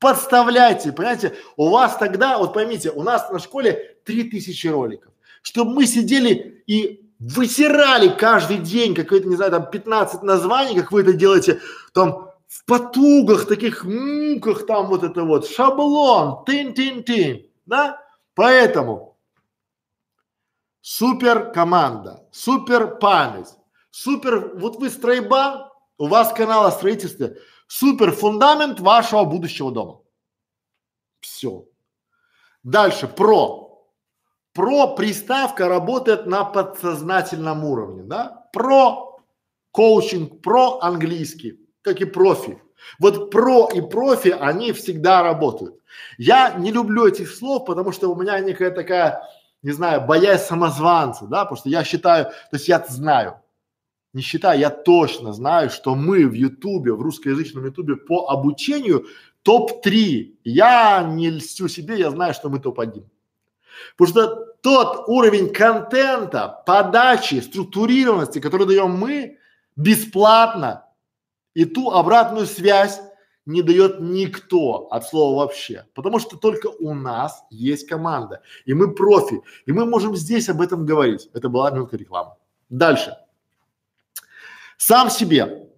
Подставляйте, 0.00 0.92
понимаете? 0.92 1.36
У 1.56 1.68
вас 1.68 1.96
тогда, 1.98 2.38
вот 2.38 2.54
поймите, 2.54 2.90
у 2.90 3.02
нас 3.02 3.30
на 3.30 3.38
школе 3.38 3.98
3000 4.06 4.66
роликов. 4.68 5.12
Чтобы 5.42 5.74
мы 5.74 5.86
сидели 5.86 6.64
и 6.66 7.06
вытирали 7.18 8.08
каждый 8.08 8.58
день 8.58 8.94
какое-то, 8.94 9.28
не 9.28 9.36
знаю, 9.36 9.52
там 9.52 9.70
15 9.70 10.22
названий, 10.22 10.74
как 10.74 10.90
вы 10.90 11.02
это 11.02 11.12
делаете, 11.12 11.60
там 11.92 12.30
в 12.48 12.64
потугах, 12.64 13.46
таких 13.46 13.84
муках, 13.84 14.66
там 14.66 14.86
вот 14.86 15.04
это 15.04 15.22
вот, 15.24 15.46
шаблон, 15.46 16.44
тын-тын-тын 16.46 17.46
да? 17.66 18.02
Поэтому 18.34 19.18
супер 20.80 21.52
команда, 21.52 22.26
супер 22.32 22.96
память, 22.96 23.48
супер, 23.90 24.56
вот 24.56 24.76
вы 24.80 24.88
стройбан, 24.88 25.70
у 25.98 26.06
вас 26.06 26.32
канал 26.32 26.64
о 26.64 26.72
строительстве, 26.72 27.36
супер 27.70 28.10
фундамент 28.10 28.80
вашего 28.80 29.24
будущего 29.24 29.70
дома. 29.70 30.00
Все. 31.20 31.66
Дальше 32.64 33.06
про. 33.06 33.86
Про 34.52 34.96
приставка 34.96 35.68
работает 35.68 36.26
на 36.26 36.44
подсознательном 36.44 37.64
уровне, 37.64 38.02
да? 38.02 38.48
Про 38.52 39.20
коучинг, 39.70 40.42
про 40.42 40.80
английский, 40.80 41.60
как 41.82 42.00
и 42.00 42.04
профи. 42.04 42.60
Вот 42.98 43.30
про 43.30 43.68
и 43.68 43.80
профи, 43.80 44.36
они 44.40 44.72
всегда 44.72 45.22
работают. 45.22 45.76
Я 46.18 46.54
не 46.54 46.72
люблю 46.72 47.06
этих 47.06 47.30
слов, 47.30 47.66
потому 47.66 47.92
что 47.92 48.08
у 48.08 48.20
меня 48.20 48.40
некая 48.40 48.72
такая, 48.72 49.22
не 49.62 49.70
знаю, 49.70 50.00
боязнь 50.00 50.44
самозванца, 50.44 51.26
да, 51.26 51.44
потому 51.44 51.58
что 51.58 51.68
я 51.68 51.84
считаю, 51.84 52.24
то 52.24 52.54
есть 52.54 52.66
я 52.66 52.84
знаю, 52.88 53.40
считаю, 54.18 54.58
я 54.58 54.70
точно 54.70 55.32
знаю, 55.32 55.70
что 55.70 55.94
мы 55.94 56.26
в 56.26 56.32
Ютубе, 56.32 56.92
в 56.92 57.00
русскоязычном 57.00 57.64
Ютубе 57.64 57.96
по 57.96 58.28
обучению 58.28 59.06
топ-3. 59.42 60.38
Я 60.44 61.02
не 61.02 61.30
льстю 61.30 61.68
себе, 61.68 61.98
я 61.98 62.10
знаю, 62.10 62.34
что 62.34 62.48
мы 62.48 62.58
топ-1. 62.58 63.04
Потому 63.96 64.08
что 64.08 64.36
тот 64.62 65.04
уровень 65.08 65.52
контента, 65.52 66.62
подачи, 66.66 67.40
структурированности, 67.40 68.40
который 68.40 68.66
даем 68.66 68.90
мы, 68.90 69.38
бесплатно, 69.76 70.84
и 71.54 71.64
ту 71.64 71.90
обратную 71.90 72.46
связь 72.46 73.00
не 73.46 73.62
дает 73.62 74.00
никто 74.00 74.88
от 74.90 75.06
слова 75.06 75.38
вообще. 75.38 75.86
Потому 75.94 76.18
что 76.18 76.36
только 76.36 76.66
у 76.66 76.94
нас 76.94 77.42
есть 77.50 77.88
команда. 77.88 78.42
И 78.66 78.74
мы 78.74 78.94
профи. 78.94 79.40
И 79.66 79.72
мы 79.72 79.86
можем 79.86 80.14
здесь 80.14 80.48
об 80.48 80.60
этом 80.60 80.86
говорить. 80.86 81.28
Это 81.32 81.48
была 81.48 81.70
минутка 81.70 81.96
рекламы. 81.96 82.32
Дальше. 82.68 83.16
Сам 84.80 85.10
себе. 85.10 85.68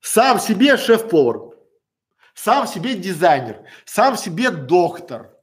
Сам 0.00 0.38
себе 0.38 0.76
шеф-повар. 0.76 1.56
Сам 2.32 2.68
себе 2.68 2.94
дизайнер. 2.94 3.64
Сам 3.86 4.16
себе 4.16 4.50
доктор. 4.50 5.36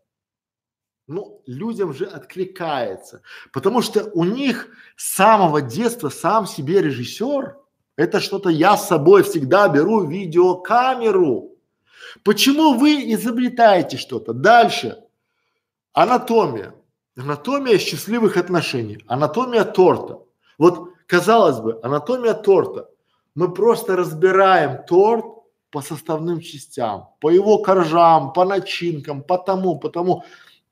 Ну, 1.06 1.42
людям 1.46 1.94
же 1.94 2.06
откликается. 2.06 3.22
Потому 3.52 3.82
что 3.82 4.10
у 4.14 4.24
них 4.24 4.70
с 4.96 5.16
самого 5.16 5.62
детства 5.62 6.08
сам 6.08 6.48
себе 6.48 6.82
режиссер– 6.82 7.58
это 7.98 8.22
что-то 8.22 8.48
я 8.48 8.78
с 8.78 8.88
собой 8.88 9.24
всегда 9.24 9.68
беру 9.68 10.06
видеокамеру. 10.06 11.58
Почему 12.24 12.76
вы 12.76 13.14
изобретаете 13.14 13.98
что-то? 13.98 14.32
Дальше. 14.32 15.04
Анатомия. 15.92 16.74
Анатомия 17.18 17.78
счастливых 17.80 18.38
отношений. 18.38 19.04
Анатомия 19.08 19.66
торта. 19.66 20.22
Вот, 20.58 20.95
казалось 21.08 21.60
бы, 21.60 21.80
анатомия 21.84 22.34
торта. 22.34 22.90
Мы 23.36 23.54
просто 23.54 23.96
разбираем 23.96 24.84
торт 24.86 25.26
по 25.70 25.82
составным 25.82 26.40
частям, 26.40 27.10
по 27.20 27.30
его 27.30 27.58
коржам, 27.58 28.34
по 28.34 28.46
начинкам, 28.46 29.24
по 29.24 29.38
тому, 29.38 29.78
по 29.78 29.90
тому. 29.90 30.24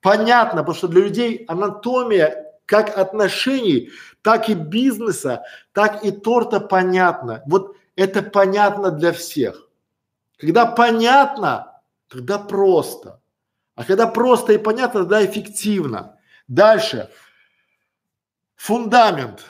Понятно, 0.01 0.61
потому 0.61 0.75
что 0.75 0.87
для 0.87 1.01
людей 1.01 1.45
анатомия 1.47 2.53
как 2.65 2.97
отношений, 2.97 3.89
так 4.21 4.49
и 4.49 4.53
бизнеса, 4.53 5.43
так 5.73 6.05
и 6.05 6.11
торта 6.11 6.59
понятно. 6.59 7.43
Вот 7.45 7.75
это 7.95 8.21
понятно 8.23 8.91
для 8.91 9.11
всех. 9.11 9.67
Когда 10.37 10.65
понятно, 10.65 11.81
тогда 12.07 12.39
просто. 12.39 13.19
А 13.75 13.83
когда 13.83 14.07
просто 14.07 14.53
и 14.53 14.57
понятно, 14.57 15.01
тогда 15.01 15.25
эффективно. 15.25 16.17
Дальше. 16.47 17.09
Фундамент. 18.55 19.45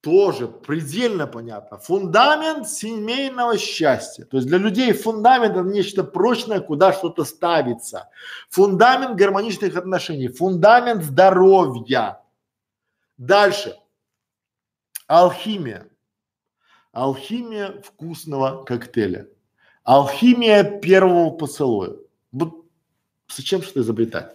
Тоже 0.00 0.48
предельно 0.48 1.26
понятно. 1.26 1.76
Фундамент 1.76 2.66
семейного 2.68 3.58
счастья. 3.58 4.24
То 4.24 4.38
есть 4.38 4.48
для 4.48 4.56
людей 4.56 4.94
фундамент 4.94 5.56
это 5.56 5.68
нечто 5.68 6.04
прочное, 6.04 6.60
куда 6.60 6.94
что-то 6.94 7.24
ставится. 7.24 8.08
Фундамент 8.48 9.16
гармоничных 9.16 9.76
отношений. 9.76 10.28
Фундамент 10.28 11.04
здоровья. 11.04 12.22
Дальше. 13.18 13.76
Алхимия. 15.06 15.86
Алхимия 16.92 17.82
вкусного 17.82 18.64
коктейля. 18.64 19.28
Алхимия 19.84 20.64
первого 20.64 21.30
поцелуя. 21.30 21.96
Вот 22.32 22.64
зачем 23.28 23.60
что-то 23.60 23.80
изобретать? 23.80 24.34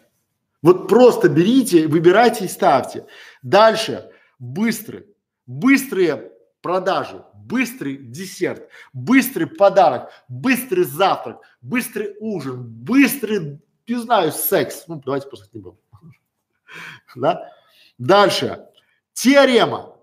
Вот 0.61 0.87
просто 0.87 1.27
берите, 1.27 1.87
выбирайте 1.87 2.45
и 2.45 2.47
ставьте. 2.49 3.07
Дальше. 3.41 4.11
Быстрый. 4.37 5.07
Быстрые 5.45 6.31
продажи, 6.61 7.23
быстрый 7.33 7.97
десерт, 7.97 8.69
быстрый 8.91 9.45
подарок, 9.45 10.11
быстрый 10.27 10.83
завтрак, 10.83 11.41
быстрый 11.61 12.15
ужин, 12.19 12.63
быстрый, 12.63 13.61
не 13.87 13.95
знаю, 13.95 14.31
секс. 14.31 14.85
Ну, 14.87 15.01
давайте 15.05 15.27
просто 15.27 15.47
не 15.53 15.61
будем. 15.61 15.77
Да? 17.15 17.51
Дальше. 17.97 18.67
Теорема. 19.13 19.95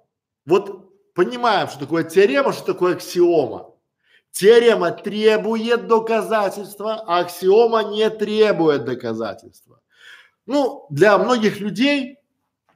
Вот 0.46 1.14
понимаем, 1.14 1.68
что 1.68 1.80
такое 1.80 2.04
теорема, 2.04 2.52
что 2.52 2.72
такое 2.72 2.94
аксиома. 2.94 3.72
Теорема 4.30 4.92
требует 4.92 5.88
доказательства, 5.88 7.04
а 7.06 7.20
аксиома 7.20 7.82
не 7.82 8.08
требует 8.08 8.84
доказательства. 8.84 9.80
Ну, 10.46 10.86
для 10.88 11.18
многих 11.18 11.60
людей 11.60 12.18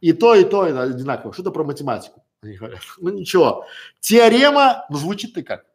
и 0.00 0.12
то, 0.12 0.34
и 0.34 0.44
то 0.44 0.66
это 0.66 0.82
одинаково. 0.82 1.32
Что-то 1.32 1.50
про 1.50 1.64
математику. 1.64 2.22
Они 2.42 2.56
говорят, 2.56 2.80
ну 2.98 3.10
ничего. 3.10 3.66
Теорема, 4.00 4.86
ну 4.90 4.96
звучит-то 4.96 5.42
как? 5.42 5.66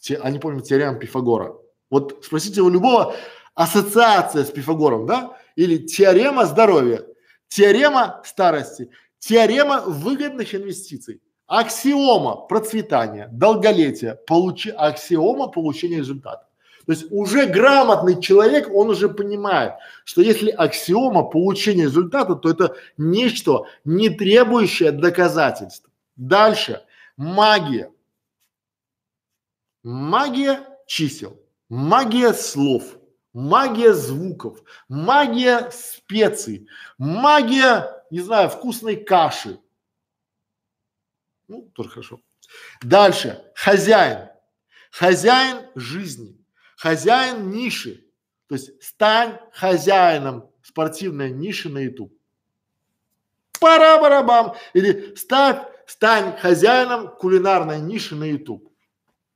Те, 0.00 0.16
они 0.16 0.38
помнят 0.38 0.64
теорему 0.64 0.98
Пифагора. 0.98 1.56
Вот 1.90 2.24
спросите 2.24 2.60
у 2.62 2.68
любого, 2.68 3.14
ассоциация 3.54 4.44
с 4.44 4.50
Пифагором, 4.50 5.06
да? 5.06 5.38
Или 5.56 5.76
теорема 5.76 6.46
здоровья, 6.46 7.04
теорема 7.48 8.22
старости, 8.24 8.90
Теорема 9.22 9.82
выгодных 9.82 10.52
инвестиций. 10.52 11.20
Аксиома 11.46 12.46
процветания, 12.48 13.28
долголетия, 13.30 14.16
получи, 14.26 14.70
аксиома 14.70 15.46
получения 15.46 15.98
результата. 15.98 16.48
То 16.86 16.92
есть 16.92 17.06
уже 17.12 17.46
грамотный 17.46 18.20
человек, 18.20 18.68
он 18.74 18.90
уже 18.90 19.08
понимает, 19.08 19.74
что 20.04 20.22
если 20.22 20.50
аксиома 20.50 21.22
получения 21.22 21.84
результата, 21.84 22.34
то 22.34 22.50
это 22.50 22.74
нечто, 22.96 23.66
не 23.84 24.10
требующее 24.10 24.90
доказательств. 24.90 25.88
Дальше. 26.16 26.84
Магия. 27.16 27.90
Магия 29.82 30.64
чисел, 30.86 31.40
магия 31.68 32.32
слов, 32.32 32.84
магия 33.32 33.94
звуков, 33.94 34.62
магия 34.88 35.70
специй, 35.72 36.68
магия 36.98 38.02
не 38.12 38.20
знаю, 38.20 38.50
вкусной 38.50 38.96
каши. 38.96 39.58
Ну, 41.48 41.62
тоже 41.72 41.88
хорошо. 41.88 42.20
Дальше. 42.82 43.42
Хозяин. 43.54 44.28
Хозяин 44.90 45.66
жизни. 45.74 46.36
Хозяин 46.76 47.50
ниши. 47.50 48.06
То 48.48 48.56
есть 48.56 48.82
стань 48.82 49.38
хозяином 49.54 50.50
спортивной 50.62 51.30
ниши 51.30 51.70
на 51.70 51.78
YouTube. 51.78 52.12
Пара-барабам. 53.58 54.56
Или 54.74 55.14
ставь, 55.14 55.66
стань 55.86 56.36
хозяином 56.36 57.08
кулинарной 57.16 57.80
ниши 57.80 58.14
на 58.14 58.24
YouTube. 58.24 58.68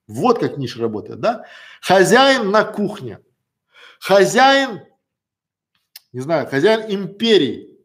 Вот 0.07 0.38
как 0.38 0.57
ниша 0.57 0.80
работает, 0.80 1.20
да? 1.20 1.44
Хозяин 1.80 2.51
на 2.51 2.64
кухне. 2.64 3.20
Хозяин, 4.01 4.80
не 6.12 6.20
знаю, 6.20 6.47
хозяин 6.47 6.84
империи. 6.88 7.78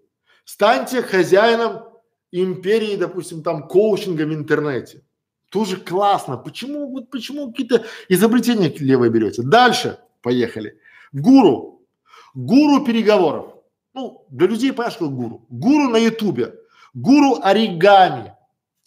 Станьте 0.45 1.01
хозяином 1.01 1.83
империи, 2.31 2.95
допустим, 2.95 3.43
там 3.43 3.67
коучинга 3.67 4.23
в 4.23 4.33
интернете. 4.33 5.03
Тоже 5.49 5.77
классно. 5.77 6.37
Почему, 6.37 6.91
вот 6.91 7.09
почему 7.09 7.51
какие-то 7.51 7.85
изобретения 8.07 8.69
левые 8.69 9.11
берете? 9.11 9.41
Дальше, 9.41 9.99
поехали. 10.21 10.79
Гуру. 11.11 11.85
Гуру 12.33 12.85
переговоров. 12.85 13.55
Ну, 13.93 14.25
для 14.29 14.47
людей, 14.47 14.71
понимаешь, 14.71 14.93
что 14.93 15.09
гуру? 15.09 15.45
Гуру 15.49 15.89
на 15.89 15.97
ютубе, 15.97 16.55
гуру 16.93 17.39
оригами. 17.41 18.35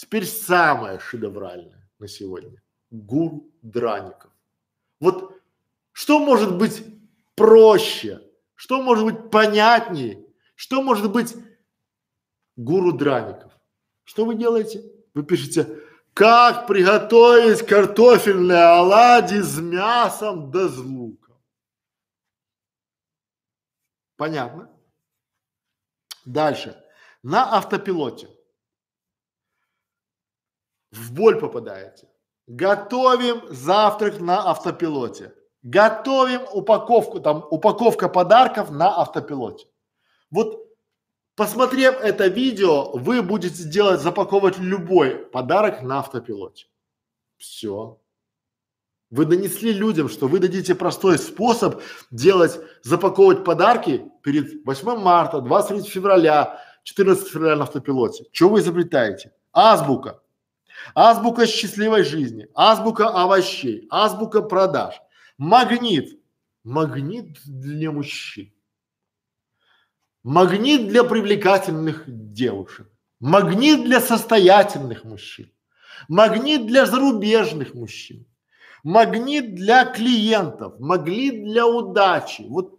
Теперь 0.05 0.27
самое 0.27 1.01
шедевральное 1.01 1.91
на 1.99 2.09
сегодня. 2.09 2.63
Гуру 2.91 3.51
Драников. 3.63 4.31
Вот 5.01 5.41
что 5.93 6.19
может 6.19 6.59
быть 6.59 6.85
проще, 7.35 8.21
что 8.55 8.83
может 8.83 9.05
быть 9.07 9.31
понятнее, 9.31 10.23
что 10.57 10.83
может 10.83 11.11
быть 11.11 11.35
гуру 12.55 12.93
Драников? 12.93 13.51
Что 14.03 14.27
вы 14.27 14.35
делаете? 14.35 14.85
Вы 15.15 15.23
пишете, 15.23 15.81
как 16.13 16.67
приготовить 16.67 17.67
картофельные 17.67 18.63
оладьи 18.63 19.41
с 19.41 19.59
мясом 19.59 20.51
да 20.51 20.69
с 20.69 20.77
луком. 20.77 21.41
Понятно? 24.17 24.71
Дальше. 26.27 26.79
На 27.23 27.57
автопилоте. 27.57 28.34
В 30.95 31.12
боль 31.12 31.38
попадаете. 31.40 32.09
Готовим 32.47 33.42
завтрак 33.49 34.20
на 34.20 34.51
автопилоте. 34.51 35.34
Готовим 35.62 36.42
упаковку, 36.53 37.20
там 37.20 37.47
упаковка 37.51 38.09
подарков 38.09 38.70
на 38.70 39.01
автопилоте. 39.01 39.66
Вот 40.30 40.68
посмотрев 41.36 42.01
это 42.01 42.26
видео, 42.26 42.90
вы 42.92 43.22
будете 43.22 43.64
делать, 43.64 44.01
запаковывать 44.01 44.59
любой 44.59 45.16
подарок 45.16 45.82
на 45.82 45.99
автопилоте. 45.99 46.66
Все. 47.38 47.99
Вы 49.11 49.24
донесли 49.24 49.72
людям, 49.72 50.09
что 50.09 50.28
вы 50.28 50.38
дадите 50.38 50.74
простой 50.74 51.18
способ 51.18 51.82
делать, 52.11 52.61
запаковывать 52.82 53.45
подарки 53.45 54.11
перед 54.22 54.64
8 54.66 54.97
марта, 54.99 55.40
23 55.40 55.88
февраля, 55.88 56.61
14 56.82 57.28
февраля 57.28 57.57
на 57.57 57.62
автопилоте. 57.64 58.26
Что 58.32 58.49
вы 58.49 58.61
изобретаете? 58.61 59.32
Азбука. 59.53 60.20
Азбука 60.95 61.47
счастливой 61.47 62.05
жизни, 62.05 62.49
азбука 62.55 63.09
овощей, 63.09 63.87
азбука 63.91 64.43
продаж, 64.43 65.01
магнит, 65.39 66.20
магнит 66.62 67.39
для 67.45 67.91
мужчин, 67.91 68.53
магнит 70.22 70.89
для 70.89 71.05
привлекательных 71.05 72.05
девушек, 72.07 72.89
магнит 73.20 73.85
для 73.85 74.01
состоятельных 74.01 75.05
мужчин, 75.05 75.51
магнит 76.09 76.66
для 76.66 76.87
зарубежных 76.87 77.75
мужчин, 77.75 78.27
магнит 78.83 79.55
для 79.55 79.85
клиентов, 79.87 80.79
магнит 80.79 81.45
для 81.45 81.66
удачи. 81.66 82.43
Вот 82.49 82.79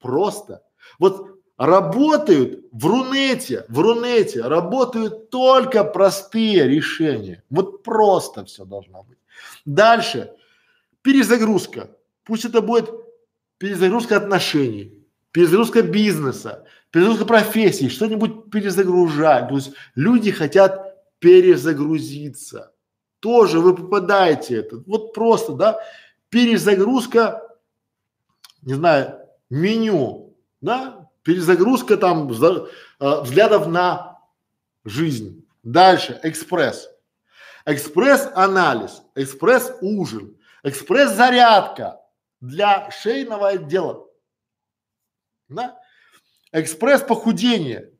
просто. 0.00 0.62
Вот 0.98 1.37
работают 1.58 2.66
в 2.70 2.86
Рунете, 2.86 3.66
в 3.68 3.80
Рунете 3.80 4.42
работают 4.42 5.28
только 5.30 5.84
простые 5.84 6.68
решения. 6.68 7.42
Вот 7.50 7.82
просто 7.82 8.44
все 8.44 8.64
должно 8.64 9.02
быть. 9.02 9.18
Дальше. 9.64 10.32
Перезагрузка. 11.02 11.90
Пусть 12.24 12.44
это 12.44 12.62
будет 12.62 12.90
перезагрузка 13.58 14.16
отношений, 14.16 15.04
перезагрузка 15.32 15.82
бизнеса, 15.82 16.64
перезагрузка 16.90 17.26
профессии, 17.26 17.88
что-нибудь 17.88 18.50
перезагружать. 18.50 19.48
То 19.48 19.54
есть 19.56 19.72
люди 19.96 20.30
хотят 20.30 20.96
перезагрузиться. 21.18 22.72
Тоже 23.20 23.58
вы 23.58 23.74
попадаете 23.74 24.56
это. 24.56 24.76
Вот 24.86 25.12
просто, 25.12 25.54
да, 25.54 25.80
перезагрузка, 26.28 27.42
не 28.62 28.74
знаю, 28.74 29.18
меню, 29.50 30.36
да, 30.60 30.97
перезагрузка 31.28 31.98
там 31.98 32.32
э, 32.32 33.20
взглядов 33.20 33.66
на 33.68 34.18
жизнь. 34.86 35.46
Дальше 35.62 36.18
экспресс. 36.22 36.88
Экспресс-анализ, 37.66 39.02
экспресс-ужин, 39.14 40.38
экспресс-зарядка 40.62 42.00
для 42.40 42.90
шейного 42.90 43.48
отдела. 43.48 44.08
Да? 45.50 45.78
Экспресс-похудение. 46.52 47.92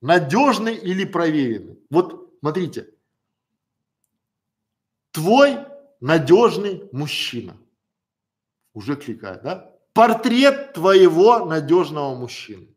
Надежный 0.00 0.74
или 0.74 1.04
проверенный. 1.04 1.78
Вот 1.88 2.34
смотрите. 2.40 2.92
Твой 5.12 5.56
надежный 6.00 6.88
мужчина. 6.90 7.56
Уже 8.74 8.96
кликает, 8.96 9.42
да? 9.44 9.72
Портрет 10.00 10.72
твоего 10.72 11.44
надежного 11.44 12.14
мужчины. 12.14 12.74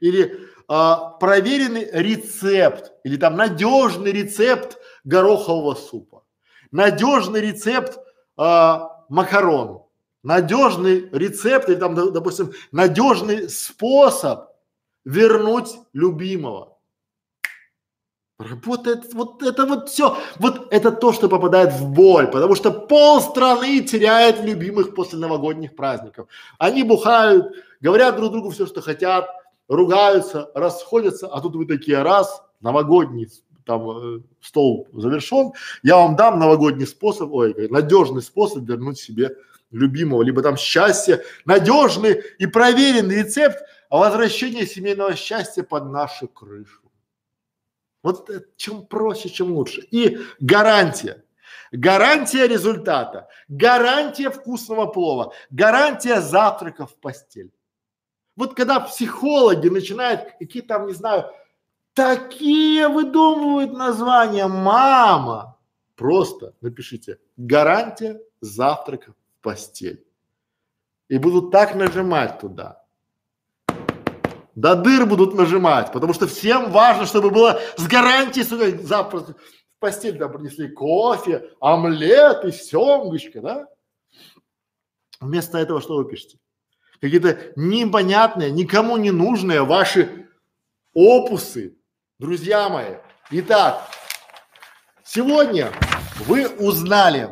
Или 0.00 0.48
а, 0.66 1.10
проверенный 1.10 1.86
рецепт, 1.92 2.92
или 3.04 3.18
там 3.18 3.36
надежный 3.36 4.12
рецепт 4.12 4.78
горохового 5.04 5.74
супа, 5.74 6.24
надежный 6.70 7.42
рецепт 7.42 7.98
а, 8.38 9.04
макарон, 9.10 9.82
надежный 10.22 11.10
рецепт, 11.10 11.68
или 11.68 11.76
там, 11.76 11.94
допустим, 11.94 12.52
надежный 12.72 13.50
способ 13.50 14.48
вернуть 15.04 15.68
любимого. 15.92 16.73
Работает 18.38 19.14
вот 19.14 19.44
это 19.44 19.64
вот 19.64 19.88
все, 19.88 20.16
вот 20.40 20.66
это 20.72 20.90
то, 20.90 21.12
что 21.12 21.28
попадает 21.28 21.72
в 21.72 21.88
боль, 21.90 22.26
потому 22.26 22.56
что 22.56 22.72
пол 22.72 23.20
страны 23.20 23.80
теряет 23.82 24.42
любимых 24.42 24.92
после 24.96 25.20
новогодних 25.20 25.76
праздников. 25.76 26.26
Они 26.58 26.82
бухают, 26.82 27.54
говорят 27.80 28.16
друг 28.16 28.32
другу 28.32 28.50
все, 28.50 28.66
что 28.66 28.82
хотят, 28.82 29.28
ругаются, 29.68 30.50
расходятся, 30.54 31.28
а 31.28 31.40
тут 31.40 31.54
вы 31.54 31.64
такие 31.64 32.02
раз, 32.02 32.42
новогодний 32.60 33.28
там 33.64 33.90
э, 33.90 34.20
стол 34.40 34.88
завершен, 34.92 35.52
я 35.84 35.96
вам 35.96 36.16
дам 36.16 36.40
новогодний 36.40 36.88
способ, 36.88 37.32
ой, 37.32 37.54
надежный 37.70 38.20
способ 38.20 38.64
вернуть 38.64 38.98
себе 38.98 39.36
любимого, 39.70 40.22
либо 40.22 40.42
там 40.42 40.56
счастье, 40.56 41.22
надежный 41.44 42.20
и 42.40 42.46
проверенный 42.46 43.22
рецепт 43.22 43.58
возвращения 43.90 44.66
семейного 44.66 45.14
счастья 45.14 45.62
под 45.62 45.92
нашу 45.92 46.26
крышу. 46.26 46.83
Вот 48.04 48.28
э, 48.30 48.42
чем 48.56 48.86
проще, 48.86 49.30
чем 49.30 49.52
лучше. 49.52 49.80
И 49.90 50.18
гарантия. 50.38 51.24
Гарантия 51.72 52.46
результата, 52.46 53.28
гарантия 53.48 54.30
вкусного 54.30 54.86
плова, 54.86 55.32
гарантия 55.50 56.20
завтрака 56.20 56.86
в 56.86 56.94
постель. 57.00 57.50
Вот 58.36 58.54
когда 58.54 58.78
психологи 58.78 59.68
начинают 59.68 60.34
какие 60.38 60.62
там, 60.62 60.86
не 60.86 60.92
знаю, 60.92 61.32
такие 61.94 62.86
выдумывают 62.86 63.72
названия, 63.72 64.46
мама, 64.46 65.58
просто 65.96 66.54
напишите 66.60 67.18
гарантия 67.36 68.20
завтрака 68.40 69.12
в 69.12 69.42
постель. 69.42 70.06
И 71.08 71.18
будут 71.18 71.50
так 71.50 71.74
нажимать 71.74 72.38
туда 72.38 72.83
до 74.54 74.76
дыр 74.76 75.06
будут 75.06 75.34
нажимать, 75.34 75.92
потому 75.92 76.12
что 76.12 76.26
всем 76.26 76.70
важно, 76.70 77.06
чтобы 77.06 77.30
было 77.30 77.60
с 77.76 77.86
гарантией, 77.86 78.44
сука, 78.44 78.70
завтра 78.82 79.20
в 79.20 79.34
постель 79.78 80.18
там 80.18 80.32
принесли 80.32 80.68
кофе, 80.68 81.50
омлет 81.60 82.44
и 82.44 82.52
семгочка, 82.52 83.40
да? 83.40 83.66
Вместо 85.20 85.58
этого 85.58 85.80
что 85.80 85.96
вы 85.96 86.04
пишете? 86.04 86.38
Какие-то 87.00 87.52
непонятные, 87.56 88.50
никому 88.50 88.96
не 88.96 89.10
нужные 89.10 89.62
ваши 89.62 90.28
опусы, 90.94 91.76
друзья 92.18 92.68
мои. 92.68 92.96
Итак, 93.30 93.82
сегодня 95.02 95.72
вы 96.26 96.48
узнали 96.48 97.30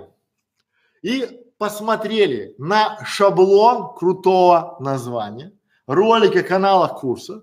и 1.02 1.40
посмотрели 1.58 2.54
на 2.58 3.04
шаблон 3.04 3.94
крутого 3.94 4.76
названия, 4.80 5.52
ролики, 5.86 6.42
каналах 6.42 7.00
курса, 7.00 7.42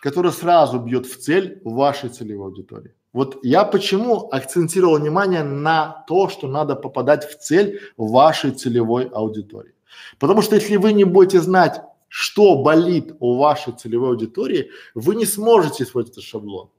который 0.00 0.32
сразу 0.32 0.78
бьет 0.78 1.06
в 1.06 1.18
цель 1.18 1.60
вашей 1.64 2.10
целевой 2.10 2.48
аудитории. 2.48 2.94
Вот 3.12 3.38
я 3.44 3.64
почему 3.64 4.28
акцентировал 4.32 4.98
внимание 4.98 5.44
на 5.44 6.04
то, 6.08 6.28
что 6.28 6.48
надо 6.48 6.74
попадать 6.74 7.24
в 7.24 7.38
цель 7.38 7.80
вашей 7.96 8.50
целевой 8.50 9.06
аудитории. 9.06 9.74
Потому 10.18 10.42
что 10.42 10.56
если 10.56 10.76
вы 10.76 10.92
не 10.92 11.04
будете 11.04 11.40
знать, 11.40 11.80
что 12.08 12.62
болит 12.62 13.14
у 13.20 13.38
вашей 13.38 13.72
целевой 13.72 14.10
аудитории, 14.10 14.70
вы 14.94 15.14
не 15.14 15.26
сможете 15.26 15.84
использовать 15.84 16.18
этот 16.18 16.24
шаблон. 16.24 16.70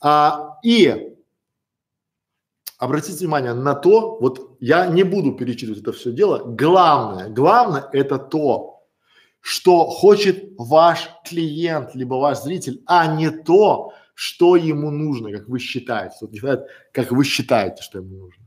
А, 0.00 0.58
и 0.62 1.14
обратите 2.80 3.18
внимание 3.18 3.52
на 3.52 3.74
то, 3.74 4.18
вот 4.20 4.56
я 4.58 4.86
не 4.86 5.04
буду 5.04 5.32
перечитывать 5.32 5.82
это 5.82 5.92
все 5.92 6.10
дело, 6.10 6.42
главное, 6.44 7.28
главное 7.28 7.88
это 7.92 8.18
то, 8.18 8.82
что 9.40 9.86
хочет 9.86 10.54
ваш 10.58 11.10
клиент, 11.24 11.94
либо 11.94 12.14
ваш 12.14 12.40
зритель, 12.40 12.82
а 12.86 13.06
не 13.06 13.30
то, 13.30 13.92
что 14.14 14.56
ему 14.56 14.90
нужно, 14.90 15.30
как 15.30 15.48
вы 15.48 15.58
считаете. 15.58 16.16
Вот 16.22 16.34
знает, 16.34 16.66
как 16.92 17.12
вы 17.12 17.24
считаете, 17.24 17.82
что 17.82 17.98
ему 17.98 18.16
нужно. 18.16 18.44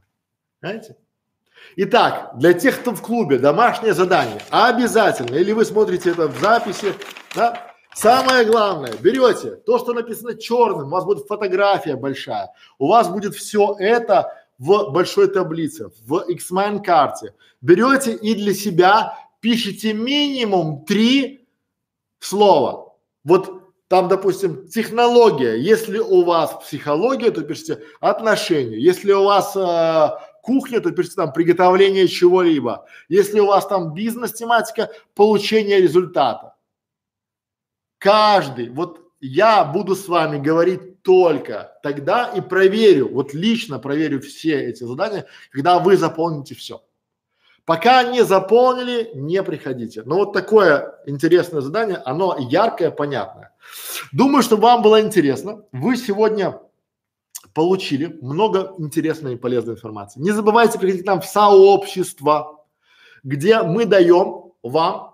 Знаете? 0.61 0.97
Итак, 1.75 2.33
для 2.37 2.53
тех, 2.53 2.79
кто 2.79 2.93
в 2.93 3.01
клубе, 3.01 3.37
домашнее 3.37 3.93
задание 3.93 4.41
обязательно, 4.49 5.35
или 5.35 5.51
вы 5.51 5.63
смотрите 5.63 6.11
это 6.11 6.27
в 6.27 6.39
записи, 6.39 6.93
да, 7.35 7.72
самое 7.95 8.45
главное, 8.45 8.93
берете 9.01 9.55
то, 9.55 9.79
что 9.79 9.93
написано 9.93 10.35
черным, 10.35 10.87
у 10.87 10.91
вас 10.91 11.05
будет 11.05 11.27
фотография 11.27 11.95
большая, 11.95 12.51
у 12.79 12.87
вас 12.87 13.09
будет 13.09 13.35
все 13.35 13.75
это 13.79 14.33
в 14.57 14.91
большой 14.91 15.27
таблице, 15.27 15.89
в 16.05 16.25
Xmind 16.29 16.83
карте. 16.83 17.33
Берете 17.61 18.13
и 18.13 18.35
для 18.35 18.53
себя 18.53 19.17
пишите 19.39 19.93
минимум 19.93 20.85
три 20.85 21.47
слова. 22.19 22.95
Вот 23.23 23.63
там, 23.87 24.07
допустим, 24.07 24.67
технология. 24.67 25.55
Если 25.55 25.99
у 25.99 26.23
вас 26.23 26.57
психология, 26.63 27.29
то 27.29 27.41
пишите 27.41 27.79
отношения. 27.99 28.79
Если 28.79 29.11
у 29.11 29.25
вас 29.25 29.55
э, 29.55 30.17
кухня, 30.41 30.79
то 30.79 30.91
пишите 30.91 31.15
там 31.15 31.31
приготовление 31.31 32.07
чего-либо. 32.07 32.85
Если 33.07 33.39
у 33.39 33.45
вас 33.45 33.67
там 33.67 33.93
бизнес-тематика, 33.93 34.89
получение 35.13 35.79
результата. 35.79 36.52
Каждый, 38.03 38.67
вот 38.67 38.99
я 39.21 39.63
буду 39.63 39.95
с 39.95 40.09
вами 40.09 40.37
говорить 40.37 41.01
только 41.03 41.79
тогда 41.81 42.25
и 42.35 42.41
проверю, 42.41 43.13
вот 43.13 43.33
лично 43.33 43.79
проверю 43.79 44.19
все 44.19 44.61
эти 44.61 44.83
задания, 44.83 45.25
когда 45.51 45.79
вы 45.79 45.95
заполните 45.95 46.53
все. 46.53 46.83
Пока 47.63 48.03
не 48.03 48.25
заполнили, 48.25 49.11
не 49.15 49.41
приходите. 49.41 50.03
Но 50.03 50.17
вот 50.17 50.33
такое 50.33 50.99
интересное 51.05 51.61
задание, 51.61 51.95
оно 51.95 52.35
яркое, 52.37 52.91
понятное. 52.91 53.55
Думаю, 54.11 54.43
что 54.43 54.57
вам 54.57 54.81
было 54.81 54.99
интересно. 54.99 55.63
Вы 55.71 55.95
сегодня 55.95 56.59
получили 57.53 58.17
много 58.21 58.73
интересной 58.79 59.35
и 59.35 59.37
полезной 59.37 59.75
информации. 59.75 60.19
Не 60.19 60.31
забывайте 60.31 60.77
приходить 60.77 61.03
к 61.03 61.07
нам 61.07 61.21
в 61.21 61.25
сообщество, 61.25 62.65
где 63.23 63.61
мы 63.61 63.85
даем 63.85 64.51
вам 64.61 65.12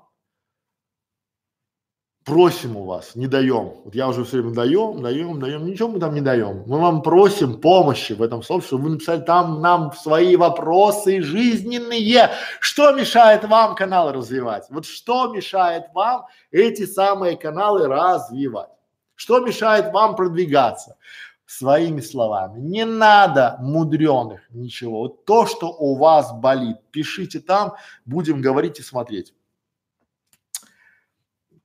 просим 2.23 2.77
у 2.77 2.85
вас, 2.85 3.15
не 3.15 3.27
даем. 3.27 3.73
Вот 3.83 3.95
я 3.95 4.07
уже 4.07 4.23
все 4.23 4.37
время 4.37 4.53
даем, 4.53 5.01
даем, 5.01 5.39
даем, 5.39 5.65
ничего 5.65 5.89
мы 5.89 5.99
там 5.99 6.13
не 6.13 6.21
даем. 6.21 6.63
Мы 6.67 6.79
вам 6.79 7.01
просим 7.01 7.59
помощи 7.59 8.13
в 8.13 8.21
этом 8.21 8.43
сообществе. 8.43 8.77
Вы 8.77 8.91
написали 8.91 9.21
там 9.21 9.61
нам 9.61 9.93
свои 9.93 10.35
вопросы 10.35 11.21
жизненные. 11.21 12.29
Что 12.59 12.91
мешает 12.91 13.43
вам 13.45 13.75
канал 13.75 14.11
развивать? 14.11 14.65
Вот 14.69 14.85
что 14.85 15.33
мешает 15.33 15.85
вам 15.93 16.25
эти 16.51 16.85
самые 16.85 17.35
каналы 17.37 17.87
развивать? 17.87 18.69
Что 19.15 19.39
мешает 19.39 19.91
вам 19.91 20.15
продвигаться? 20.15 20.97
Своими 21.45 21.99
словами. 21.99 22.59
Не 22.59 22.85
надо 22.85 23.57
мудреных 23.59 24.41
ничего. 24.51 24.99
Вот 24.99 25.25
то, 25.25 25.47
что 25.47 25.69
у 25.71 25.95
вас 25.95 26.31
болит, 26.31 26.77
пишите 26.91 27.39
там, 27.39 27.73
будем 28.05 28.39
говорить 28.39 28.79
и 28.79 28.83
смотреть. 28.83 29.33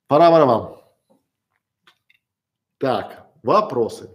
Пора 0.07 0.31
вам. 0.31 0.81
Так, 2.79 3.27
вопросы. 3.43 4.11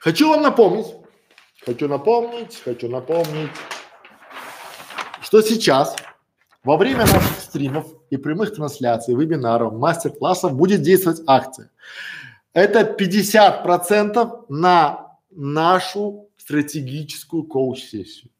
Хочу 0.00 0.28
вам 0.28 0.42
напомнить, 0.42 0.86
хочу 1.64 1.88
напомнить, 1.88 2.60
хочу 2.62 2.88
напомнить, 2.88 3.50
что 5.20 5.42
сейчас 5.42 5.96
во 6.62 6.76
время 6.76 7.00
наших 7.00 7.40
стримов 7.40 7.86
и 8.10 8.16
прямых 8.16 8.54
трансляций, 8.54 9.14
вебинаров, 9.14 9.72
мастер-классов 9.74 10.54
будет 10.54 10.82
действовать 10.82 11.22
акция. 11.26 11.70
Это 12.52 12.84
50 12.84 13.62
процентов 13.62 14.48
на 14.48 15.18
нашу 15.30 16.30
стратегическую 16.36 17.44
коуч-сессию. 17.44 18.30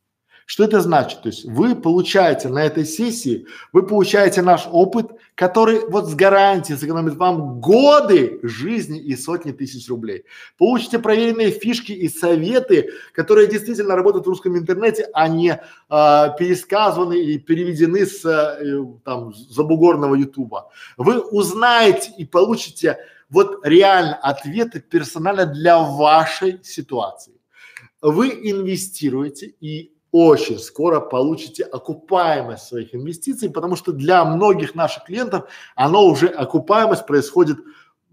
Что 0.47 0.63
это 0.63 0.81
значит? 0.81 1.23
То 1.23 1.29
есть 1.29 1.45
вы 1.45 1.75
получаете 1.75 2.49
на 2.49 2.65
этой 2.65 2.85
сессии, 2.87 3.47
вы 3.73 3.85
получаете 3.85 4.43
наш 4.43 4.69
опыт, 4.71 5.11
который 5.35 5.81
вот 5.89 6.07
с 6.07 6.15
гарантией 6.15 6.79
сэкономит 6.79 7.17
вам 7.17 7.61
годы 7.61 8.39
жизни 8.45 9.01
и 9.01 9.17
сотни 9.17 9.51
тысяч 9.51 9.89
рублей. 9.89 10.25
Получите 10.57 11.01
проверенные 11.01 11.51
фишки 11.51 11.91
и 11.91 12.09
советы, 12.09 12.91
которые 13.13 13.49
действительно 13.49 13.97
работают 13.97 14.25
в 14.25 14.29
русском 14.29 14.57
интернете, 14.57 15.09
а 15.13 15.27
не 15.27 15.61
а, 15.89 16.29
пересказаны 16.29 17.21
и 17.21 17.39
переведены 17.39 18.07
с 18.07 18.25
э, 18.25 18.85
там 19.05 19.35
забугорного 19.35 20.15
ютуба. 20.15 20.71
Вы 20.97 21.19
узнаете 21.19 22.13
и 22.17 22.25
получите 22.25 22.99
вот 23.31 23.67
реально 23.67 24.15
ответы 24.15 24.79
персонально 24.79 25.45
для 25.45 25.81
вашей 25.81 26.63
ситуации. 26.63 27.33
Вы 28.01 28.29
инвестируете 28.29 29.53
и 29.61 29.96
очень 30.17 30.59
скоро 30.59 31.01
получите 31.01 31.65
окупаемость 31.65 32.69
своих 32.69 32.95
инвестиций, 32.95 33.51
потому 33.51 33.77
что 33.77 33.93
для 33.93 34.25
многих 34.25 34.75
наших 34.75 35.05
клиентов 35.05 35.49
оно 35.75 36.07
уже 36.07 36.29
окупаемость 36.29 37.07
происходит 37.07 37.59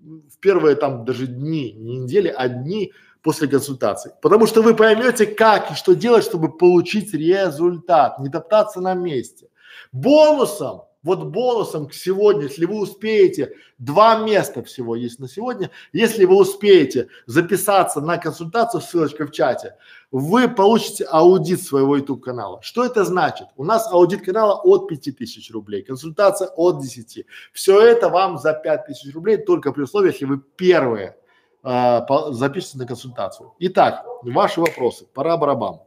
в 0.02 0.38
первые 0.40 0.76
там 0.76 1.06
даже 1.06 1.28
дни, 1.28 1.72
не 1.74 2.00
недели, 2.00 2.28
а 2.28 2.50
дни 2.50 2.92
после 3.22 3.48
консультации. 3.48 4.14
Потому 4.22 4.48
что 4.48 4.62
вы 4.62 4.76
поймете, 4.76 5.26
как 5.26 5.72
и 5.72 5.76
что 5.76 5.96
делать, 5.96 6.26
чтобы 6.26 6.58
получить 6.58 7.14
результат, 7.14 8.20
не 8.20 8.30
топтаться 8.30 8.82
на 8.82 8.94
месте. 8.94 9.48
Бонусом 9.92 10.82
вот 11.04 11.24
бонусом 11.26 11.88
к 11.88 11.94
сегодня, 11.94 12.44
если 12.44 12.66
вы 12.66 12.80
успеете, 12.80 13.54
два 13.78 14.20
места 14.20 14.64
всего 14.64 14.96
есть 14.96 15.20
на 15.20 15.28
сегодня, 15.28 15.70
если 15.92 16.26
вы 16.26 16.38
успеете 16.38 17.10
записаться 17.26 18.02
на 18.02 18.18
консультацию, 18.18 18.82
ссылочка 18.82 19.28
в 19.28 19.32
чате, 19.32 19.76
вы 20.12 20.48
получите 20.48 21.04
аудит 21.06 21.62
своего 21.62 21.98
YouTube 21.98 22.24
канала. 22.24 22.62
Что 22.62 22.86
это 22.86 23.04
значит? 23.04 23.48
У 23.58 23.64
нас 23.64 23.92
аудит 23.92 24.24
канала 24.24 24.56
от 24.64 24.88
5000 24.88 25.52
рублей, 25.52 25.84
консультация 25.84 26.48
от 26.48 26.82
10. 26.82 27.26
Все 27.52 27.82
это 27.82 28.10
вам 28.10 28.38
за 28.38 28.54
5000 28.54 29.14
рублей 29.14 29.38
только 29.38 29.74
при 29.74 29.84
условии, 29.84 30.12
если 30.12 30.26
вы 30.26 30.40
первые 30.40 31.18
э, 31.64 32.00
запишитесь 32.30 32.76
на 32.76 32.86
консультацию. 32.86 33.54
Итак, 33.60 34.06
ваши 34.24 34.62
вопросы. 34.62 35.06
Пора 35.14 35.36
барабан. 35.38 35.82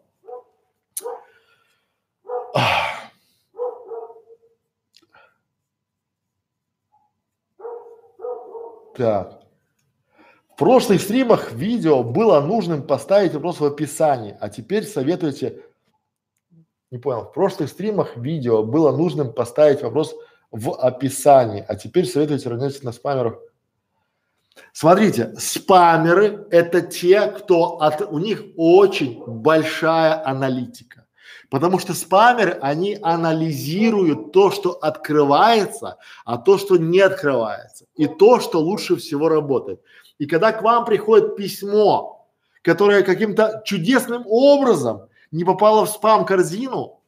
Так. 8.96 9.42
В 10.48 10.58
прошлых 10.58 11.02
стримах 11.02 11.52
видео 11.52 12.02
было 12.02 12.40
нужным 12.40 12.82
поставить 12.82 13.34
вопрос 13.34 13.60
в 13.60 13.64
описании, 13.64 14.36
а 14.40 14.48
теперь 14.48 14.84
советуете, 14.84 15.62
не 16.90 16.96
понял, 16.96 17.24
в 17.24 17.32
прошлых 17.32 17.68
стримах 17.68 18.16
видео 18.16 18.62
было 18.62 18.96
нужным 18.96 19.34
поставить 19.34 19.82
вопрос 19.82 20.14
в 20.50 20.72
описании, 20.72 21.62
а 21.68 21.76
теперь 21.76 22.06
советуете 22.06 22.48
равняться 22.48 22.86
на 22.86 22.92
спамеров. 22.92 23.38
Смотрите, 24.72 25.34
спамеры 25.36 26.46
это 26.50 26.80
те, 26.80 27.26
кто 27.26 27.80
от, 27.82 28.00
у 28.00 28.18
них 28.18 28.42
очень 28.56 29.22
большая 29.26 30.26
аналитика. 30.26 31.05
Потому 31.48 31.78
что 31.78 31.94
спамеры, 31.94 32.58
они 32.60 32.98
анализируют 33.00 34.32
то, 34.32 34.50
что 34.50 34.72
открывается, 34.72 35.98
а 36.24 36.38
то, 36.38 36.58
что 36.58 36.76
не 36.76 37.00
открывается, 37.00 37.86
и 37.94 38.06
то, 38.06 38.40
что 38.40 38.60
лучше 38.60 38.96
всего 38.96 39.28
работает. 39.28 39.80
И 40.18 40.26
когда 40.26 40.52
к 40.52 40.62
вам 40.62 40.84
приходит 40.84 41.36
письмо, 41.36 42.26
которое 42.62 43.02
каким-то 43.02 43.62
чудесным 43.64 44.24
образом 44.26 45.08
не 45.30 45.44
попало 45.44 45.86
в 45.86 45.90
спам-корзину, 45.90 47.00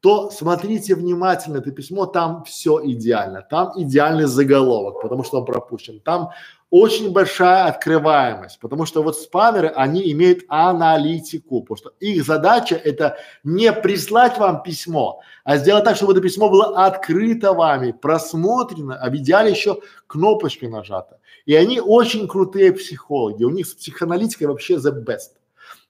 то 0.00 0.30
смотрите 0.30 0.94
внимательно 0.94 1.58
это 1.58 1.72
письмо, 1.72 2.06
там 2.06 2.44
все 2.44 2.80
идеально, 2.84 3.42
там 3.42 3.72
идеальный 3.74 4.26
заголовок, 4.26 5.00
потому 5.02 5.24
что 5.24 5.38
он 5.38 5.44
пропущен, 5.44 6.00
там 6.00 6.30
очень 6.70 7.12
большая 7.12 7.64
открываемость, 7.64 8.58
потому 8.60 8.84
что 8.84 9.02
вот 9.02 9.16
спамеры, 9.16 9.68
они 9.68 10.12
имеют 10.12 10.44
аналитику, 10.48 11.62
потому 11.62 11.76
что 11.78 11.92
их 12.00 12.24
задача 12.24 12.74
это 12.74 13.16
не 13.42 13.72
прислать 13.72 14.36
вам 14.38 14.62
письмо, 14.62 15.20
а 15.44 15.56
сделать 15.56 15.84
так, 15.84 15.96
чтобы 15.96 16.12
это 16.12 16.20
письмо 16.20 16.50
было 16.50 16.84
открыто 16.84 17.54
вами, 17.54 17.92
просмотрено, 17.92 18.96
а 18.96 19.08
в 19.08 19.16
идеале 19.16 19.50
еще 19.50 19.80
кнопочкой 20.06 20.68
нажато. 20.68 21.20
И 21.46 21.54
они 21.54 21.80
очень 21.80 22.28
крутые 22.28 22.72
психологи, 22.72 23.44
у 23.44 23.50
них 23.50 23.66
с 23.66 23.74
психоаналитикой 23.74 24.48
вообще 24.48 24.74
the 24.74 24.92
best. 24.92 25.38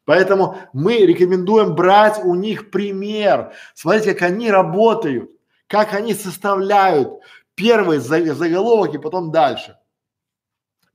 Поэтому 0.04 0.56
мы 0.72 0.98
рекомендуем 0.98 1.74
брать 1.74 2.24
у 2.24 2.34
них 2.34 2.70
пример, 2.70 3.52
смотрите, 3.74 4.14
как 4.14 4.30
они 4.30 4.50
работают, 4.50 5.30
как 5.66 5.92
они 5.92 6.14
составляют 6.14 7.18
первый 7.56 7.98
заголовок 7.98 8.94
и 8.94 8.98
потом 8.98 9.32
дальше. 9.32 9.77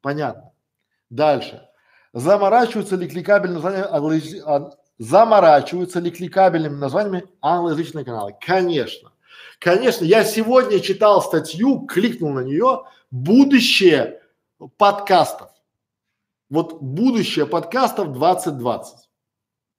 Понятно. 0.03 0.51
Дальше. 1.09 1.67
Заморачиваются 2.11 2.97
ли 2.97 3.07
кликабельными 3.07 3.61
названиями, 3.61 4.71
заморачиваются 4.99 5.99
ли 5.99 6.11
кликабельными 6.11 6.75
названиями 6.75 7.25
англоязычные 7.41 8.05
каналы? 8.05 8.35
Конечно. 8.39 9.11
Конечно, 9.59 10.03
я 10.03 10.25
сегодня 10.25 10.81
читал 10.81 11.21
статью, 11.21 11.87
кликнул 11.87 12.31
на 12.33 12.41
нее, 12.41 12.83
будущее 13.11 14.21
подкастов. 14.77 15.49
Вот 16.49 16.81
будущее 16.81 17.45
подкастов 17.45 18.11
2020. 18.11 19.09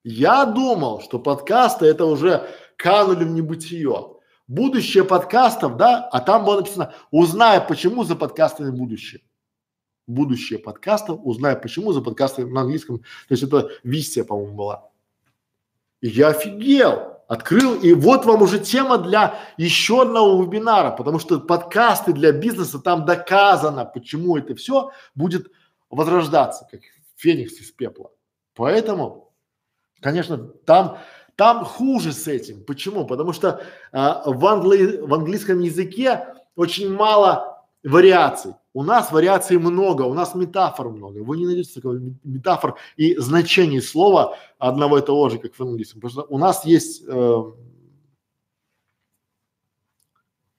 Я 0.04 0.46
думал, 0.46 1.02
что 1.02 1.18
подкасты 1.18 1.84
это 1.84 2.06
уже 2.06 2.48
канули 2.76 3.24
в 3.24 3.30
небытие. 3.30 4.14
Будущее 4.46 5.04
подкастов, 5.04 5.76
да, 5.76 6.08
а 6.10 6.20
там 6.20 6.44
было 6.44 6.56
написано, 6.56 6.94
узнай, 7.10 7.60
почему 7.60 8.04
за 8.04 8.16
подкастами 8.16 8.70
будущее. 8.70 9.20
Будущее 10.06 10.58
подкастов, 10.58 11.20
узнай, 11.22 11.56
почему 11.56 11.92
за 11.92 12.00
подкастами 12.00 12.50
на 12.50 12.62
английском. 12.62 12.98
То 12.98 13.04
есть 13.30 13.42
это 13.42 13.70
висия, 13.82 14.24
по-моему, 14.24 14.54
была. 14.54 14.90
И 16.00 16.08
я 16.08 16.28
офигел, 16.28 17.22
открыл, 17.28 17.80
и 17.80 17.94
вот 17.94 18.26
вам 18.26 18.42
уже 18.42 18.58
тема 18.58 18.98
для 18.98 19.38
еще 19.56 20.02
одного 20.02 20.42
вебинара, 20.42 20.90
потому 20.90 21.18
что 21.18 21.40
подкасты 21.40 22.12
для 22.12 22.32
бизнеса, 22.32 22.78
там 22.78 23.06
доказано, 23.06 23.84
почему 23.84 24.36
это 24.36 24.54
все 24.54 24.90
будет 25.14 25.50
возрождаться, 25.88 26.68
как 26.70 26.80
феникс 27.16 27.54
из 27.60 27.70
пепла. 27.70 28.10
Поэтому, 28.54 29.32
конечно, 30.00 30.36
там, 30.38 30.98
там 31.36 31.64
хуже 31.64 32.12
с 32.12 32.28
этим. 32.28 32.64
Почему? 32.64 33.06
Потому 33.06 33.32
что 33.32 33.62
а, 33.92 34.22
в, 34.26 34.46
англи, 34.46 34.98
в 34.98 35.12
английском 35.14 35.60
языке 35.60 36.34
очень 36.54 36.92
мало 36.92 37.64
вариаций. 37.82 38.54
У 38.74 38.82
нас 38.82 39.12
вариаций 39.12 39.56
много, 39.56 40.02
у 40.02 40.14
нас 40.14 40.34
метафор 40.34 40.90
много. 40.90 41.22
Вы 41.22 41.36
не 41.38 41.46
найдете 41.46 41.74
такого 41.74 42.00
метафор 42.24 42.76
и 42.96 43.16
значений 43.16 43.80
слова 43.80 44.36
одного 44.58 44.98
и 44.98 45.02
того 45.02 45.28
же, 45.28 45.38
как 45.38 45.54
в 45.54 45.60
английском. 45.60 46.00
Потому 46.00 46.10
что 46.10 46.34
у 46.34 46.38
нас 46.38 46.64
есть 46.64 47.04
э, 47.06 47.42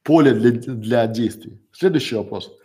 поле 0.02 0.34
для, 0.34 0.52
для 0.52 1.08
действий. 1.08 1.60
Следующий 1.74 2.16
вопрос. 2.16 2.58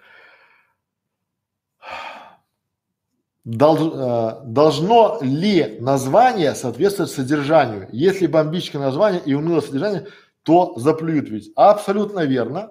Долж, 3.45 3.81
э, 3.81 4.43
должно 4.45 5.19
ли 5.21 5.79
название 5.81 6.55
соответствовать 6.55 7.11
содержанию? 7.11 7.89
Если 7.91 8.29
бомбическое 8.29 8.81
название 8.81 9.21
и 9.27 9.35
унылое 9.35 9.63
содержание, 9.63 10.07
то 10.45 10.75
заплюют 10.77 11.29
ведь. 11.29 11.51
Абсолютно 11.57 12.21
верно. 12.21 12.71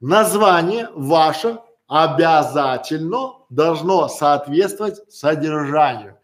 Название 0.00 0.88
ваше 0.94 1.58
обязательно 1.92 3.34
должно 3.50 4.08
соответствовать 4.08 4.98
содержанию. 5.12 6.16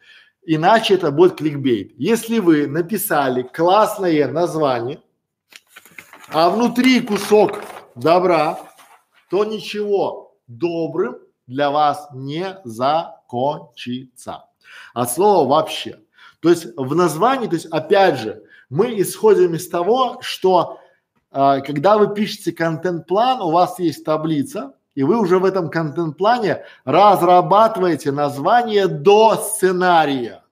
Иначе 0.46 0.94
это 0.94 1.10
будет 1.10 1.36
кликбейт. 1.36 1.92
Если 1.98 2.38
вы 2.38 2.66
написали 2.66 3.42
классное 3.42 4.28
название, 4.28 5.02
а 6.32 6.48
внутри 6.48 7.02
кусок 7.02 7.62
добра, 7.94 8.58
то 9.28 9.44
ничего 9.44 10.38
добрым 10.46 11.18
для 11.46 11.70
вас 11.70 12.08
не 12.14 12.58
закончится. 12.64 14.46
От 14.94 15.12
слова 15.12 15.46
вообще. 15.46 16.00
То 16.40 16.48
есть 16.48 16.64
в 16.78 16.94
названии, 16.94 17.46
то 17.46 17.56
есть 17.56 17.66
опять 17.66 18.18
же, 18.18 18.42
мы 18.70 18.98
исходим 19.02 19.54
из 19.54 19.68
того, 19.68 20.16
что 20.22 20.80
э, 21.30 21.60
когда 21.60 21.98
вы 21.98 22.14
пишете 22.14 22.52
контент-план, 22.52 23.42
у 23.42 23.50
вас 23.50 23.78
есть 23.78 24.02
таблица, 24.02 24.72
и 24.98 25.04
вы 25.04 25.20
уже 25.20 25.38
в 25.38 25.44
этом 25.44 25.70
контент-плане 25.70 26.64
разрабатываете 26.84 28.10
название 28.10 28.88
до 28.88 29.36
сценария. 29.36 30.42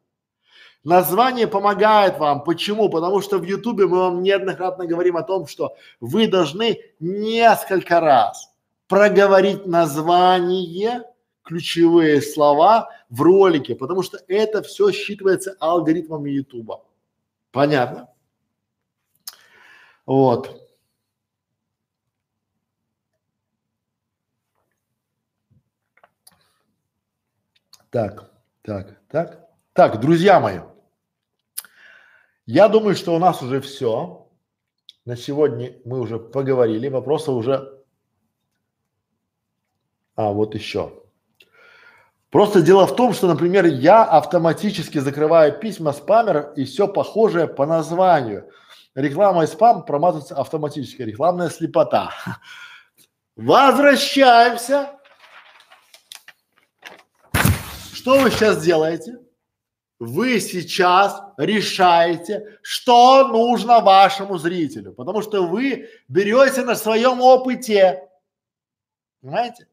Название 0.85 1.49
помогает 1.49 2.21
вам. 2.21 2.45
Почему? 2.45 2.89
Потому 2.89 3.21
что 3.23 3.39
в 3.39 3.43
Ютубе 3.43 3.89
мы 3.89 3.99
вам 3.99 4.23
неоднократно 4.23 4.87
говорим 4.87 5.17
о 5.17 5.25
том, 5.25 5.49
что 5.49 5.75
вы 5.99 6.29
должны 6.29 6.79
несколько 7.01 7.99
раз 7.99 8.53
проговорить 8.87 9.67
название, 9.67 11.03
ключевые 11.43 12.23
слова 12.23 12.91
в 13.11 13.23
ролике, 13.23 13.75
потому 13.75 14.05
что 14.05 14.21
это 14.29 14.63
все 14.63 14.91
считывается 14.91 15.57
алгоритмами 15.59 16.31
Ютуба. 16.31 16.85
Понятно? 17.51 18.11
Вот. 20.07 20.66
Так, 27.91 28.31
так, 28.63 29.01
так. 29.09 29.49
Так, 29.73 30.01
друзья 30.01 30.41
мои, 30.41 30.61
я 32.47 32.69
думаю, 32.69 32.97
что 32.97 33.15
у 33.15 33.19
нас 33.19 33.43
уже 33.43 33.61
все. 33.61 34.29
На 35.05 35.17
сегодня 35.17 35.75
мы 35.85 36.01
уже 36.01 36.19
поговорили, 36.19 36.89
вопросы 36.89 37.31
уже. 37.31 37.83
А, 40.17 40.33
вот 40.33 40.55
еще. 40.55 41.03
Просто 42.31 42.61
дело 42.61 42.87
в 42.87 42.97
том, 42.97 43.13
что, 43.13 43.29
например, 43.29 43.67
я 43.67 44.03
автоматически 44.05 44.99
закрываю 44.99 45.59
письма 45.59 45.93
спамера 45.93 46.53
и 46.57 46.65
все 46.65 46.89
похожее 46.89 47.47
по 47.47 47.67
названию. 47.67 48.51
Реклама 48.95 49.45
и 49.45 49.47
спам 49.47 49.85
проматываются 49.85 50.35
автоматически. 50.35 51.03
Рекламная 51.03 51.51
слепота. 51.51 52.11
Возвращаемся 53.37 54.96
Что 58.07 58.21
вы 58.21 58.31
сейчас 58.31 58.63
делаете? 58.63 59.19
Вы 59.99 60.39
сейчас 60.39 61.21
решаете, 61.39 62.57
что 62.63 63.27
нужно 63.27 63.81
вашему 63.81 64.39
зрителю, 64.39 64.93
потому 64.93 65.23
что 65.23 65.45
вы 65.45 65.89
берете 66.07 66.63
на 66.63 66.77
своем 66.77 67.21
опыте, 67.21 68.09
понимаете? 69.21 69.67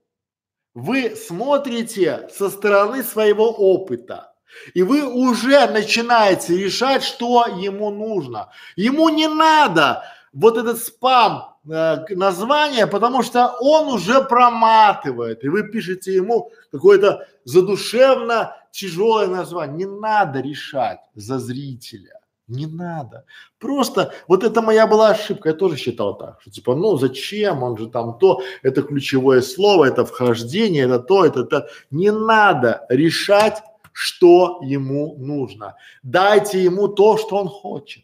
Вы 0.74 1.16
смотрите 1.16 2.28
со 2.34 2.50
стороны 2.50 3.04
своего 3.04 3.52
опыта, 3.52 4.34
и 4.74 4.82
вы 4.82 5.06
уже 5.06 5.68
начинаете 5.68 6.58
решать, 6.58 7.04
что 7.04 7.46
ему 7.46 7.92
нужно. 7.92 8.52
Ему 8.76 9.10
не 9.10 9.28
надо 9.28 10.06
вот 10.32 10.58
этот 10.58 10.82
спам 10.82 11.53
название, 11.64 12.88
потому 12.88 13.24
что 13.24 13.56
он 13.60 13.88
уже 13.88 14.22
проматывает, 14.22 15.44
и 15.44 15.50
вы 15.50 15.64
пишете 15.64 16.14
ему 16.14 16.52
какое-то 16.72 17.28
задушевно 17.46 18.56
тяжелое 18.72 19.28
название. 19.28 19.86
Не 19.86 20.00
надо 20.00 20.42
решать 20.42 21.00
за 21.16 21.40
зрителя. 21.40 22.20
Не 22.48 22.66
надо. 22.66 23.26
Просто 23.58 24.14
вот 24.28 24.44
это 24.44 24.62
моя 24.62 24.86
была 24.86 25.10
ошибка. 25.10 25.50
Я 25.50 25.56
тоже 25.56 25.78
считал 25.78 26.18
так, 26.18 26.42
что 26.42 26.52
типа, 26.52 26.76
ну 26.76 26.98
зачем, 26.98 27.64
он 27.64 27.78
же 27.78 27.88
там 27.88 28.18
то, 28.20 28.42
это 28.64 28.82
ключевое 28.82 29.42
слово, 29.42 29.86
это 29.86 30.04
вхождение, 30.04 30.84
это 30.84 31.00
то, 31.00 31.26
это 31.26 31.46
то. 31.46 31.70
Не 31.90 32.12
надо 32.12 32.86
решать, 32.90 33.64
что 33.94 34.60
ему 34.62 35.16
нужно. 35.18 35.76
Дайте 36.04 36.62
ему 36.62 36.90
то, 36.90 37.18
что 37.18 37.38
он 37.38 37.48
хочет. 37.48 38.04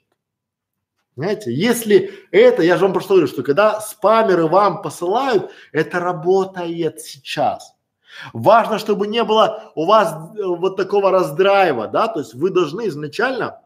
Понимаете, 1.20 1.54
если 1.54 2.14
это, 2.32 2.64
я 2.64 2.78
же 2.78 2.84
вам 2.84 2.94
просто 2.94 3.10
говорю, 3.10 3.28
что 3.28 3.44
когда 3.44 3.82
спамеры 3.82 4.48
вам 4.48 4.82
посылают, 4.82 5.52
это 5.74 6.00
работает 6.00 7.02
сейчас. 7.02 7.76
Важно, 8.32 8.80
чтобы 8.80 9.06
не 9.06 9.26
было 9.26 9.74
у 9.76 9.86
вас 9.86 10.14
э, 10.14 10.42
вот 10.46 10.78
такого 10.78 11.12
раздрайва, 11.12 11.90
да, 11.90 12.08
то 12.08 12.22
есть 12.22 12.34
вы 12.36 12.52
должны 12.52 12.88
изначально 12.88 13.60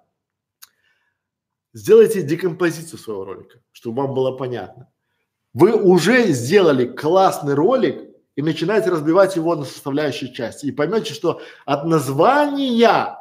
сделайте 1.73 2.23
декомпозицию 2.23 2.97
своего 2.97 3.23
ролика, 3.23 3.59
чтобы 3.71 4.01
вам 4.01 4.15
было 4.15 4.31
понятно. 4.31 4.89
Вы 5.53 5.73
уже 5.73 6.31
сделали 6.31 6.87
классный 6.87 7.53
ролик 7.53 8.15
и 8.35 8.41
начинаете 8.41 8.89
разбивать 8.89 9.35
его 9.35 9.55
на 9.55 9.65
составляющие 9.65 10.33
части 10.33 10.65
и 10.65 10.71
поймете, 10.71 11.13
что 11.13 11.39
от 11.65 11.85
названия 11.85 13.15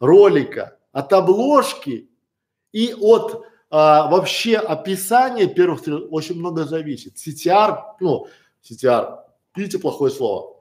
ролика, 0.00 0.76
от 0.92 1.14
обложки 1.14 2.10
и 2.72 2.92
от 2.92 3.46
а, 3.70 4.08
вообще 4.08 4.56
описание 4.56 5.46
первых 5.46 5.82
три 5.82 5.94
очень 5.94 6.36
много 6.36 6.64
зависит. 6.64 7.16
CTR, 7.16 7.78
ну, 8.00 8.26
CTR, 8.68 9.20
видите 9.54 9.78
плохое 9.78 10.12
слово. 10.12 10.56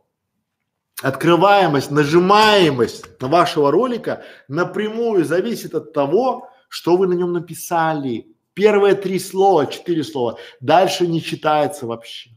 Открываемость, 1.02 1.92
нажимаемость 1.92 3.22
на 3.22 3.28
вашего 3.28 3.72
ролика 3.72 4.24
напрямую 4.48 5.26
зависит 5.26 5.74
от 5.74 5.94
того, 5.94 6.50
что 6.68 6.98
вы 6.98 7.08
на 7.08 7.14
нем 7.14 7.34
написали. 7.34 8.28
Первые 8.54 8.94
три 8.94 9.18
слова, 9.18 9.66
четыре 9.66 10.04
слова, 10.04 10.38
дальше 10.60 11.08
не 11.08 11.22
читается 11.22 11.88
вообще. 11.88 12.32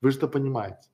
Вы 0.00 0.10
это 0.10 0.26
понимаете. 0.26 0.89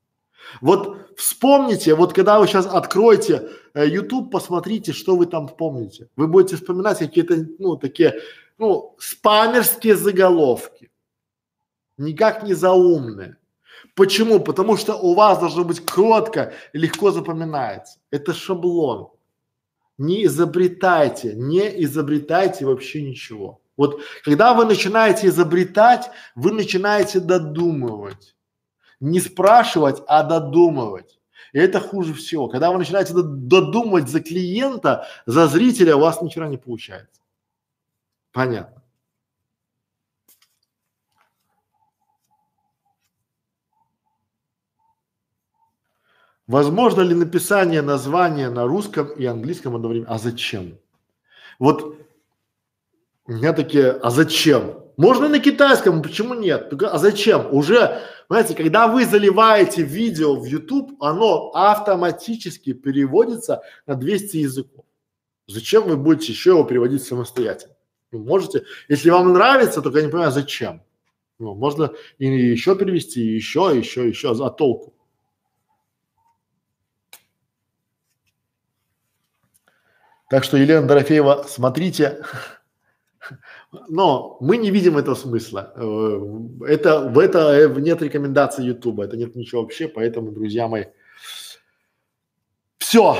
Вот 0.60 1.16
вспомните, 1.16 1.94
вот 1.94 2.12
когда 2.12 2.38
вы 2.38 2.46
сейчас 2.46 2.66
откроете 2.66 3.48
э, 3.74 3.86
YouTube, 3.88 4.30
посмотрите, 4.30 4.92
что 4.92 5.16
вы 5.16 5.26
там 5.26 5.48
помните. 5.48 6.08
Вы 6.16 6.26
будете 6.28 6.56
вспоминать 6.56 6.98
какие-то, 6.98 7.46
ну, 7.58 7.76
такие 7.76 8.14
ну, 8.58 8.94
спамерские 8.98 9.96
заголовки. 9.96 10.90
Никак 11.98 12.42
не 12.42 12.54
заумные. 12.54 13.36
Почему? 13.94 14.40
Потому 14.40 14.76
что 14.76 14.96
у 14.96 15.14
вас 15.14 15.38
должно 15.38 15.64
быть 15.64 15.84
кротко 15.84 16.52
и 16.72 16.78
легко 16.78 17.10
запоминается. 17.10 17.98
Это 18.10 18.34
шаблон. 18.34 19.08
Не 19.98 20.26
изобретайте, 20.26 21.34
не 21.34 21.82
изобретайте 21.84 22.66
вообще 22.66 23.02
ничего. 23.02 23.62
Вот 23.78 24.00
когда 24.22 24.52
вы 24.52 24.66
начинаете 24.66 25.28
изобретать, 25.28 26.10
вы 26.34 26.52
начинаете 26.52 27.20
додумывать 27.20 28.35
не 29.00 29.20
спрашивать, 29.20 30.02
а 30.06 30.22
додумывать. 30.22 31.18
И 31.52 31.58
это 31.58 31.80
хуже 31.80 32.14
всего. 32.14 32.48
Когда 32.48 32.70
вы 32.70 32.78
начинаете 32.78 33.12
додумывать 33.14 34.08
за 34.08 34.20
клиента, 34.20 35.06
за 35.26 35.46
зрителя, 35.46 35.96
у 35.96 36.00
вас 36.00 36.20
ни 36.22 36.28
хера 36.28 36.48
не 36.48 36.58
получается. 36.58 37.20
Понятно. 38.32 38.82
Возможно 46.46 47.00
ли 47.00 47.14
написание 47.14 47.82
названия 47.82 48.50
на 48.50 48.66
русском 48.66 49.08
и 49.08 49.24
английском 49.24 49.74
одновременно? 49.74 50.14
А 50.14 50.18
зачем? 50.18 50.78
Вот 51.58 51.98
у 53.26 53.32
меня 53.32 53.52
такие, 53.52 53.90
а 53.90 54.10
зачем? 54.10 54.85
Можно 54.96 55.28
на 55.28 55.38
китайском, 55.40 56.02
почему 56.02 56.34
нет? 56.34 56.72
А 56.82 56.98
зачем? 56.98 57.52
Уже, 57.52 58.00
знаете, 58.28 58.54
когда 58.54 58.88
вы 58.88 59.04
заливаете 59.04 59.82
видео 59.82 60.34
в 60.34 60.44
YouTube, 60.44 60.96
оно 61.02 61.50
автоматически 61.54 62.72
переводится 62.72 63.62
на 63.86 63.94
200 63.94 64.36
языков. 64.38 64.84
Зачем 65.46 65.84
вы 65.84 65.96
будете 65.96 66.32
еще 66.32 66.50
его 66.50 66.64
переводить 66.64 67.04
самостоятельно? 67.04 67.74
Вы 68.10 68.20
можете, 68.20 68.64
если 68.88 69.10
вам 69.10 69.34
нравится, 69.34 69.82
только 69.82 69.98
я 69.98 70.06
не 70.06 70.10
понимаю, 70.10 70.32
зачем. 70.32 70.82
Ну, 71.38 71.54
можно 71.54 71.92
и 72.16 72.26
еще 72.26 72.74
перевести, 72.74 73.20
и 73.22 73.34
еще, 73.34 73.72
еще, 73.76 74.08
еще, 74.08 74.34
за 74.34 74.48
толку. 74.48 74.94
Так 80.30 80.42
что, 80.42 80.56
Елена 80.56 80.86
Дорофеева, 80.86 81.44
смотрите, 81.46 82.24
но 83.88 84.36
мы 84.40 84.56
не 84.56 84.70
видим 84.70 84.98
этого 84.98 85.14
смысла. 85.14 85.72
Э, 85.76 86.20
это, 86.66 87.00
в 87.00 87.18
это 87.18 87.52
э, 87.52 87.80
нет 87.80 88.02
рекомендаций 88.02 88.64
Ютуба, 88.64 89.04
это 89.04 89.16
нет 89.16 89.36
ничего 89.36 89.62
вообще, 89.62 89.88
поэтому, 89.88 90.32
друзья 90.32 90.68
мои, 90.68 90.84
все. 92.78 93.16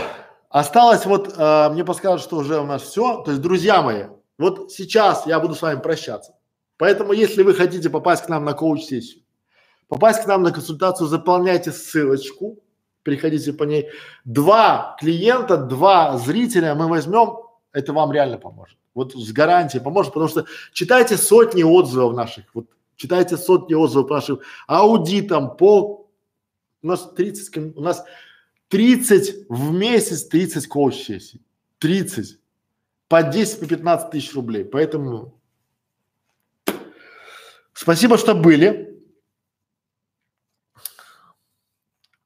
Осталось 0.48 1.06
вот, 1.06 1.34
э, 1.36 1.68
мне 1.70 1.84
подсказывают, 1.84 2.22
что 2.22 2.36
уже 2.36 2.58
у 2.60 2.64
нас 2.64 2.82
все. 2.82 3.22
То 3.22 3.30
есть, 3.30 3.42
друзья 3.42 3.82
мои, 3.82 4.04
вот 4.38 4.72
сейчас 4.72 5.26
я 5.26 5.40
буду 5.40 5.54
с 5.54 5.62
вами 5.62 5.80
прощаться. 5.80 6.34
Поэтому, 6.78 7.12
если 7.12 7.42
вы 7.42 7.54
хотите 7.54 7.90
попасть 7.90 8.24
к 8.24 8.28
нам 8.28 8.44
на 8.44 8.52
коуч-сессию, 8.52 9.22
попасть 9.88 10.22
к 10.22 10.26
нам 10.26 10.42
на 10.42 10.52
консультацию, 10.52 11.08
заполняйте 11.08 11.72
ссылочку, 11.72 12.58
переходите 13.02 13.52
по 13.52 13.64
ней. 13.64 13.88
Два 14.24 14.96
клиента, 15.00 15.56
два 15.56 16.18
зрителя 16.18 16.74
мы 16.74 16.88
возьмем, 16.88 17.45
это 17.76 17.92
вам 17.92 18.10
реально 18.10 18.38
поможет. 18.38 18.78
Вот 18.94 19.12
с 19.12 19.32
гарантией 19.32 19.82
поможет, 19.82 20.14
потому 20.14 20.28
что 20.28 20.46
читайте 20.72 21.18
сотни 21.18 21.62
отзывов 21.62 22.14
наших, 22.14 22.46
вот 22.54 22.66
читайте 22.96 23.36
сотни 23.36 23.74
отзывов 23.74 24.08
по 24.08 24.14
нашим 24.14 24.40
аудитам, 24.66 25.54
по 25.56 26.08
у 26.82 26.86
нас 26.86 27.12
30, 27.14 27.76
у 27.76 27.80
нас 27.82 28.02
30 28.68 29.48
в 29.50 29.72
месяц, 29.72 30.24
30 30.24 30.66
коуч-сессий, 30.68 31.42
30 31.78 32.38
по 33.08 33.22
10, 33.22 33.60
по 33.60 33.66
15 33.66 34.10
тысяч 34.10 34.34
рублей. 34.34 34.64
Поэтому 34.64 35.38
спасибо, 37.74 38.16
что 38.16 38.34
были. 38.34 39.02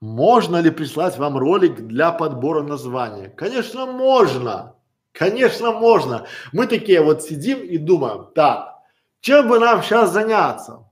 Можно 0.00 0.60
ли 0.60 0.70
прислать 0.70 1.18
вам 1.18 1.36
ролик 1.36 1.88
для 1.88 2.12
подбора 2.12 2.62
названия? 2.62 3.28
Конечно, 3.30 3.86
можно. 3.86 4.76
Конечно, 5.20 5.72
можно. 5.72 6.26
Мы 6.50 6.66
такие 6.66 7.02
вот 7.02 7.22
сидим 7.22 7.60
и 7.60 7.76
думаем, 7.76 8.28
так, 8.34 8.78
чем 9.20 9.50
бы 9.50 9.58
нам 9.58 9.82
сейчас 9.82 10.12
заняться? 10.12 10.90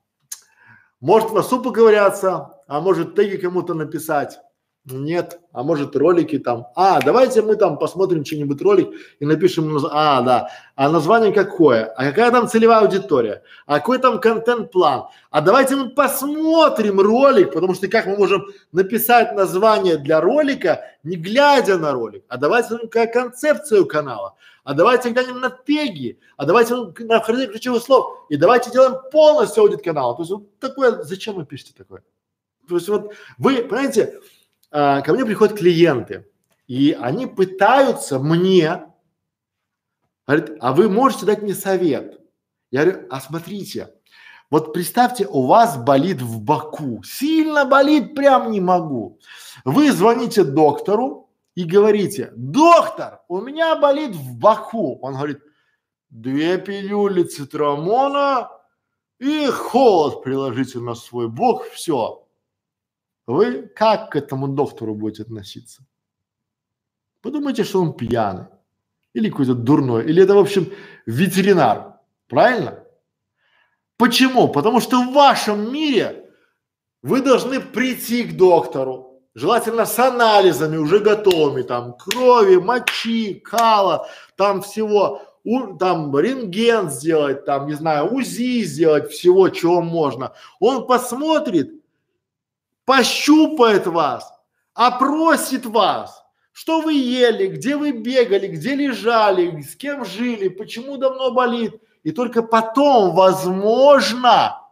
Может, 1.01 1.31
в 1.31 1.43
супу 1.43 1.71
поковыряться, 1.71 2.61
а 2.67 2.81
может, 2.83 3.15
теги 3.15 3.39
кому-то 3.39 3.73
написать. 3.73 4.39
Нет, 4.91 5.41
а 5.53 5.63
может 5.63 5.97
ролики 5.97 6.39
там. 6.39 6.69
А, 6.75 7.01
давайте 7.01 7.43
мы 7.43 7.57
там 7.57 7.79
посмотрим 7.79 8.25
что-нибудь 8.25 8.63
ролик 8.63 8.89
и 9.21 9.27
напишем, 9.27 9.77
а, 9.91 10.23
да, 10.23 10.51
а 10.77 10.89
название 10.89 11.33
какое, 11.33 11.85
а 11.85 12.05
какая 12.05 12.31
там 12.31 12.49
целевая 12.49 12.81
аудитория, 12.81 13.43
а 13.67 13.81
какой 13.81 13.99
там 13.99 14.19
контент-план. 14.21 15.09
А 15.31 15.41
давайте 15.41 15.77
мы 15.77 15.91
посмотрим 15.91 17.01
ролик, 17.01 17.53
потому 17.53 17.75
что 17.75 17.89
как 17.89 18.07
мы 18.07 18.17
можем 18.17 18.47
написать 18.73 19.35
название 19.35 19.99
для 19.99 20.21
ролика, 20.21 20.85
не 21.03 21.17
глядя 21.17 21.77
на 21.77 21.93
ролик, 21.93 22.25
а 22.29 22.39
давайте 22.39 22.79
ну, 22.83 22.89
концепцию 22.89 23.87
канала, 23.87 24.37
а 24.65 24.75
давайте 24.75 25.11
глянем 25.11 25.41
на 25.41 25.51
теги, 25.51 26.19
а 26.37 26.47
давайте 26.47 26.75
ну, 26.75 26.95
на 27.01 27.17
определение 27.17 27.53
ключевых 27.53 27.83
слов, 27.83 28.27
и 28.31 28.37
давайте 28.37 28.71
делаем 28.71 28.97
полностью 29.11 29.65
аудит 29.65 29.83
канала. 29.83 30.15
То 30.15 30.23
есть 30.23 30.31
вот 30.31 30.59
такое, 30.61 31.03
зачем 31.03 31.35
вы 31.35 31.45
пишете 31.45 31.75
такое? 31.77 32.03
То 32.69 32.77
есть 32.77 32.89
вот 32.89 33.15
вы, 33.39 33.63
понимаете, 33.63 34.21
а, 34.71 35.01
ко 35.03 35.13
мне 35.13 35.25
приходят 35.25 35.59
клиенты, 35.59 36.27
и 36.67 36.97
они 36.99 37.27
пытаются 37.27 38.19
мне, 38.19 38.87
говорят, 40.27 40.51
а 40.61 40.73
вы 40.73 40.89
можете 40.89 41.27
дать 41.27 41.43
мне 41.43 41.55
совет? 41.55 42.21
Я 42.71 42.85
говорю, 42.85 43.07
а 43.11 43.21
смотрите, 43.21 43.95
вот 44.51 44.73
представьте, 44.73 45.27
у 45.27 45.47
вас 45.47 45.77
болит 45.77 46.23
в 46.23 46.41
боку, 46.41 47.03
сильно 47.03 47.65
болит, 47.65 48.15
прям 48.15 48.51
не 48.51 48.61
могу. 48.61 49.19
Вы 49.65 49.93
звоните 49.93 50.45
доктору 50.45 51.31
и 51.55 51.65
говорите, 51.65 52.33
доктор, 52.37 53.21
у 53.29 53.41
меня 53.41 53.77
болит 53.77 54.15
в 54.15 54.39
боку. 54.39 54.99
Он 55.03 55.15
говорит, 55.15 55.41
две 56.11 56.59
пилюли 56.59 57.25
цитрамона 57.25 58.51
и 59.19 59.47
холод 59.47 60.23
приложите 60.23 60.79
на 60.79 60.95
свой 60.95 61.29
бок, 61.29 61.65
все, 61.65 62.28
вы 63.29 63.71
как 63.75 64.11
к 64.11 64.17
этому 64.17 64.49
доктору 64.49 64.95
будете 64.95 65.23
относиться? 65.23 65.85
Подумайте, 67.21 67.63
что 67.63 67.83
он 67.83 67.93
пьяный 67.93 68.47
или 69.13 69.29
какой-то 69.29 69.55
дурной, 69.55 70.07
или 70.07 70.23
это, 70.23 70.35
в 70.35 70.39
общем, 70.39 70.73
ветеринар, 71.05 71.99
правильно? 72.29 72.85
Почему? 73.99 74.49
Потому 74.49 74.81
что 74.81 75.03
в 75.03 75.13
вашем 75.13 75.73
мире 75.73 76.31
вы 77.03 77.21
должны 77.21 77.61
прийти 77.61 78.25
к 78.25 78.37
доктору, 78.37 79.21
желательно 79.35 79.85
с 79.85 79.99
анализами 79.99 80.79
уже 80.79 80.99
готовыми, 80.99 81.63
там 81.63 81.99
крови, 81.99 82.57
мочи, 82.57 83.35
кала, 83.35 84.09
там 84.37 84.63
всего, 84.63 85.23
у, 85.45 85.77
там 85.77 86.17
рентген 86.19 86.89
сделать, 86.91 87.45
там, 87.45 87.67
не 87.67 87.75
знаю, 87.75 88.11
УЗИ 88.15 88.63
сделать, 88.63 89.11
всего, 89.11 89.51
чего 89.51 89.83
можно. 89.83 90.33
Он 90.61 90.87
посмотрит 90.87 91.78
пощупает 92.89 93.87
вас, 93.87 94.33
опросит 94.73 95.67
вас, 95.67 96.25
что 96.53 96.81
вы 96.81 96.95
ели, 96.95 97.49
где 97.49 97.77
вы 97.77 97.93
бегали, 97.93 98.47
где 98.47 98.75
лежали, 98.75 99.61
с 99.61 99.77
кем 99.77 100.07
жили, 100.07 100.49
почему 100.49 100.97
давно 100.97 101.31
болит. 101.31 101.75
И 102.03 102.13
только 102.13 102.43
потом, 102.43 103.15
возможно, 103.15 104.63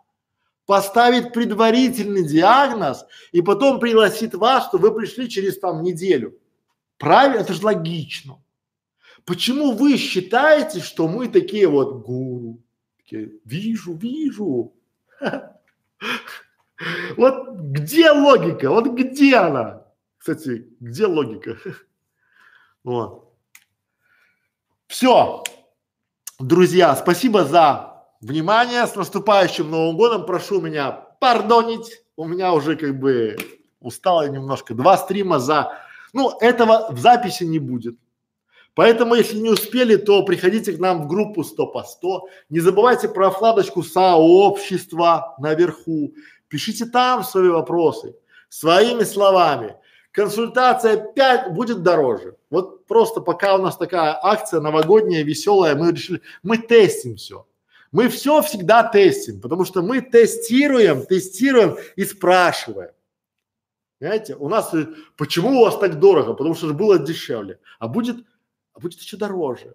поставит 0.64 1.34
предварительный 1.34 2.26
диагноз 2.26 3.04
и 3.32 3.42
потом 3.42 3.80
пригласит 3.80 4.34
вас, 4.34 4.68
что 4.68 4.78
вы 4.78 4.94
пришли 4.94 5.28
через 5.28 5.59
там 5.59 5.82
неделю. 5.82 6.38
Правильно? 6.97 7.43
Это 7.43 7.52
же 7.52 7.62
логично. 7.62 8.43
Почему 9.26 9.72
вы 9.72 9.98
считаете, 9.98 10.80
что 10.80 11.06
мы 11.06 11.28
такие 11.28 11.68
вот 11.68 12.02
гуру? 12.02 12.62
Такие, 12.97 13.32
вижу, 13.44 13.93
вижу. 13.93 14.72
Вот 17.16 17.57
где 17.57 18.11
логика? 18.11 18.70
Вот 18.70 18.86
где 18.89 19.36
она? 19.36 19.85
Кстати, 20.19 20.69
где 20.81 21.07
логика? 21.07 21.57
Вот. 22.85 23.32
Все. 24.86 25.43
Друзья, 26.39 26.94
спасибо 26.94 27.44
за 27.44 28.05
внимание. 28.20 28.86
С 28.86 28.94
наступающим 28.94 29.69
Новым 29.69 29.97
годом. 29.97 30.24
Прошу 30.24 30.61
меня 30.61 30.93
пардонить. 30.93 32.05
У 32.15 32.27
меня 32.27 32.53
уже 32.53 32.77
как 32.77 32.97
бы 33.01 33.36
устало 33.81 34.28
немножко. 34.28 34.74
Два 34.74 34.97
стрима 34.98 35.40
за... 35.40 35.73
Ну, 36.12 36.39
этого 36.40 36.93
в 36.93 36.98
записи 37.01 37.43
не 37.43 37.59
будет. 37.59 37.97
Поэтому, 38.77 39.15
если 39.15 39.39
не 39.39 39.48
успели, 39.48 39.97
то 39.97 40.23
приходите 40.23 40.73
к 40.73 40.78
нам 40.78 41.03
в 41.03 41.09
группу 41.09 41.43
100 41.43 41.66
по 41.69 41.82
100. 41.82 42.28
Не 42.51 42.61
забывайте 42.61 43.09
про 43.09 43.31
вкладочку 43.31 43.82
сообщества 43.82 45.35
наверху. 45.39 46.12
Пишите 46.48 46.86
там 46.86 47.24
свои 47.24 47.48
вопросы, 47.48 48.14
своими 48.48 49.05
словами. 49.05 49.77
Консультация 50.12 50.97
5 50.97 51.52
будет 51.52 51.82
дороже. 51.82 52.36
Вот 52.51 52.86
просто 52.86 53.20
пока 53.20 53.56
у 53.56 53.59
нас 53.62 53.77
такая 53.77 54.18
акция 54.23 54.60
новогодняя, 54.60 55.24
веселая, 55.24 55.74
мы 55.74 55.93
решили, 55.93 56.23
мы 56.43 56.59
тестим 56.59 57.16
все. 57.16 57.47
Мы 57.93 58.09
все 58.09 58.43
всегда 58.43 58.82
тестим, 58.82 59.40
потому 59.40 59.64
что 59.64 59.82
мы 59.82 60.01
тестируем, 60.01 61.05
тестируем 61.06 61.77
и 61.97 62.05
спрашиваем. 62.05 62.90
Понимаете, 63.98 64.36
у 64.36 64.48
нас, 64.48 64.74
э, 64.74 64.86
почему 65.16 65.60
у 65.60 65.64
вас 65.64 65.78
так 65.78 65.98
дорого? 65.98 66.35
Потому 66.35 66.55
что 66.55 66.68
же 66.68 66.74
было 66.74 66.98
дешевле, 66.98 67.59
а 67.78 67.89
будет, 67.89 68.16
а 68.74 68.81
будет 68.81 69.01
еще 69.01 69.16
дороже. 69.16 69.74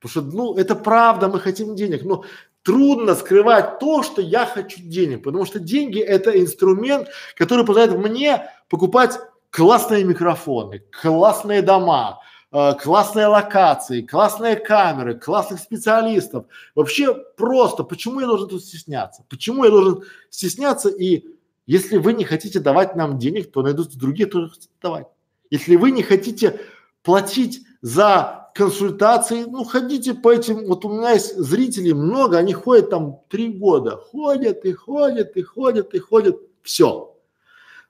Потому 0.00 0.10
что, 0.10 0.36
ну, 0.36 0.54
это 0.56 0.74
правда, 0.74 1.28
мы 1.28 1.40
хотим 1.40 1.76
денег, 1.76 2.04
но 2.04 2.24
трудно 2.64 3.14
скрывать 3.14 3.78
то, 3.78 4.02
что 4.02 4.20
я 4.22 4.46
хочу 4.46 4.80
денег, 4.80 5.22
потому 5.22 5.44
что 5.44 5.60
деньги 5.60 6.00
это 6.00 6.30
инструмент, 6.40 7.08
который 7.36 7.64
позволяет 7.64 7.96
мне 7.96 8.50
покупать 8.68 9.20
классные 9.50 10.02
микрофоны, 10.02 10.82
классные 11.02 11.60
дома, 11.62 12.20
э, 12.50 12.72
классные 12.80 13.26
локации, 13.26 14.00
классные 14.02 14.56
камеры, 14.56 15.14
классных 15.14 15.60
специалистов. 15.60 16.46
Вообще 16.74 17.14
просто, 17.36 17.84
почему 17.84 18.20
я 18.20 18.26
должен 18.26 18.48
тут 18.48 18.64
стесняться? 18.64 19.24
Почему 19.28 19.64
я 19.64 19.70
должен 19.70 20.02
стесняться 20.30 20.88
и 20.88 21.26
Если 21.66 21.96
вы 21.96 22.12
не 22.12 22.24
хотите 22.24 22.60
давать 22.60 22.94
нам 22.94 23.18
денег, 23.18 23.50
то 23.50 23.62
найдутся 23.62 23.98
другие, 23.98 24.28
кто 24.28 24.48
хотят 24.48 24.70
давать. 24.82 25.06
Если 25.48 25.76
вы 25.76 25.92
не 25.92 26.02
хотите 26.02 26.60
платить 27.02 27.62
за 27.80 28.43
консультации, 28.54 29.44
ну 29.44 29.64
ходите 29.64 30.14
по 30.14 30.32
этим, 30.32 30.66
вот 30.66 30.84
у 30.84 30.88
меня 30.88 31.10
есть 31.10 31.36
зрители 31.36 31.92
много, 31.92 32.38
они 32.38 32.52
ходят 32.52 32.88
там 32.88 33.20
три 33.28 33.48
года, 33.48 33.96
ходят 33.96 34.64
и 34.64 34.72
ходят 34.72 35.36
и 35.36 35.42
ходят 35.42 35.92
и 35.92 35.98
ходят, 35.98 36.36
все. 36.62 37.16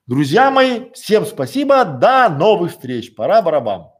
Друзья 0.07 0.51
мои, 0.51 0.91
всем 0.93 1.25
спасибо, 1.25 1.85
до 1.85 2.29
новых 2.29 2.71
встреч, 2.71 3.15
пора 3.15 3.41
барабан. 3.41 3.94